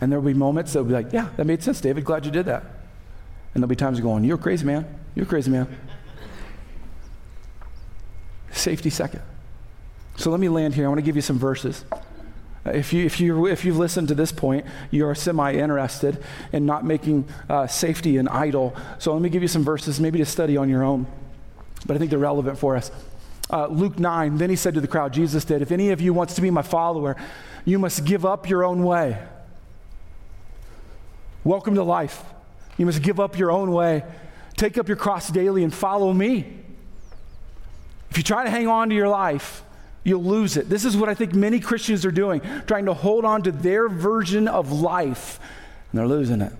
And 0.00 0.10
there'll 0.10 0.24
be 0.24 0.32
moments 0.32 0.72
that 0.72 0.78
will 0.78 0.86
be 0.86 0.94
like, 0.94 1.12
yeah, 1.12 1.28
that 1.36 1.44
made 1.44 1.62
sense, 1.62 1.82
David. 1.82 2.06
Glad 2.06 2.24
you 2.24 2.32
did 2.32 2.46
that. 2.46 2.62
And 3.52 3.62
there'll 3.62 3.68
be 3.68 3.76
times 3.76 4.00
going, 4.00 4.24
you're 4.24 4.38
crazy, 4.38 4.64
man. 4.64 4.86
You're 5.14 5.26
crazy, 5.26 5.50
man. 5.50 5.68
Safety 8.50 8.88
second. 8.88 9.20
So 10.16 10.30
let 10.30 10.40
me 10.40 10.48
land 10.48 10.74
here. 10.74 10.86
I 10.86 10.88
want 10.88 10.98
to 10.98 11.04
give 11.04 11.16
you 11.16 11.22
some 11.22 11.38
verses. 11.38 11.84
Uh, 11.92 12.70
if, 12.70 12.94
you, 12.94 13.04
if, 13.04 13.20
you, 13.20 13.46
if 13.46 13.66
you've 13.66 13.76
listened 13.76 14.08
to 14.08 14.14
this 14.14 14.32
point, 14.32 14.64
you 14.90 15.06
are 15.06 15.14
semi 15.14 15.52
interested 15.52 16.24
in 16.52 16.64
not 16.64 16.86
making 16.86 17.28
uh, 17.50 17.66
safety 17.66 18.16
an 18.16 18.28
idol. 18.28 18.74
So 18.98 19.12
let 19.12 19.20
me 19.20 19.28
give 19.28 19.42
you 19.42 19.48
some 19.48 19.62
verses, 19.62 20.00
maybe 20.00 20.18
to 20.20 20.26
study 20.26 20.56
on 20.56 20.70
your 20.70 20.84
own. 20.84 21.06
But 21.84 21.96
I 21.96 21.98
think 21.98 22.08
they're 22.08 22.18
relevant 22.18 22.58
for 22.58 22.76
us. 22.76 22.90
Uh, 23.50 23.66
Luke 23.66 23.98
9, 23.98 24.36
then 24.36 24.50
he 24.50 24.56
said 24.56 24.74
to 24.74 24.80
the 24.80 24.88
crowd, 24.88 25.12
Jesus 25.12 25.44
did, 25.44 25.62
If 25.62 25.72
any 25.72 25.90
of 25.90 26.00
you 26.00 26.12
wants 26.12 26.34
to 26.34 26.42
be 26.42 26.50
my 26.50 26.62
follower, 26.62 27.16
you 27.64 27.78
must 27.78 28.04
give 28.04 28.26
up 28.26 28.48
your 28.48 28.64
own 28.64 28.84
way. 28.84 29.18
Welcome 31.44 31.74
to 31.76 31.82
life. 31.82 32.22
You 32.76 32.86
must 32.86 33.02
give 33.02 33.18
up 33.18 33.38
your 33.38 33.50
own 33.50 33.72
way. 33.72 34.04
Take 34.56 34.76
up 34.76 34.86
your 34.86 34.96
cross 34.96 35.30
daily 35.30 35.64
and 35.64 35.72
follow 35.72 36.12
me. 36.12 36.58
If 38.10 38.18
you 38.18 38.22
try 38.22 38.44
to 38.44 38.50
hang 38.50 38.68
on 38.68 38.90
to 38.90 38.94
your 38.94 39.08
life, 39.08 39.62
you'll 40.04 40.24
lose 40.24 40.56
it. 40.56 40.68
This 40.68 40.84
is 40.84 40.96
what 40.96 41.08
I 41.08 41.14
think 41.14 41.34
many 41.34 41.60
Christians 41.60 42.04
are 42.04 42.10
doing, 42.10 42.40
trying 42.66 42.86
to 42.86 42.94
hold 42.94 43.24
on 43.24 43.42
to 43.42 43.52
their 43.52 43.88
version 43.88 44.48
of 44.48 44.72
life, 44.72 45.40
and 45.90 45.98
they're 45.98 46.08
losing 46.08 46.40
it. 46.40 46.52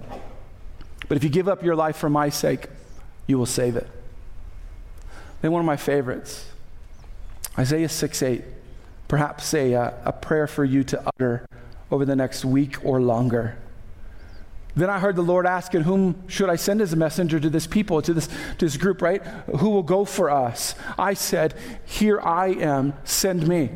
But 1.09 1.17
if 1.17 1.25
you 1.25 1.31
give 1.31 1.49
up 1.49 1.63
your 1.63 1.77
life 1.77 1.97
for 1.97 2.11
my 2.11 2.29
sake, 2.29 2.69
you 3.27 3.39
will 3.39 3.47
save 3.47 3.77
it. 3.77 3.87
Then 5.41 5.53
one 5.53 5.61
of 5.61 5.67
my 5.67 5.77
favorites, 5.77 6.48
Isaiah 7.59 7.89
6 7.89 8.23
8, 8.23 8.45
perhaps 9.09 9.53
a, 9.53 9.75
uh, 9.75 9.91
a 10.05 10.13
prayer 10.13 10.47
for 10.47 10.65
you 10.65 10.85
to 10.85 11.03
utter 11.07 11.47
over 11.91 12.05
the 12.05 12.15
next 12.15 12.45
week 12.45 12.85
or 12.85 13.01
longer. 13.01 13.59
Then 14.77 14.91
I 14.91 15.01
heard 15.01 15.17
the 15.17 15.23
Lord 15.23 15.45
asking, 15.45 15.83
Whom 15.83 16.29
should 16.29 16.49
I 16.49 16.57
send 16.57 16.81
as 16.81 16.93
a 16.93 16.97
messenger 16.97 17.41
to 17.41 17.51
this 17.51 17.67
people, 17.67 18.01
to 18.03 18.15
this, 18.15 18.29
to 18.29 18.65
this 18.65 18.77
group, 18.77 19.03
right? 19.03 19.21
Who 19.59 19.71
will 19.71 19.83
go 19.83 20.05
for 20.05 20.31
us? 20.31 20.77
I 20.97 21.15
said, 21.15 21.55
Here 21.85 22.21
I 22.21 22.49
am, 22.49 22.95
send 23.03 23.49
me. 23.49 23.71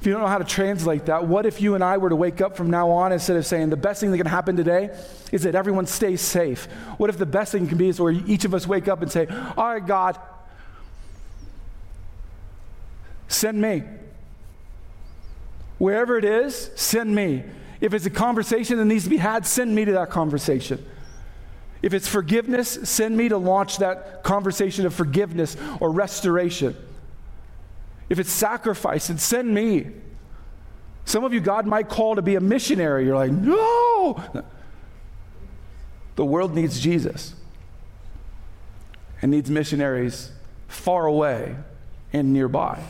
If 0.00 0.06
you 0.06 0.12
don't 0.12 0.22
know 0.22 0.28
how 0.28 0.38
to 0.38 0.44
translate 0.44 1.06
that, 1.06 1.26
what 1.26 1.46
if 1.46 1.60
you 1.60 1.74
and 1.74 1.82
I 1.82 1.98
were 1.98 2.08
to 2.08 2.16
wake 2.16 2.40
up 2.40 2.56
from 2.56 2.70
now 2.70 2.90
on 2.90 3.12
instead 3.12 3.36
of 3.36 3.44
saying 3.44 3.70
the 3.70 3.76
best 3.76 4.00
thing 4.00 4.12
that 4.12 4.18
can 4.18 4.26
happen 4.26 4.56
today 4.56 4.96
is 5.32 5.42
that 5.42 5.54
everyone 5.54 5.86
stays 5.86 6.20
safe? 6.22 6.66
What 6.96 7.10
if 7.10 7.18
the 7.18 7.26
best 7.26 7.52
thing 7.52 7.66
can 7.66 7.76
be 7.76 7.88
is 7.88 8.00
where 8.00 8.12
each 8.12 8.44
of 8.46 8.54
us 8.54 8.66
wake 8.66 8.88
up 8.88 9.02
and 9.02 9.12
say, 9.12 9.26
All 9.56 9.74
right, 9.74 9.84
God, 9.84 10.18
send 13.28 13.60
me. 13.60 13.82
Wherever 15.78 16.16
it 16.16 16.24
is, 16.24 16.70
send 16.74 17.14
me. 17.14 17.44
If 17.80 17.92
it's 17.92 18.06
a 18.06 18.10
conversation 18.10 18.78
that 18.78 18.86
needs 18.86 19.04
to 19.04 19.10
be 19.10 19.18
had, 19.18 19.46
send 19.46 19.74
me 19.74 19.84
to 19.84 19.92
that 19.92 20.10
conversation. 20.10 20.84
If 21.82 21.92
it's 21.92 22.08
forgiveness, 22.08 22.78
send 22.84 23.16
me 23.16 23.28
to 23.28 23.36
launch 23.36 23.78
that 23.78 24.22
conversation 24.22 24.86
of 24.86 24.94
forgiveness 24.94 25.56
or 25.80 25.92
restoration. 25.92 26.74
If 28.08 28.18
it's 28.18 28.30
sacrifice, 28.30 29.08
then 29.08 29.18
send 29.18 29.52
me. 29.54 29.88
Some 31.04 31.22
of 31.24 31.34
you, 31.34 31.40
God 31.40 31.66
might 31.66 31.88
call 31.88 32.16
to 32.16 32.22
be 32.22 32.34
a 32.34 32.40
missionary. 32.40 33.04
You're 33.04 33.16
like, 33.16 33.30
no. 33.30 34.22
The 36.16 36.24
world 36.24 36.54
needs 36.54 36.80
Jesus 36.80 37.34
and 39.20 39.30
needs 39.30 39.50
missionaries 39.50 40.32
far 40.68 41.04
away 41.04 41.56
and 42.12 42.32
nearby 42.32 42.82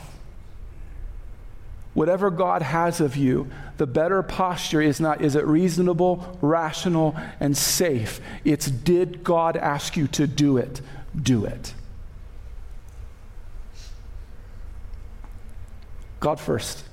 whatever 1.97 2.31
God 2.31 2.61
has 2.61 3.01
of 3.01 3.17
you, 3.17 3.51
the 3.79 3.87
better 3.87 4.23
posture 4.23 4.83
is 4.83 5.01
not 5.01 5.23
is 5.23 5.35
it 5.35 5.47
reasonable, 5.47 6.39
rational, 6.43 7.17
and 7.41 7.57
safe? 7.57 8.21
It's 8.45 8.71
did 8.71 9.25
God 9.25 9.57
ask 9.57 9.97
you 9.97 10.07
to 10.09 10.27
do 10.27 10.59
it? 10.59 10.83
Do 11.21 11.47
it. 11.47 11.73
God 16.21 16.39
first, 16.39 16.85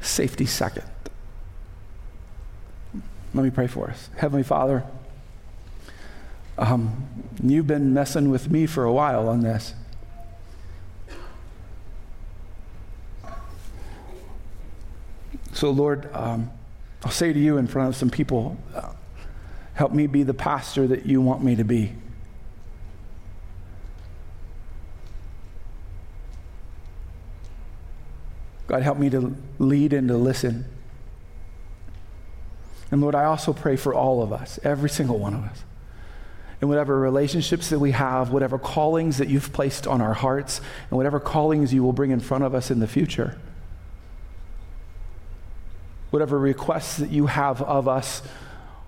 safety 0.00 0.46
second. 0.46 0.86
Let 3.34 3.44
me 3.44 3.50
pray 3.50 3.66
for 3.66 3.90
us. 3.90 4.08
Heavenly 4.16 4.44
Father, 4.44 4.82
um, 6.56 7.06
you've 7.42 7.66
been 7.66 7.92
messing 7.92 8.30
with 8.30 8.50
me 8.50 8.64
for 8.64 8.84
a 8.84 8.92
while 8.92 9.28
on 9.28 9.42
this. 9.42 9.74
So, 15.52 15.70
Lord, 15.70 16.08
um, 16.14 16.50
I'll 17.04 17.10
say 17.10 17.32
to 17.32 17.38
you 17.38 17.56
in 17.56 17.66
front 17.66 17.88
of 17.88 17.96
some 17.96 18.10
people, 18.10 18.56
uh, 18.74 18.92
help 19.74 19.92
me 19.92 20.06
be 20.06 20.22
the 20.22 20.34
pastor 20.34 20.86
that 20.86 21.06
you 21.06 21.20
want 21.20 21.42
me 21.42 21.56
to 21.56 21.64
be. 21.64 21.92
God, 28.66 28.82
help 28.82 28.98
me 28.98 29.10
to 29.10 29.34
lead 29.58 29.92
and 29.92 30.06
to 30.08 30.16
listen. 30.16 30.64
And 32.92 33.00
Lord, 33.00 33.14
I 33.14 33.24
also 33.24 33.52
pray 33.52 33.76
for 33.76 33.94
all 33.94 34.22
of 34.22 34.32
us, 34.32 34.60
every 34.62 34.90
single 34.90 35.18
one 35.18 35.34
of 35.34 35.42
us. 35.42 35.64
In 36.62 36.68
whatever 36.68 36.98
relationships 36.98 37.70
that 37.70 37.78
we 37.78 37.92
have, 37.92 38.30
whatever 38.30 38.58
callings 38.58 39.18
that 39.18 39.28
you've 39.28 39.52
placed 39.52 39.86
on 39.86 40.00
our 40.00 40.14
hearts, 40.14 40.60
and 40.90 40.96
whatever 40.96 41.18
callings 41.18 41.72
you 41.72 41.82
will 41.82 41.92
bring 41.92 42.10
in 42.10 42.20
front 42.20 42.44
of 42.44 42.54
us 42.54 42.70
in 42.70 42.78
the 42.78 42.86
future 42.86 43.38
whatever 46.10 46.38
requests 46.38 46.96
that 46.98 47.10
you 47.10 47.26
have 47.26 47.62
of 47.62 47.88
us, 47.88 48.22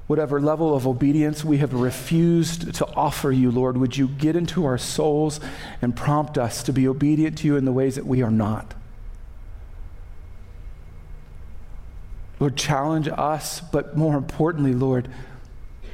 whatever 0.06 0.40
level 0.40 0.74
of 0.74 0.86
obedience 0.86 1.44
we 1.44 1.58
have 1.58 1.72
refused 1.72 2.74
to 2.74 2.86
offer 2.94 3.30
you, 3.30 3.50
Lord, 3.50 3.76
would 3.76 3.96
you 3.96 4.08
get 4.08 4.36
into 4.36 4.64
our 4.64 4.78
souls 4.78 5.40
and 5.80 5.96
prompt 5.96 6.36
us 6.36 6.62
to 6.64 6.72
be 6.72 6.86
obedient 6.86 7.38
to 7.38 7.46
you 7.46 7.56
in 7.56 7.64
the 7.64 7.72
ways 7.72 7.94
that 7.94 8.06
we 8.06 8.22
are 8.22 8.30
not? 8.30 8.74
Lord, 12.40 12.56
challenge 12.56 13.08
us, 13.08 13.60
but 13.60 13.96
more 13.96 14.16
importantly, 14.16 14.74
Lord, 14.74 15.08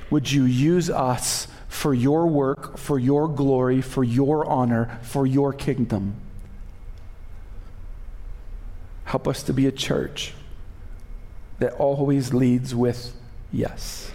would 0.09 0.33
you 0.33 0.45
use 0.45 0.89
us 0.89 1.47
for 1.69 1.93
your 1.93 2.27
work, 2.27 2.79
for 2.79 2.99
your 2.99 3.29
glory, 3.29 3.83
for 3.83 4.03
your 4.03 4.47
honor, 4.47 4.99
for 5.03 5.27
your 5.27 5.53
kingdom? 5.53 6.15
Help 9.05 9.29
us 9.29 9.43
to 9.43 9.53
be 9.53 9.67
a 9.67 9.73
church 9.73 10.33
that 11.59 11.73
always 11.75 12.33
leads 12.33 12.75
with 12.75 13.13
yes. 13.53 14.13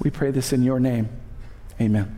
We 0.00 0.10
pray 0.10 0.30
this 0.30 0.52
in 0.52 0.62
your 0.62 0.78
name. 0.78 1.08
Amen. 1.80 2.17